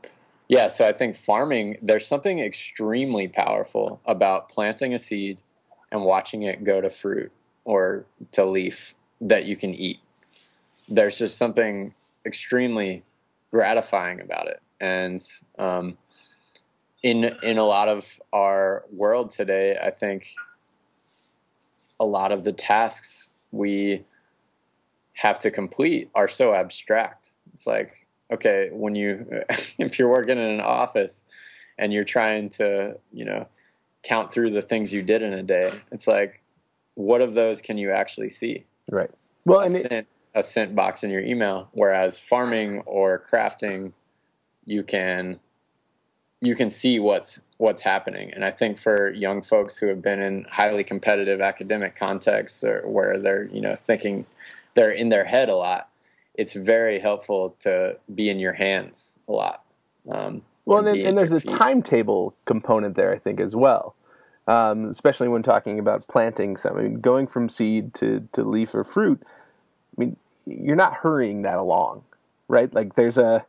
yeah, 0.52 0.68
so 0.68 0.86
I 0.86 0.92
think 0.92 1.16
farming, 1.16 1.78
there's 1.82 2.06
something 2.06 2.40
extremely 2.40 3.30
powerful 3.30 4.02
about 4.06 4.50
planting 4.50 4.94
a 4.94 5.00
seed 5.00 5.42
and 5.94 6.04
watching 6.04 6.44
it 6.44 6.66
go 6.66 6.82
to 6.82 6.90
fruit 6.90 7.32
or 7.64 8.06
to 8.32 8.44
leaf 8.44 8.94
that 9.22 9.46
you 9.46 9.56
can 9.56 9.74
eat. 9.74 10.00
There's 10.94 11.18
just 11.18 11.38
something 11.38 11.94
extremely 12.26 13.04
gratifying 13.52 14.22
about 14.22 14.48
it. 14.48 14.62
And 14.80 15.20
um, 15.58 15.98
in 17.04 17.36
in 17.44 17.58
a 17.58 17.64
lot 17.64 17.88
of 17.88 18.20
our 18.34 18.86
world 18.92 19.30
today, 19.30 19.78
I 19.82 19.92
think 19.92 20.34
a 22.00 22.06
lot 22.06 22.32
of 22.32 22.44
the 22.44 22.52
tasks 22.52 23.32
we 23.52 24.06
have 25.14 25.40
to 25.40 25.52
complete 25.52 26.10
are 26.16 26.28
so 26.28 26.54
abstract. 26.54 27.32
It's 27.54 27.68
like 27.68 28.02
okay, 28.32 28.70
when 28.72 28.96
you 28.96 29.26
if 29.78 30.00
you're 30.00 30.10
working 30.10 30.38
in 30.38 30.44
an 30.44 30.62
office 30.62 31.26
and 31.78 31.92
you're 31.92 32.04
trying 32.04 32.50
to, 32.50 32.98
you 33.12 33.26
know, 33.26 33.48
count 34.04 34.32
through 34.32 34.52
the 34.52 34.62
things 34.62 34.94
you 34.94 35.04
did 35.04 35.22
in 35.22 35.34
a 35.34 35.44
day, 35.44 35.72
it's 35.92 36.08
like, 36.08 36.42
what 36.96 37.22
of 37.22 37.34
those 37.34 37.62
can 37.62 37.78
you 37.78 37.92
actually 37.92 38.30
see? 38.30 38.66
Right. 38.90 39.10
Well, 39.46 39.62
a 39.62 39.66
and 39.66 39.76
it, 39.76 40.08
a 40.34 40.44
sent 40.44 40.76
box 40.76 41.04
in 41.04 41.10
your 41.10 41.22
email, 41.22 41.70
whereas 41.72 42.18
farming 42.18 42.82
or 42.86 43.22
crafting, 43.32 43.94
you 44.66 44.84
can 44.84 45.40
you 46.40 46.56
can 46.56 46.70
see 46.70 47.00
what's 47.00 47.42
what's 47.58 47.82
happening. 47.82 48.32
And 48.34 48.44
I 48.44 48.52
think 48.52 48.78
for 48.78 49.10
young 49.10 49.42
folks 49.42 49.78
who 49.78 49.88
have 49.88 50.02
been 50.02 50.22
in 50.22 50.46
highly 50.50 50.84
competitive 50.84 51.42
academic 51.42 51.96
contexts 51.96 52.64
or 52.64 52.88
where 52.88 53.20
they're 53.20 53.46
you 53.46 53.62
know 53.62 53.76
thinking 53.76 54.26
they're 54.74 54.92
in 54.92 55.10
their 55.10 55.26
head 55.26 55.50
a 55.50 55.56
lot, 55.56 55.90
it's 56.36 56.54
very 56.54 57.00
helpful 57.00 57.56
to 57.60 57.98
be 58.14 58.30
in 58.30 58.40
your 58.40 58.54
hands 58.54 59.20
a 59.28 59.32
lot. 59.32 59.64
Um, 60.10 60.42
well, 60.66 60.80
and, 60.80 60.90
and, 60.90 61.08
and 61.10 61.18
there's 61.18 61.32
a 61.32 61.42
timetable 61.42 62.36
component 62.46 62.96
there, 62.96 63.12
I 63.12 63.18
think, 63.18 63.40
as 63.40 63.56
well. 63.56 63.96
Um, 64.48 64.86
especially 64.86 65.28
when 65.28 65.44
talking 65.44 65.80
about 65.80 66.08
planting 66.08 66.58
some. 66.58 66.78
I 66.78 66.84
mean, 66.84 67.00
going 67.00 67.28
from 67.28 67.48
seed 67.48 67.94
to, 67.96 68.28
to 68.34 68.44
leaf 68.44 68.74
or 68.74 68.84
fruit. 68.84 69.22
I 69.98 70.02
mean, 70.02 70.18
you're 70.46 70.76
not 70.76 70.94
hurrying 70.94 71.44
that 71.44 71.58
along, 71.58 72.04
right? 72.48 72.74
Like 72.74 72.96
there's 72.96 73.18
a 73.18 73.46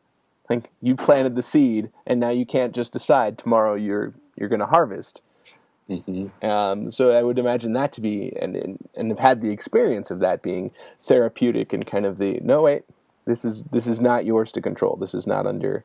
like 0.51 0.71
you 0.81 0.97
planted 0.97 1.37
the 1.37 1.43
seed, 1.43 1.91
and 2.07 2.21
now 2.21 2.31
you 2.31 2.45
can't 2.45 2.75
just 2.75 2.93
decide 2.93 3.39
tomorrow 3.39 3.75
you're 3.75 4.13
you're 4.37 4.49
going 4.49 4.61
to 4.61 4.67
harvest. 4.67 5.21
Mm-hmm. 5.89 6.47
Um, 6.47 6.91
so 6.91 7.11
I 7.11 7.23
would 7.23 7.39
imagine 7.39 7.73
that 7.75 7.93
to 7.95 8.01
be, 8.01 8.33
and, 8.41 8.57
and 8.57 8.79
and 8.95 9.11
have 9.11 9.19
had 9.19 9.43
the 9.43 9.51
experience 9.51 10.11
of 10.11 10.21
that 10.21 10.43
being 10.43 10.71
therapeutic 11.05 11.73
and 11.73 11.87
kind 11.87 12.07
of 12.07 12.19
the 12.19 12.39
no 12.43 12.63
wait, 12.63 12.85
this 13.25 13.45
is 13.45 13.65
this 13.65 13.87
is 13.87 14.01
not 14.01 14.25
yours 14.25 14.53
to 14.53 14.61
control. 14.61 14.97
This 14.97 15.15
is 15.15 15.27
not 15.27 15.47
under 15.47 15.85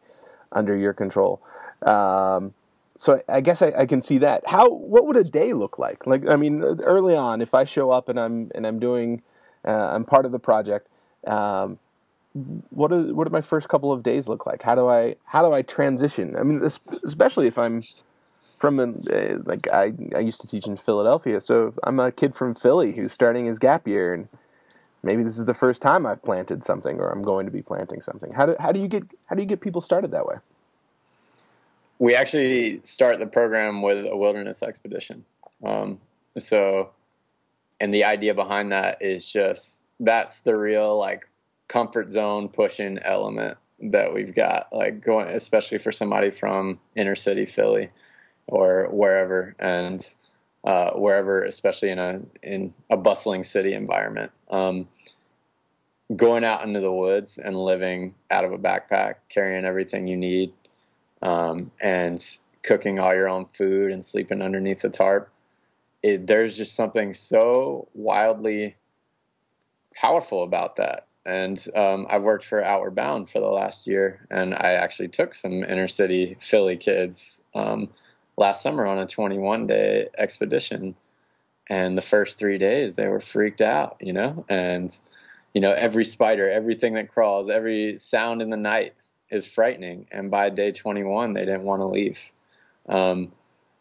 under 0.51 0.75
your 0.75 0.93
control. 0.93 1.41
Um, 1.81 2.53
so 2.97 3.21
I 3.29 3.41
guess 3.41 3.61
I, 3.61 3.73
I, 3.77 3.85
can 3.85 4.01
see 4.01 4.17
that. 4.19 4.47
How 4.47 4.69
what 4.69 5.05
would 5.05 5.17
a 5.17 5.23
day 5.23 5.53
look 5.53 5.77
like? 5.77 6.07
Like 6.07 6.27
I 6.27 6.35
mean, 6.35 6.63
early 6.63 7.15
on, 7.15 7.41
if 7.41 7.53
I 7.53 7.63
show 7.63 7.91
up 7.91 8.09
and 8.09 8.19
I'm 8.19 8.51
and 8.55 8.65
I'm 8.65 8.79
doing, 8.79 9.21
uh, 9.67 9.91
I'm 9.93 10.05
part 10.05 10.25
of 10.25 10.31
the 10.31 10.39
project. 10.39 10.87
Um, 11.27 11.77
what 12.69 12.89
do 12.89 13.13
what 13.15 13.25
do 13.25 13.31
my 13.31 13.41
first 13.41 13.67
couple 13.67 13.91
of 13.91 14.03
days 14.03 14.27
look 14.27 14.45
like? 14.45 14.61
How 14.61 14.75
do 14.75 14.87
I 14.87 15.15
how 15.25 15.47
do 15.47 15.53
I 15.53 15.61
transition? 15.61 16.35
I 16.35 16.43
mean, 16.43 16.63
especially 17.03 17.47
if 17.47 17.57
I'm 17.57 17.83
from 18.57 18.79
uh, 18.79 19.37
like 19.45 19.67
I 19.67 19.93
I 20.15 20.19
used 20.19 20.41
to 20.41 20.47
teach 20.47 20.67
in 20.67 20.77
Philadelphia, 20.77 21.41
so 21.41 21.73
I'm 21.83 21.99
a 21.99 22.11
kid 22.11 22.35
from 22.35 22.55
Philly 22.55 22.93
who's 22.93 23.11
starting 23.11 23.45
his 23.45 23.59
gap 23.59 23.87
year, 23.87 24.13
and 24.13 24.27
maybe 25.03 25.23
this 25.23 25.37
is 25.37 25.45
the 25.45 25.53
first 25.53 25.81
time 25.81 26.05
I've 26.05 26.23
planted 26.23 26.63
something, 26.63 26.99
or 26.99 27.09
I'm 27.09 27.23
going 27.23 27.45
to 27.45 27.51
be 27.51 27.61
planting 27.61 28.01
something. 28.01 28.33
How 28.33 28.45
do 28.45 28.55
how 28.59 28.71
do 28.71 28.79
you 28.79 28.87
get 28.87 29.03
how 29.25 29.35
do 29.35 29.41
you 29.41 29.47
get 29.47 29.61
people 29.61 29.81
started 29.81 30.11
that 30.11 30.25
way? 30.25 30.35
We 31.99 32.15
actually 32.15 32.81
start 32.83 33.17
the 33.17 33.25
program 33.25 33.81
with 33.81 34.05
a 34.05 34.15
wilderness 34.15 34.61
expedition. 34.61 35.25
Um, 35.63 35.99
so, 36.37 36.91
and 37.79 37.93
the 37.93 38.03
idea 38.03 38.33
behind 38.33 38.71
that 38.71 39.01
is 39.01 39.27
just 39.27 39.85
that's 39.99 40.41
the 40.41 40.55
real 40.55 40.97
like 40.97 41.27
comfort 41.67 42.11
zone 42.11 42.49
pushing 42.49 42.99
element 42.99 43.57
that 43.79 44.13
we've 44.13 44.33
got, 44.33 44.67
like 44.71 45.01
going, 45.01 45.27
especially 45.27 45.77
for 45.77 45.91
somebody 45.91 46.31
from 46.31 46.79
inner 46.95 47.15
city 47.15 47.45
Philly 47.45 47.89
or 48.47 48.87
wherever, 48.91 49.55
and 49.59 50.03
uh, 50.63 50.91
wherever, 50.91 51.43
especially 51.43 51.91
in 51.91 51.99
a 51.99 52.21
in 52.41 52.73
a 52.89 52.97
bustling 52.97 53.43
city 53.43 53.73
environment. 53.73 54.31
Um, 54.49 54.87
going 56.15 56.45
out 56.45 56.63
into 56.63 56.79
the 56.79 56.91
woods 56.91 57.37
and 57.37 57.55
living 57.55 58.15
out 58.31 58.45
of 58.45 58.53
a 58.53 58.57
backpack, 58.57 59.15
carrying 59.29 59.65
everything 59.65 60.07
you 60.07 60.17
need, 60.17 60.53
um, 61.21 61.71
and 61.81 62.23
cooking 62.63 62.99
all 62.99 63.13
your 63.13 63.29
own 63.29 63.45
food 63.45 63.91
and 63.91 64.03
sleeping 64.03 64.41
underneath 64.41 64.83
a 64.83 64.89
tarp. 64.89 65.29
It, 66.03 66.27
there's 66.27 66.57
just 66.57 66.75
something 66.75 67.13
so 67.13 67.87
wildly 67.93 68.75
powerful 69.95 70.43
about 70.43 70.75
that 70.75 71.07
and 71.27 71.61
um, 71.75 72.07
I've 72.09 72.23
worked 72.23 72.45
for 72.45 72.63
Outward 72.63 72.95
Bound 72.95 73.29
for 73.29 73.41
the 73.41 73.47
last 73.47 73.85
year, 73.85 74.25
and 74.31 74.53
I 74.53 74.71
actually 74.71 75.09
took 75.09 75.35
some 75.35 75.61
inner 75.61 75.89
city 75.89 76.37
Philly 76.39 76.77
kids 76.77 77.43
um, 77.53 77.89
last 78.37 78.61
summer 78.63 78.85
on 78.85 78.97
a 78.97 79.05
21 79.05 79.67
day 79.67 80.07
expedition. 80.17 80.95
And 81.69 81.97
the 81.97 82.01
first 82.01 82.39
three 82.39 82.57
days, 82.57 82.95
they 82.95 83.09
were 83.09 83.19
freaked 83.19 83.59
out, 83.59 83.97
you 83.99 84.13
know, 84.13 84.45
and 84.47 84.97
you 85.53 85.59
know 85.59 85.73
every 85.73 86.05
spider, 86.05 86.49
everything 86.49 86.93
that 86.93 87.09
crawls, 87.09 87.49
every 87.49 87.99
sound 87.99 88.41
in 88.41 88.49
the 88.49 88.55
night 88.55 88.93
is 89.29 89.45
frightening. 89.45 90.07
And 90.09 90.31
by 90.31 90.49
day 90.49 90.71
21, 90.71 91.33
they 91.33 91.43
didn't 91.43 91.63
want 91.63 91.81
to 91.81 91.87
leave. 91.87 92.31
Um, 92.87 93.33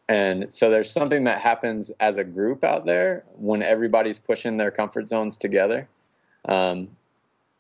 and 0.09 0.53
so 0.53 0.71
there's 0.71 0.91
something 0.91 1.25
that 1.25 1.41
happens 1.41 1.91
as 2.01 2.17
a 2.17 2.25
group 2.25 2.63
out 2.63 2.87
there 2.87 3.25
when 3.35 3.63
everybody's 3.63 4.19
pushing 4.19 4.57
their 4.57 4.71
comfort 4.71 5.09
zones 5.09 5.37
together. 5.37 5.89
Um, 6.45 6.97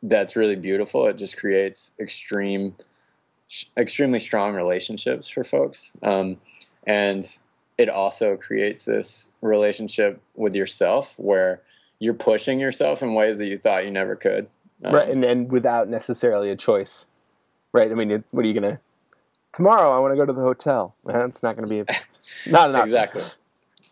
that's 0.02 0.36
really 0.36 0.56
beautiful. 0.56 1.06
It 1.06 1.16
just 1.16 1.36
creates 1.36 1.92
extreme, 1.98 2.76
extremely 3.76 4.20
strong 4.20 4.54
relationships 4.54 5.28
for 5.28 5.42
folks, 5.42 5.96
um, 6.02 6.38
and 6.86 7.26
it 7.78 7.88
also 7.88 8.36
creates 8.36 8.84
this 8.84 9.28
relationship 9.42 10.20
with 10.34 10.54
yourself 10.54 11.18
where 11.18 11.62
you're 11.98 12.14
pushing 12.14 12.58
yourself 12.58 13.02
in 13.02 13.14
ways 13.14 13.38
that 13.38 13.46
you 13.46 13.58
thought 13.58 13.84
you 13.84 13.90
never 13.90 14.16
could. 14.16 14.48
Um, 14.84 14.94
right, 14.94 15.08
and, 15.08 15.24
and 15.24 15.50
without 15.50 15.88
necessarily 15.88 16.50
a 16.50 16.56
choice. 16.56 17.06
Right. 17.72 17.90
I 17.90 17.94
mean, 17.94 18.10
it, 18.10 18.24
what 18.30 18.44
are 18.44 18.48
you 18.48 18.54
gonna? 18.54 18.80
Tomorrow, 19.56 19.90
I 19.90 19.98
want 20.00 20.12
to 20.12 20.16
go 20.18 20.26
to 20.26 20.34
the 20.34 20.42
hotel. 20.42 20.94
It's 21.08 21.42
not 21.42 21.56
going 21.56 21.66
to 21.66 21.74
be 21.74 21.80
a, 21.80 21.86
not 22.50 22.68
enough. 22.68 22.82
exactly. 22.82 23.22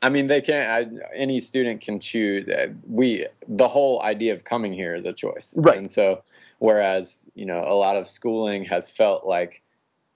I 0.03 0.11
mean, 0.11 0.27
they 0.27 0.43
can. 0.43 0.69
I, 0.71 0.87
any 1.15 1.41
student 1.41 1.81
can 1.81 2.01
choose. 2.01 2.47
Uh, 2.47 2.75
we 2.87 3.27
the 3.49 3.69
whole 3.69 4.03
idea 4.03 4.35
of 4.35 4.45
coming 4.45 4.75
here 4.75 4.95
is 4.95 5.07
a 5.07 5.13
choice, 5.15 5.55
right? 5.57 5.79
And 5.79 5.91
so, 5.91 6.23
whereas 6.59 7.31
you 7.35 7.47
know, 7.47 7.61
a 7.61 7.73
lot 7.73 7.97
of 7.97 8.11
schooling 8.11 8.67
has 8.67 8.91
felt 8.91 9.25
like 9.25 9.63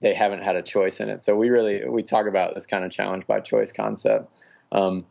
they 0.01 0.13
haven't 0.13 0.43
had 0.43 0.55
a 0.55 0.61
choice 0.61 0.99
in 0.99 1.09
it. 1.09 1.23
So 1.23 1.35
we 1.35 1.49
really 1.49 1.83
we 1.89 2.03
talk 2.03 2.27
about 2.27 2.53
this 2.53 2.67
kind 2.67 2.85
of 2.85 2.91
challenge 2.91 3.25
by 3.25 3.39
choice 3.39 3.71
concept, 3.71 4.31
um, 4.71 5.07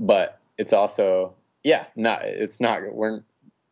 but 0.00 0.40
it's 0.58 0.72
also 0.72 1.34
yeah, 1.62 1.84
not 1.94 2.22
it's 2.24 2.60
not 2.60 2.80
we're 2.92 3.22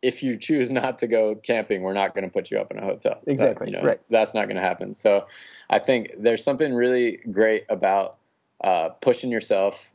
if 0.04 0.22
you 0.22 0.36
choose 0.36 0.70
not 0.70 0.98
to 0.98 1.06
go 1.06 1.34
camping, 1.34 1.80
we're 1.80 1.94
not 1.94 2.14
going 2.14 2.24
to 2.24 2.30
put 2.30 2.50
you 2.50 2.58
up 2.58 2.70
in 2.70 2.78
a 2.78 2.84
hotel. 2.84 3.20
Exactly. 3.26 3.66
That, 3.66 3.72
you 3.72 3.78
know, 3.78 3.88
right. 3.88 4.00
That's 4.10 4.34
not 4.34 4.44
going 4.44 4.56
to 4.56 4.62
happen. 4.62 4.92
So 4.92 5.26
I 5.70 5.78
think 5.78 6.12
there's 6.18 6.44
something 6.44 6.74
really 6.74 7.20
great 7.30 7.64
about 7.70 8.18
uh, 8.62 8.90
pushing 9.00 9.30
yourself 9.30 9.94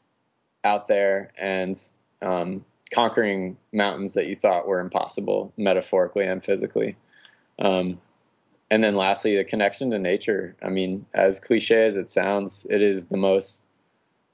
out 0.64 0.88
there 0.88 1.32
and 1.38 1.80
um, 2.24 2.66
conquering 2.92 3.58
mountains 3.72 4.16
that 4.16 4.26
you 4.26 4.36
thought 4.36 4.68
were 4.68 4.80
impossible, 4.80 5.54
metaphorically 5.58 6.26
and 6.26 6.44
physically. 6.44 6.98
Um, 7.60 8.02
and 8.72 8.84
then 8.84 8.96
lastly, 8.96 9.36
the 9.36 9.44
connection 9.44 9.92
to 9.92 10.00
nature. 10.00 10.56
I 10.64 10.70
mean, 10.70 11.06
as 11.14 11.40
cliche 11.40 11.86
as 11.86 11.98
it 11.98 12.10
sounds, 12.10 12.66
it 12.70 12.82
is 12.82 13.06
the 13.06 13.18
most, 13.18 13.69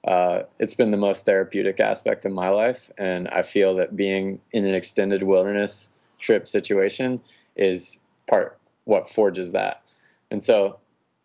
uh, 0.06 0.44
it's 0.60 0.76
been 0.76 0.92
the 0.92 0.98
most 0.98 1.26
therapeutic 1.26 1.80
aspect 1.80 2.26
of 2.26 2.32
my 2.32 2.50
life. 2.50 2.92
And 2.98 3.28
I 3.30 3.42
feel 3.42 3.76
that 3.76 3.96
being 3.96 4.40
in 4.52 4.66
an 4.66 4.76
extended 4.76 5.24
wilderness 5.24 5.90
trip 6.20 6.48
situation 6.48 7.22
is 7.56 8.04
part 8.28 8.58
what 8.84 9.10
forges 9.10 9.52
that. 9.54 9.82
And 10.30 10.42
so 10.44 10.78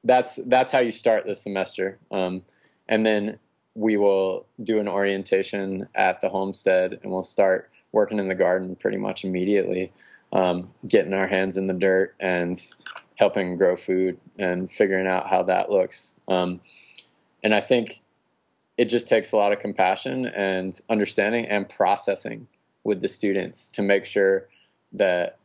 that's, 0.03 0.37
that's 0.47 0.73
how 0.73 0.79
you 0.79 0.93
start 0.93 1.27
this 1.27 1.43
semester. 1.43 1.99
Um, 2.11 2.43
and 2.89 3.05
then 3.05 3.39
we 3.75 3.99
will 3.99 4.47
do 4.65 4.81
an 4.81 4.89
orientation 4.89 5.87
at 5.95 6.23
the 6.23 6.31
homestead 6.31 6.99
and 7.03 7.13
we'll 7.13 7.23
start 7.23 7.71
working 7.93 8.19
in 8.19 8.29
the 8.29 8.35
garden 8.35 8.77
pretty 8.77 8.97
much 8.97 9.25
immediately, 9.25 9.93
um, 10.33 10.71
getting 10.89 11.13
our 11.13 11.27
hands 11.27 11.59
in 11.59 11.67
the 11.67 11.75
dirt 11.75 12.15
and 12.19 12.59
helping 13.17 13.57
grow 13.57 13.77
food 13.77 14.19
and 14.39 14.71
figuring 14.71 15.07
out 15.07 15.29
how 15.29 15.43
that 15.43 15.71
looks. 15.71 16.19
Um, 16.29 16.61
and 17.43 17.55
I 17.55 17.61
think 17.61 18.01
it 18.81 18.89
just 18.89 19.07
takes 19.07 19.33
a 19.33 19.37
lot 19.37 19.53
of 19.53 19.59
compassion 19.59 20.25
and 20.25 20.81
understanding 20.89 21.45
and 21.45 21.69
processing 21.69 22.49
with 22.83 23.03
the 23.03 23.09
students 23.09 23.69
to 23.69 23.83
make 23.83 24.07
sure 24.07 24.49
that 24.91 25.39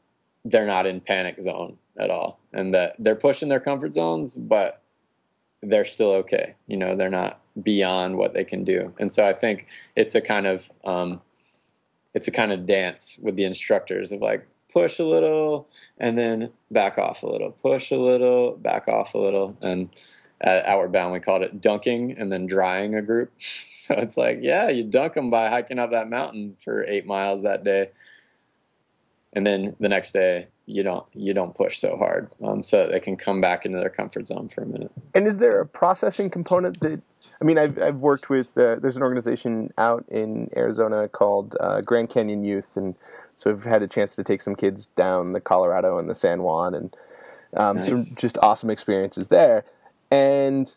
they're 0.45 0.65
not 0.65 0.85
in 0.85 1.01
panic 1.01 1.41
zone 1.41 1.77
at 1.97 2.09
all 2.09 2.39
and 2.53 2.73
that 2.73 2.95
they're 2.97 3.13
pushing 3.13 3.49
their 3.49 3.59
comfort 3.59 3.93
zones, 3.93 4.37
but 4.37 4.81
they're 5.61 5.83
still 5.83 6.11
okay. 6.11 6.55
You 6.67 6.77
know, 6.77 6.95
they're 6.95 7.09
not 7.09 7.41
beyond 7.61 8.15
what 8.15 8.33
they 8.33 8.45
can 8.45 8.63
do. 8.63 8.93
And 8.99 9.11
so 9.11 9.27
I 9.27 9.33
think 9.33 9.67
it's 9.97 10.15
a 10.15 10.21
kind 10.21 10.47
of 10.47 10.71
um, 10.85 11.19
it's 12.13 12.29
a 12.29 12.31
kind 12.31 12.53
of 12.53 12.65
dance 12.65 13.19
with 13.21 13.35
the 13.35 13.43
instructors 13.43 14.13
of 14.13 14.21
like 14.21 14.47
push 14.71 14.97
a 14.97 15.03
little 15.03 15.67
and 15.97 16.17
then 16.17 16.51
back 16.71 16.97
off 16.97 17.21
a 17.21 17.27
little, 17.27 17.51
push 17.51 17.91
a 17.91 17.97
little, 17.97 18.55
back 18.55 18.87
off 18.87 19.13
a 19.13 19.17
little, 19.17 19.57
and 19.61 19.89
at 20.41 20.65
Outward 20.65 20.91
Bound 20.91 21.13
we 21.13 21.19
called 21.19 21.41
it 21.41 21.61
dunking 21.61 22.17
and 22.17 22.31
then 22.31 22.45
drying 22.45 22.95
a 22.95 23.01
group. 23.01 23.31
so 23.37 23.95
it's 23.95 24.17
like 24.17 24.39
yeah, 24.41 24.69
you 24.69 24.83
dunk 24.83 25.13
them 25.13 25.29
by 25.29 25.49
hiking 25.49 25.79
up 25.79 25.91
that 25.91 26.09
mountain 26.09 26.55
for 26.57 26.83
eight 26.85 27.05
miles 27.05 27.43
that 27.43 27.63
day, 27.63 27.89
and 29.33 29.45
then 29.45 29.75
the 29.79 29.89
next 29.89 30.11
day 30.13 30.47
you 30.65 30.81
don't 30.81 31.05
you 31.13 31.33
don't 31.33 31.55
push 31.55 31.77
so 31.77 31.95
hard 31.97 32.29
um, 32.43 32.63
so 32.63 32.87
they 32.87 32.99
can 32.99 33.15
come 33.15 33.39
back 33.39 33.65
into 33.65 33.77
their 33.77 33.89
comfort 33.89 34.25
zone 34.25 34.47
for 34.47 34.63
a 34.63 34.65
minute 34.65 34.91
and 35.13 35.27
is 35.27 35.37
there 35.37 35.61
a 35.61 35.65
processing 35.65 36.29
component 36.29 36.79
that 36.79 36.99
i 37.39 37.43
mean 37.43 37.57
i've, 37.57 37.77
I've 37.77 37.97
worked 37.97 38.29
with 38.29 38.57
uh, 38.57 38.77
there's 38.81 38.97
an 38.97 39.03
organization 39.03 39.71
out 39.77 40.05
in 40.09 40.49
arizona 40.55 41.07
called 41.07 41.55
uh, 41.59 41.81
grand 41.81 42.09
canyon 42.09 42.43
youth 42.43 42.77
and 42.77 42.95
so 43.35 43.51
i've 43.51 43.63
had 43.63 43.83
a 43.83 43.87
chance 43.87 44.15
to 44.15 44.23
take 44.23 44.41
some 44.41 44.55
kids 44.55 44.87
down 44.87 45.33
the 45.33 45.41
colorado 45.41 45.99
and 45.99 46.09
the 46.09 46.15
san 46.15 46.41
juan 46.41 46.73
and 46.73 46.95
um, 47.55 47.77
nice. 47.77 47.87
some 47.87 48.03
just 48.19 48.37
awesome 48.41 48.69
experiences 48.69 49.27
there 49.27 49.63
and 50.11 50.75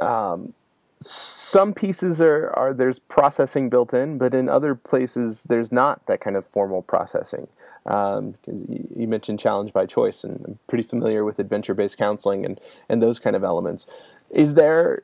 um, 0.00 0.52
some 1.00 1.74
pieces 1.74 2.20
are, 2.20 2.50
are 2.56 2.72
there's 2.72 2.98
processing 2.98 3.68
built 3.68 3.92
in, 3.92 4.18
but 4.18 4.34
in 4.34 4.48
other 4.48 4.74
places 4.74 5.44
there's 5.48 5.70
not 5.70 6.04
that 6.06 6.20
kind 6.20 6.36
of 6.36 6.46
formal 6.46 6.82
processing. 6.82 7.48
Um, 7.84 8.34
you, 8.46 8.88
you, 8.94 9.08
mentioned 9.08 9.38
challenge 9.38 9.72
by 9.72 9.86
choice, 9.86 10.24
and 10.24 10.42
I'm 10.44 10.58
pretty 10.68 10.84
familiar 10.84 11.24
with 11.24 11.38
adventure 11.38 11.74
based 11.74 11.98
counseling 11.98 12.44
and 12.44 12.60
and 12.88 13.02
those 13.02 13.18
kind 13.18 13.36
of 13.36 13.44
elements. 13.44 13.86
Is 14.30 14.54
there 14.54 15.02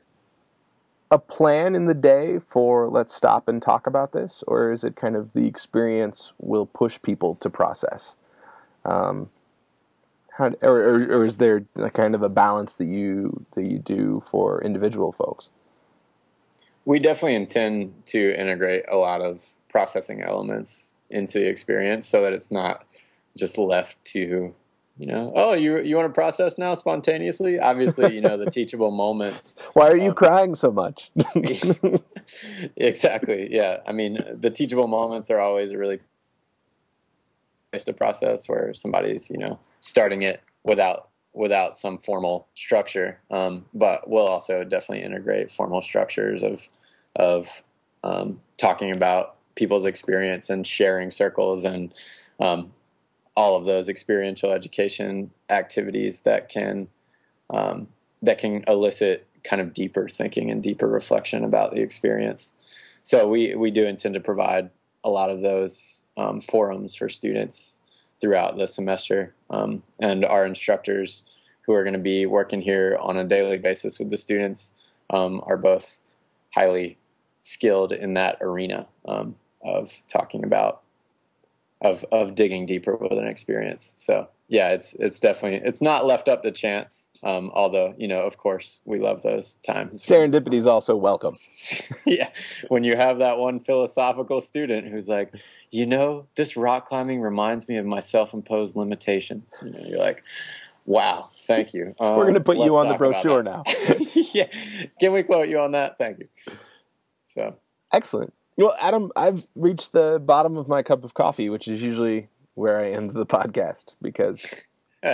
a 1.11 1.19
plan 1.19 1.75
in 1.75 1.85
the 1.85 1.93
day 1.93 2.39
for 2.39 2.89
let's 2.89 3.13
stop 3.13 3.47
and 3.47 3.61
talk 3.61 3.85
about 3.85 4.13
this, 4.13 4.43
or 4.47 4.71
is 4.71 4.83
it 4.83 4.95
kind 4.95 5.15
of 5.15 5.31
the 5.33 5.45
experience 5.45 6.33
will 6.39 6.65
push 6.65 6.99
people 7.01 7.35
to 7.35 7.49
process? 7.49 8.15
Um, 8.83 9.29
how, 10.37 10.51
or, 10.61 10.79
or, 10.79 11.19
or, 11.19 11.25
is 11.25 11.37
there 11.37 11.65
a 11.75 11.91
kind 11.91 12.15
of 12.15 12.23
a 12.23 12.29
balance 12.29 12.75
that 12.77 12.87
you 12.87 13.45
that 13.53 13.65
you 13.65 13.77
do 13.77 14.23
for 14.29 14.63
individual 14.63 15.11
folks? 15.11 15.49
We 16.85 16.99
definitely 16.99 17.35
intend 17.35 18.05
to 18.07 18.39
integrate 18.39 18.85
a 18.91 18.97
lot 18.97 19.21
of 19.21 19.51
processing 19.69 20.21
elements 20.21 20.93
into 21.09 21.39
the 21.39 21.47
experience 21.47 22.07
so 22.07 22.21
that 22.23 22.33
it's 22.33 22.51
not 22.51 22.85
just 23.37 23.57
left 23.57 24.03
to 24.05 24.53
you 24.97 25.07
know 25.07 25.31
oh 25.35 25.53
you 25.53 25.79
you 25.79 25.95
want 25.95 26.07
to 26.07 26.13
process 26.13 26.57
now 26.57 26.73
spontaneously? 26.73 27.59
Obviously 27.59 28.15
you 28.15 28.21
know 28.21 28.37
the 28.37 28.49
teachable 28.51 28.91
moments 28.91 29.55
why 29.73 29.87
are 29.89 29.97
you 29.97 30.09
um, 30.09 30.15
crying 30.15 30.55
so 30.55 30.71
much? 30.71 31.11
Exactly 32.77 33.53
yeah. 33.53 33.81
I 33.85 33.91
mean 33.91 34.17
the 34.39 34.49
teachable 34.49 34.87
moments 34.87 35.29
are 35.29 35.39
always 35.39 35.71
a 35.71 35.77
really 35.77 35.99
to 37.83 37.93
process 37.93 38.47
where 38.47 38.73
somebody's 38.73 39.29
you 39.29 39.37
know 39.37 39.59
starting 39.79 40.21
it 40.21 40.41
without 40.63 41.09
without 41.33 41.75
some 41.75 41.97
formal 41.97 42.47
structure 42.53 43.19
um, 43.31 43.65
but 43.73 44.07
we'll 44.07 44.27
also 44.27 44.63
definitely 44.63 45.03
integrate 45.03 45.49
formal 45.49 45.81
structures 45.81 46.43
of 46.43 46.69
of 47.15 47.63
um, 48.03 48.39
talking 48.57 48.91
about 48.91 49.35
people's 49.55 49.85
experience 49.85 50.49
and 50.49 50.65
sharing 50.65 51.11
circles 51.11 51.63
and 51.65 51.93
um, 52.39 52.71
all 53.35 53.55
of 53.55 53.65
those 53.65 53.89
experiential 53.89 54.51
education 54.51 55.31
activities 55.49 56.21
that 56.21 56.49
can 56.49 56.87
um, 57.49 57.87
that 58.21 58.37
can 58.37 58.63
elicit 58.67 59.27
kind 59.43 59.61
of 59.61 59.73
deeper 59.73 60.07
thinking 60.07 60.49
and 60.49 60.63
deeper 60.63 60.87
reflection 60.87 61.43
about 61.43 61.71
the 61.71 61.81
experience. 61.81 62.53
So 63.03 63.27
we 63.27 63.55
we 63.55 63.71
do 63.71 63.85
intend 63.85 64.13
to 64.13 64.19
provide 64.19 64.69
a 65.03 65.09
lot 65.09 65.29
of 65.29 65.41
those 65.41 66.03
um, 66.17 66.39
forums 66.39 66.95
for 66.95 67.09
students 67.09 67.81
throughout 68.21 68.57
the 68.57 68.67
semester, 68.67 69.35
um, 69.49 69.83
and 69.99 70.23
our 70.23 70.45
instructors 70.45 71.23
who 71.65 71.73
are 71.73 71.83
going 71.83 71.93
to 71.93 71.99
be 71.99 72.25
working 72.25 72.61
here 72.61 72.97
on 73.01 73.17
a 73.17 73.23
daily 73.23 73.57
basis 73.57 73.99
with 73.99 74.09
the 74.09 74.17
students 74.17 74.91
um, 75.09 75.41
are 75.45 75.57
both 75.57 75.99
highly 76.53 76.97
skilled 77.41 77.91
in 77.91 78.13
that 78.13 78.37
arena 78.41 78.87
um, 79.05 79.35
of 79.63 80.03
talking 80.07 80.43
about 80.43 80.81
of 81.81 82.05
of 82.11 82.35
digging 82.35 82.65
deeper 82.65 82.95
with 82.95 83.11
an 83.11 83.27
experience. 83.27 83.93
So 83.97 84.29
yeah, 84.47 84.69
it's 84.69 84.93
it's 84.95 85.19
definitely 85.19 85.67
it's 85.67 85.81
not 85.81 86.05
left 86.05 86.27
up 86.27 86.43
to 86.43 86.51
chance. 86.51 87.11
Um, 87.23 87.51
although 87.53 87.95
you 87.97 88.07
know, 88.07 88.21
of 88.21 88.37
course, 88.37 88.81
we 88.85 88.99
love 88.99 89.23
those 89.23 89.55
times. 89.57 90.03
Serendipity 90.03 90.55
is 90.55 90.67
also 90.67 90.95
welcome. 90.95 91.33
yeah, 92.05 92.29
when 92.67 92.83
you 92.83 92.95
have 92.95 93.19
that 93.19 93.37
one 93.37 93.59
philosophical 93.59 94.41
student 94.41 94.87
who's 94.89 95.07
like, 95.07 95.33
you 95.71 95.85
know, 95.85 96.27
this 96.35 96.57
rock 96.57 96.87
climbing 96.87 97.21
reminds 97.21 97.69
me 97.69 97.77
of 97.77 97.85
my 97.85 98.01
self-imposed 98.01 98.75
limitations. 98.75 99.63
You 99.65 99.71
know, 99.71 99.79
you're 99.87 99.99
like, 99.99 100.23
wow, 100.85 101.29
thank 101.47 101.73
you. 101.73 101.95
Um, 101.99 102.17
We're 102.17 102.23
going 102.23 102.33
to 102.35 102.41
put 102.41 102.57
you 102.57 102.75
on 102.75 102.89
the 102.89 102.97
brochure 102.97 103.43
now. 103.43 103.63
yeah, 104.13 104.47
can 104.99 105.13
we 105.13 105.23
quote 105.23 105.47
you 105.47 105.59
on 105.59 105.71
that? 105.71 105.97
Thank 105.97 106.19
you. 106.19 106.25
So 107.25 107.55
excellent. 107.93 108.33
Well, 108.55 108.75
Adam, 108.79 109.11
I've 109.15 109.47
reached 109.55 109.93
the 109.93 110.21
bottom 110.23 110.57
of 110.57 110.67
my 110.67 110.83
cup 110.83 111.03
of 111.03 111.13
coffee, 111.13 111.49
which 111.49 111.67
is 111.67 111.81
usually 111.81 112.29
where 112.55 112.79
I 112.79 112.91
end 112.91 113.11
the 113.11 113.25
podcast 113.25 113.95
because 114.01 114.45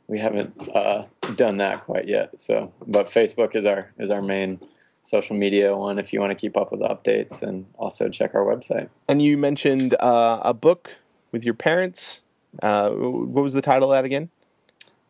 we 0.09 0.19
haven't 0.19 0.53
uh, 0.75 1.05
done 1.37 1.59
that 1.59 1.83
quite 1.83 2.09
yet. 2.09 2.39
So, 2.41 2.73
but 2.87 3.07
Facebook 3.07 3.55
is 3.55 3.65
our 3.65 3.93
is 3.99 4.11
our 4.11 4.23
main 4.23 4.59
social 5.03 5.37
media 5.37 5.75
one 5.75 5.99
if 5.99 6.13
you 6.13 6.21
want 6.21 6.31
to 6.31 6.35
keep 6.35 6.57
up 6.57 6.73
with 6.73 6.81
updates 6.81 7.43
and 7.43 7.65
also 7.79 8.09
check 8.09 8.35
our 8.35 8.45
website. 8.45 8.89
And 9.09 9.23
you 9.23 9.39
mentioned 9.39 9.95
uh, 9.95 10.41
a 10.43 10.53
book 10.53 10.91
with 11.33 11.45
your 11.45 11.55
parents. 11.55 12.21
Uh, 12.63 12.91
what 12.91 13.43
was 13.43 13.53
the 13.53 13.63
title 13.63 13.93
of 13.93 13.97
that 13.97 14.05
again? 14.05 14.31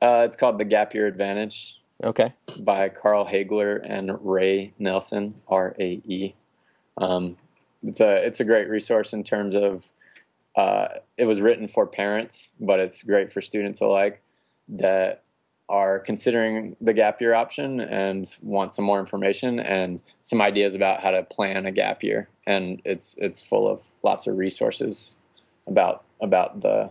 Uh, 0.02 0.22
it's 0.26 0.36
called 0.36 0.58
The 0.58 0.64
Gap 0.64 0.94
Year 0.94 1.06
Advantage. 1.06 1.80
Okay. 2.02 2.32
By 2.58 2.88
Karl 2.88 3.26
Haigler 3.26 3.76
and 3.76 4.12
Rae 4.22 4.72
Nelson, 4.78 5.34
R 5.48 5.74
A 5.78 6.00
E. 6.04 6.34
Um, 6.96 7.36
it's 7.82 8.00
a 8.00 8.26
it's 8.26 8.40
a 8.40 8.44
great 8.44 8.68
resource 8.68 9.12
in 9.12 9.22
terms 9.22 9.54
of 9.54 9.92
uh, 10.56 10.88
it 11.16 11.24
was 11.24 11.40
written 11.40 11.68
for 11.68 11.86
parents, 11.86 12.54
but 12.60 12.80
it's 12.80 13.02
great 13.02 13.32
for 13.32 13.40
students 13.40 13.80
alike 13.80 14.22
that 14.68 15.24
are 15.68 16.00
considering 16.00 16.74
the 16.80 16.92
gap 16.92 17.20
year 17.20 17.32
option 17.32 17.80
and 17.80 18.36
want 18.42 18.72
some 18.72 18.84
more 18.84 18.98
information 18.98 19.60
and 19.60 20.02
some 20.20 20.40
ideas 20.40 20.74
about 20.74 21.00
how 21.00 21.12
to 21.12 21.22
plan 21.22 21.64
a 21.64 21.72
gap 21.72 22.02
year. 22.02 22.28
And 22.46 22.82
it's 22.84 23.16
it's 23.18 23.40
full 23.40 23.68
of 23.68 23.82
lots 24.02 24.26
of 24.26 24.36
resources 24.36 25.16
about 25.70 26.04
about 26.20 26.60
the 26.60 26.90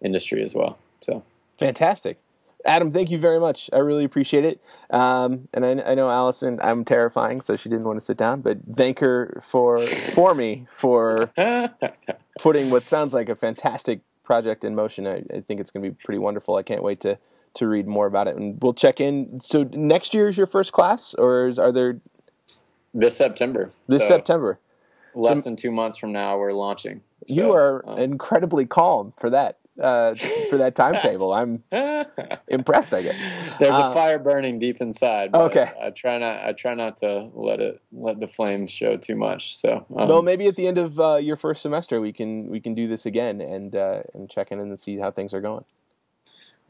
industry 0.00 0.42
as 0.42 0.54
well. 0.54 0.78
So 1.00 1.24
fantastic. 1.58 2.18
Adam, 2.64 2.92
thank 2.92 3.10
you 3.10 3.18
very 3.18 3.40
much. 3.40 3.70
I 3.72 3.78
really 3.78 4.04
appreciate 4.04 4.44
it. 4.44 4.60
Um, 4.90 5.48
and 5.54 5.64
I, 5.64 5.70
I, 5.92 5.94
know 5.94 6.10
Allison, 6.10 6.60
I'm 6.62 6.84
terrifying, 6.84 7.40
so 7.40 7.56
she 7.56 7.70
didn't 7.70 7.86
want 7.86 7.98
to 7.98 8.04
sit 8.04 8.18
down. 8.18 8.42
But 8.42 8.58
thank 8.76 8.98
her 8.98 9.40
for 9.42 9.78
for 9.78 10.34
me 10.34 10.66
for 10.70 11.32
putting 12.38 12.70
what 12.70 12.82
sounds 12.82 13.14
like 13.14 13.30
a 13.30 13.34
fantastic 13.34 14.00
project 14.24 14.64
in 14.64 14.74
motion. 14.74 15.06
I, 15.06 15.24
I 15.34 15.40
think 15.40 15.60
it's 15.60 15.70
going 15.70 15.82
to 15.82 15.90
be 15.90 15.96
pretty 16.04 16.18
wonderful. 16.18 16.56
I 16.56 16.62
can't 16.62 16.82
wait 16.82 17.00
to 17.00 17.18
to 17.54 17.66
read 17.66 17.86
more 17.86 18.06
about 18.06 18.28
it, 18.28 18.36
and 18.36 18.58
we'll 18.62 18.74
check 18.74 19.00
in. 19.00 19.40
So 19.42 19.64
next 19.72 20.14
year 20.14 20.28
is 20.28 20.36
your 20.36 20.46
first 20.46 20.72
class, 20.72 21.14
or 21.14 21.48
is, 21.48 21.58
are 21.58 21.72
there 21.72 22.00
this 22.92 23.16
September? 23.16 23.72
This 23.86 24.02
so 24.02 24.08
September, 24.08 24.58
less 25.14 25.38
so, 25.38 25.42
than 25.42 25.56
two 25.56 25.70
months 25.70 25.96
from 25.96 26.12
now, 26.12 26.38
we're 26.38 26.52
launching. 26.52 27.02
So, 27.26 27.34
you 27.34 27.52
are 27.52 27.88
um, 27.88 27.98
incredibly 27.98 28.66
calm 28.66 29.12
for 29.18 29.30
that. 29.30 29.58
Uh, 29.80 30.14
for 30.50 30.58
that 30.58 30.74
timetable, 30.74 31.32
I'm 31.32 31.62
impressed. 32.48 32.92
I 32.92 33.02
guess 33.02 33.16
there's 33.58 33.74
uh, 33.74 33.88
a 33.90 33.94
fire 33.94 34.18
burning 34.18 34.58
deep 34.58 34.78
inside. 34.80 35.34
okay, 35.34 35.70
I 35.80 35.88
try 35.88 36.18
not. 36.18 36.44
I 36.44 36.52
try 36.52 36.74
not 36.74 36.98
to 36.98 37.30
let 37.32 37.60
it 37.60 37.82
let 37.90 38.20
the 38.20 38.28
flames 38.28 38.70
show 38.70 38.98
too 38.98 39.16
much. 39.16 39.56
So, 39.56 39.86
um, 39.96 40.08
well, 40.08 40.22
maybe 40.22 40.48
at 40.48 40.56
the 40.56 40.66
end 40.66 40.76
of 40.76 41.00
uh, 41.00 41.16
your 41.16 41.36
first 41.36 41.62
semester, 41.62 41.98
we 41.98 42.12
can 42.12 42.50
we 42.50 42.60
can 42.60 42.74
do 42.74 42.88
this 42.88 43.06
again 43.06 43.40
and 43.40 43.74
uh, 43.74 44.02
and 44.12 44.28
check 44.28 44.52
in 44.52 44.60
and 44.60 44.78
see 44.78 44.98
how 44.98 45.10
things 45.10 45.32
are 45.32 45.40
going. 45.40 45.64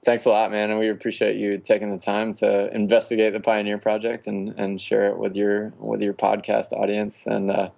Thanks 0.02 0.24
a 0.24 0.30
lot, 0.30 0.50
man, 0.50 0.70
and 0.70 0.78
we 0.78 0.88
appreciate 0.88 1.36
you 1.36 1.58
taking 1.58 1.90
the 1.90 1.98
time 2.02 2.32
to 2.34 2.74
investigate 2.74 3.34
the 3.34 3.40
Pioneer 3.40 3.76
Project 3.76 4.28
and, 4.28 4.54
and 4.56 4.80
share 4.80 5.06
it 5.06 5.18
with 5.18 5.36
your 5.36 5.74
with 5.78 6.00
your 6.00 6.14
podcast 6.14 6.72
audience. 6.72 7.26
And 7.26 7.50
uh, 7.50 7.70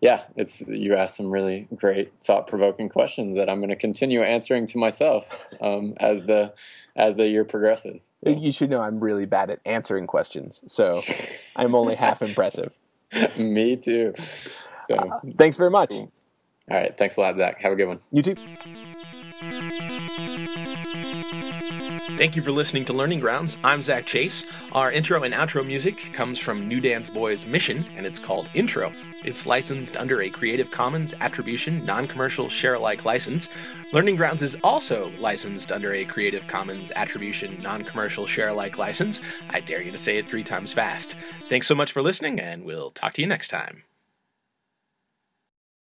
yeah, 0.00 0.22
it's 0.36 0.60
you 0.68 0.94
asked 0.94 1.16
some 1.16 1.30
really 1.30 1.66
great, 1.74 2.12
thought 2.20 2.46
provoking 2.46 2.88
questions 2.88 3.36
that 3.36 3.48
I'm 3.48 3.58
going 3.58 3.70
to 3.70 3.76
continue 3.76 4.22
answering 4.22 4.66
to 4.68 4.78
myself 4.78 5.48
um, 5.60 5.94
as 5.98 6.24
the 6.24 6.54
as 6.94 7.16
the 7.16 7.26
year 7.26 7.44
progresses. 7.44 8.08
So. 8.18 8.30
You 8.30 8.52
should 8.52 8.70
know 8.70 8.80
I'm 8.80 9.00
really 9.00 9.26
bad 9.26 9.50
at 9.50 9.60
answering 9.66 10.06
questions, 10.06 10.62
so 10.68 11.02
I'm 11.56 11.74
only 11.74 11.96
half 11.96 12.22
impressive. 12.22 12.72
Me 13.38 13.76
too. 13.76 14.14
So 14.16 14.94
uh, 14.96 15.20
thanks 15.36 15.56
very 15.56 15.70
much. 15.70 15.90
Cool. 15.90 16.12
All 16.70 16.76
right, 16.76 16.96
thanks 16.96 17.16
a 17.16 17.20
lot, 17.20 17.36
Zach. 17.36 17.60
Have 17.60 17.72
a 17.72 17.76
good 17.76 17.88
one. 17.88 18.00
You 18.12 18.22
too. 18.22 18.36
Thank 22.16 22.36
you 22.36 22.42
for 22.42 22.50
listening 22.50 22.84
to 22.86 22.92
Learning 22.92 23.20
Grounds. 23.20 23.58
I'm 23.64 23.82
Zach 23.82 24.04
Chase. 24.04 24.48
Our 24.72 24.92
intro 24.92 25.22
and 25.22 25.32
outro 25.32 25.66
music 25.66 26.12
comes 26.12 26.38
from 26.38 26.68
New 26.68 26.80
Dance 26.80 27.10
Boys 27.10 27.46
Mission, 27.46 27.84
and 27.96 28.04
it's 28.04 28.18
called 28.18 28.48
Intro. 28.54 28.92
It's 29.24 29.46
licensed 29.46 29.96
under 29.96 30.22
a 30.22 30.30
Creative 30.30 30.70
Commons 30.70 31.12
Attribution 31.20 31.84
Non 31.84 32.06
Commercial 32.06 32.48
Share 32.48 32.74
Alike 32.74 33.04
license. 33.04 33.48
Learning 33.92 34.14
Grounds 34.16 34.42
is 34.42 34.56
also 34.62 35.10
licensed 35.18 35.72
under 35.72 35.92
a 35.92 36.04
Creative 36.04 36.46
Commons 36.46 36.92
Attribution 36.94 37.60
Non 37.60 37.82
Commercial 37.82 38.26
Share 38.26 38.48
Alike 38.48 38.78
license. 38.78 39.20
I 39.50 39.60
dare 39.60 39.82
you 39.82 39.90
to 39.90 39.98
say 39.98 40.18
it 40.18 40.26
three 40.26 40.44
times 40.44 40.72
fast. 40.72 41.16
Thanks 41.48 41.66
so 41.66 41.74
much 41.74 41.90
for 41.90 42.00
listening, 42.00 42.38
and 42.38 42.64
we'll 42.64 42.92
talk 42.92 43.14
to 43.14 43.20
you 43.20 43.26
next 43.26 43.48
time. 43.48 43.82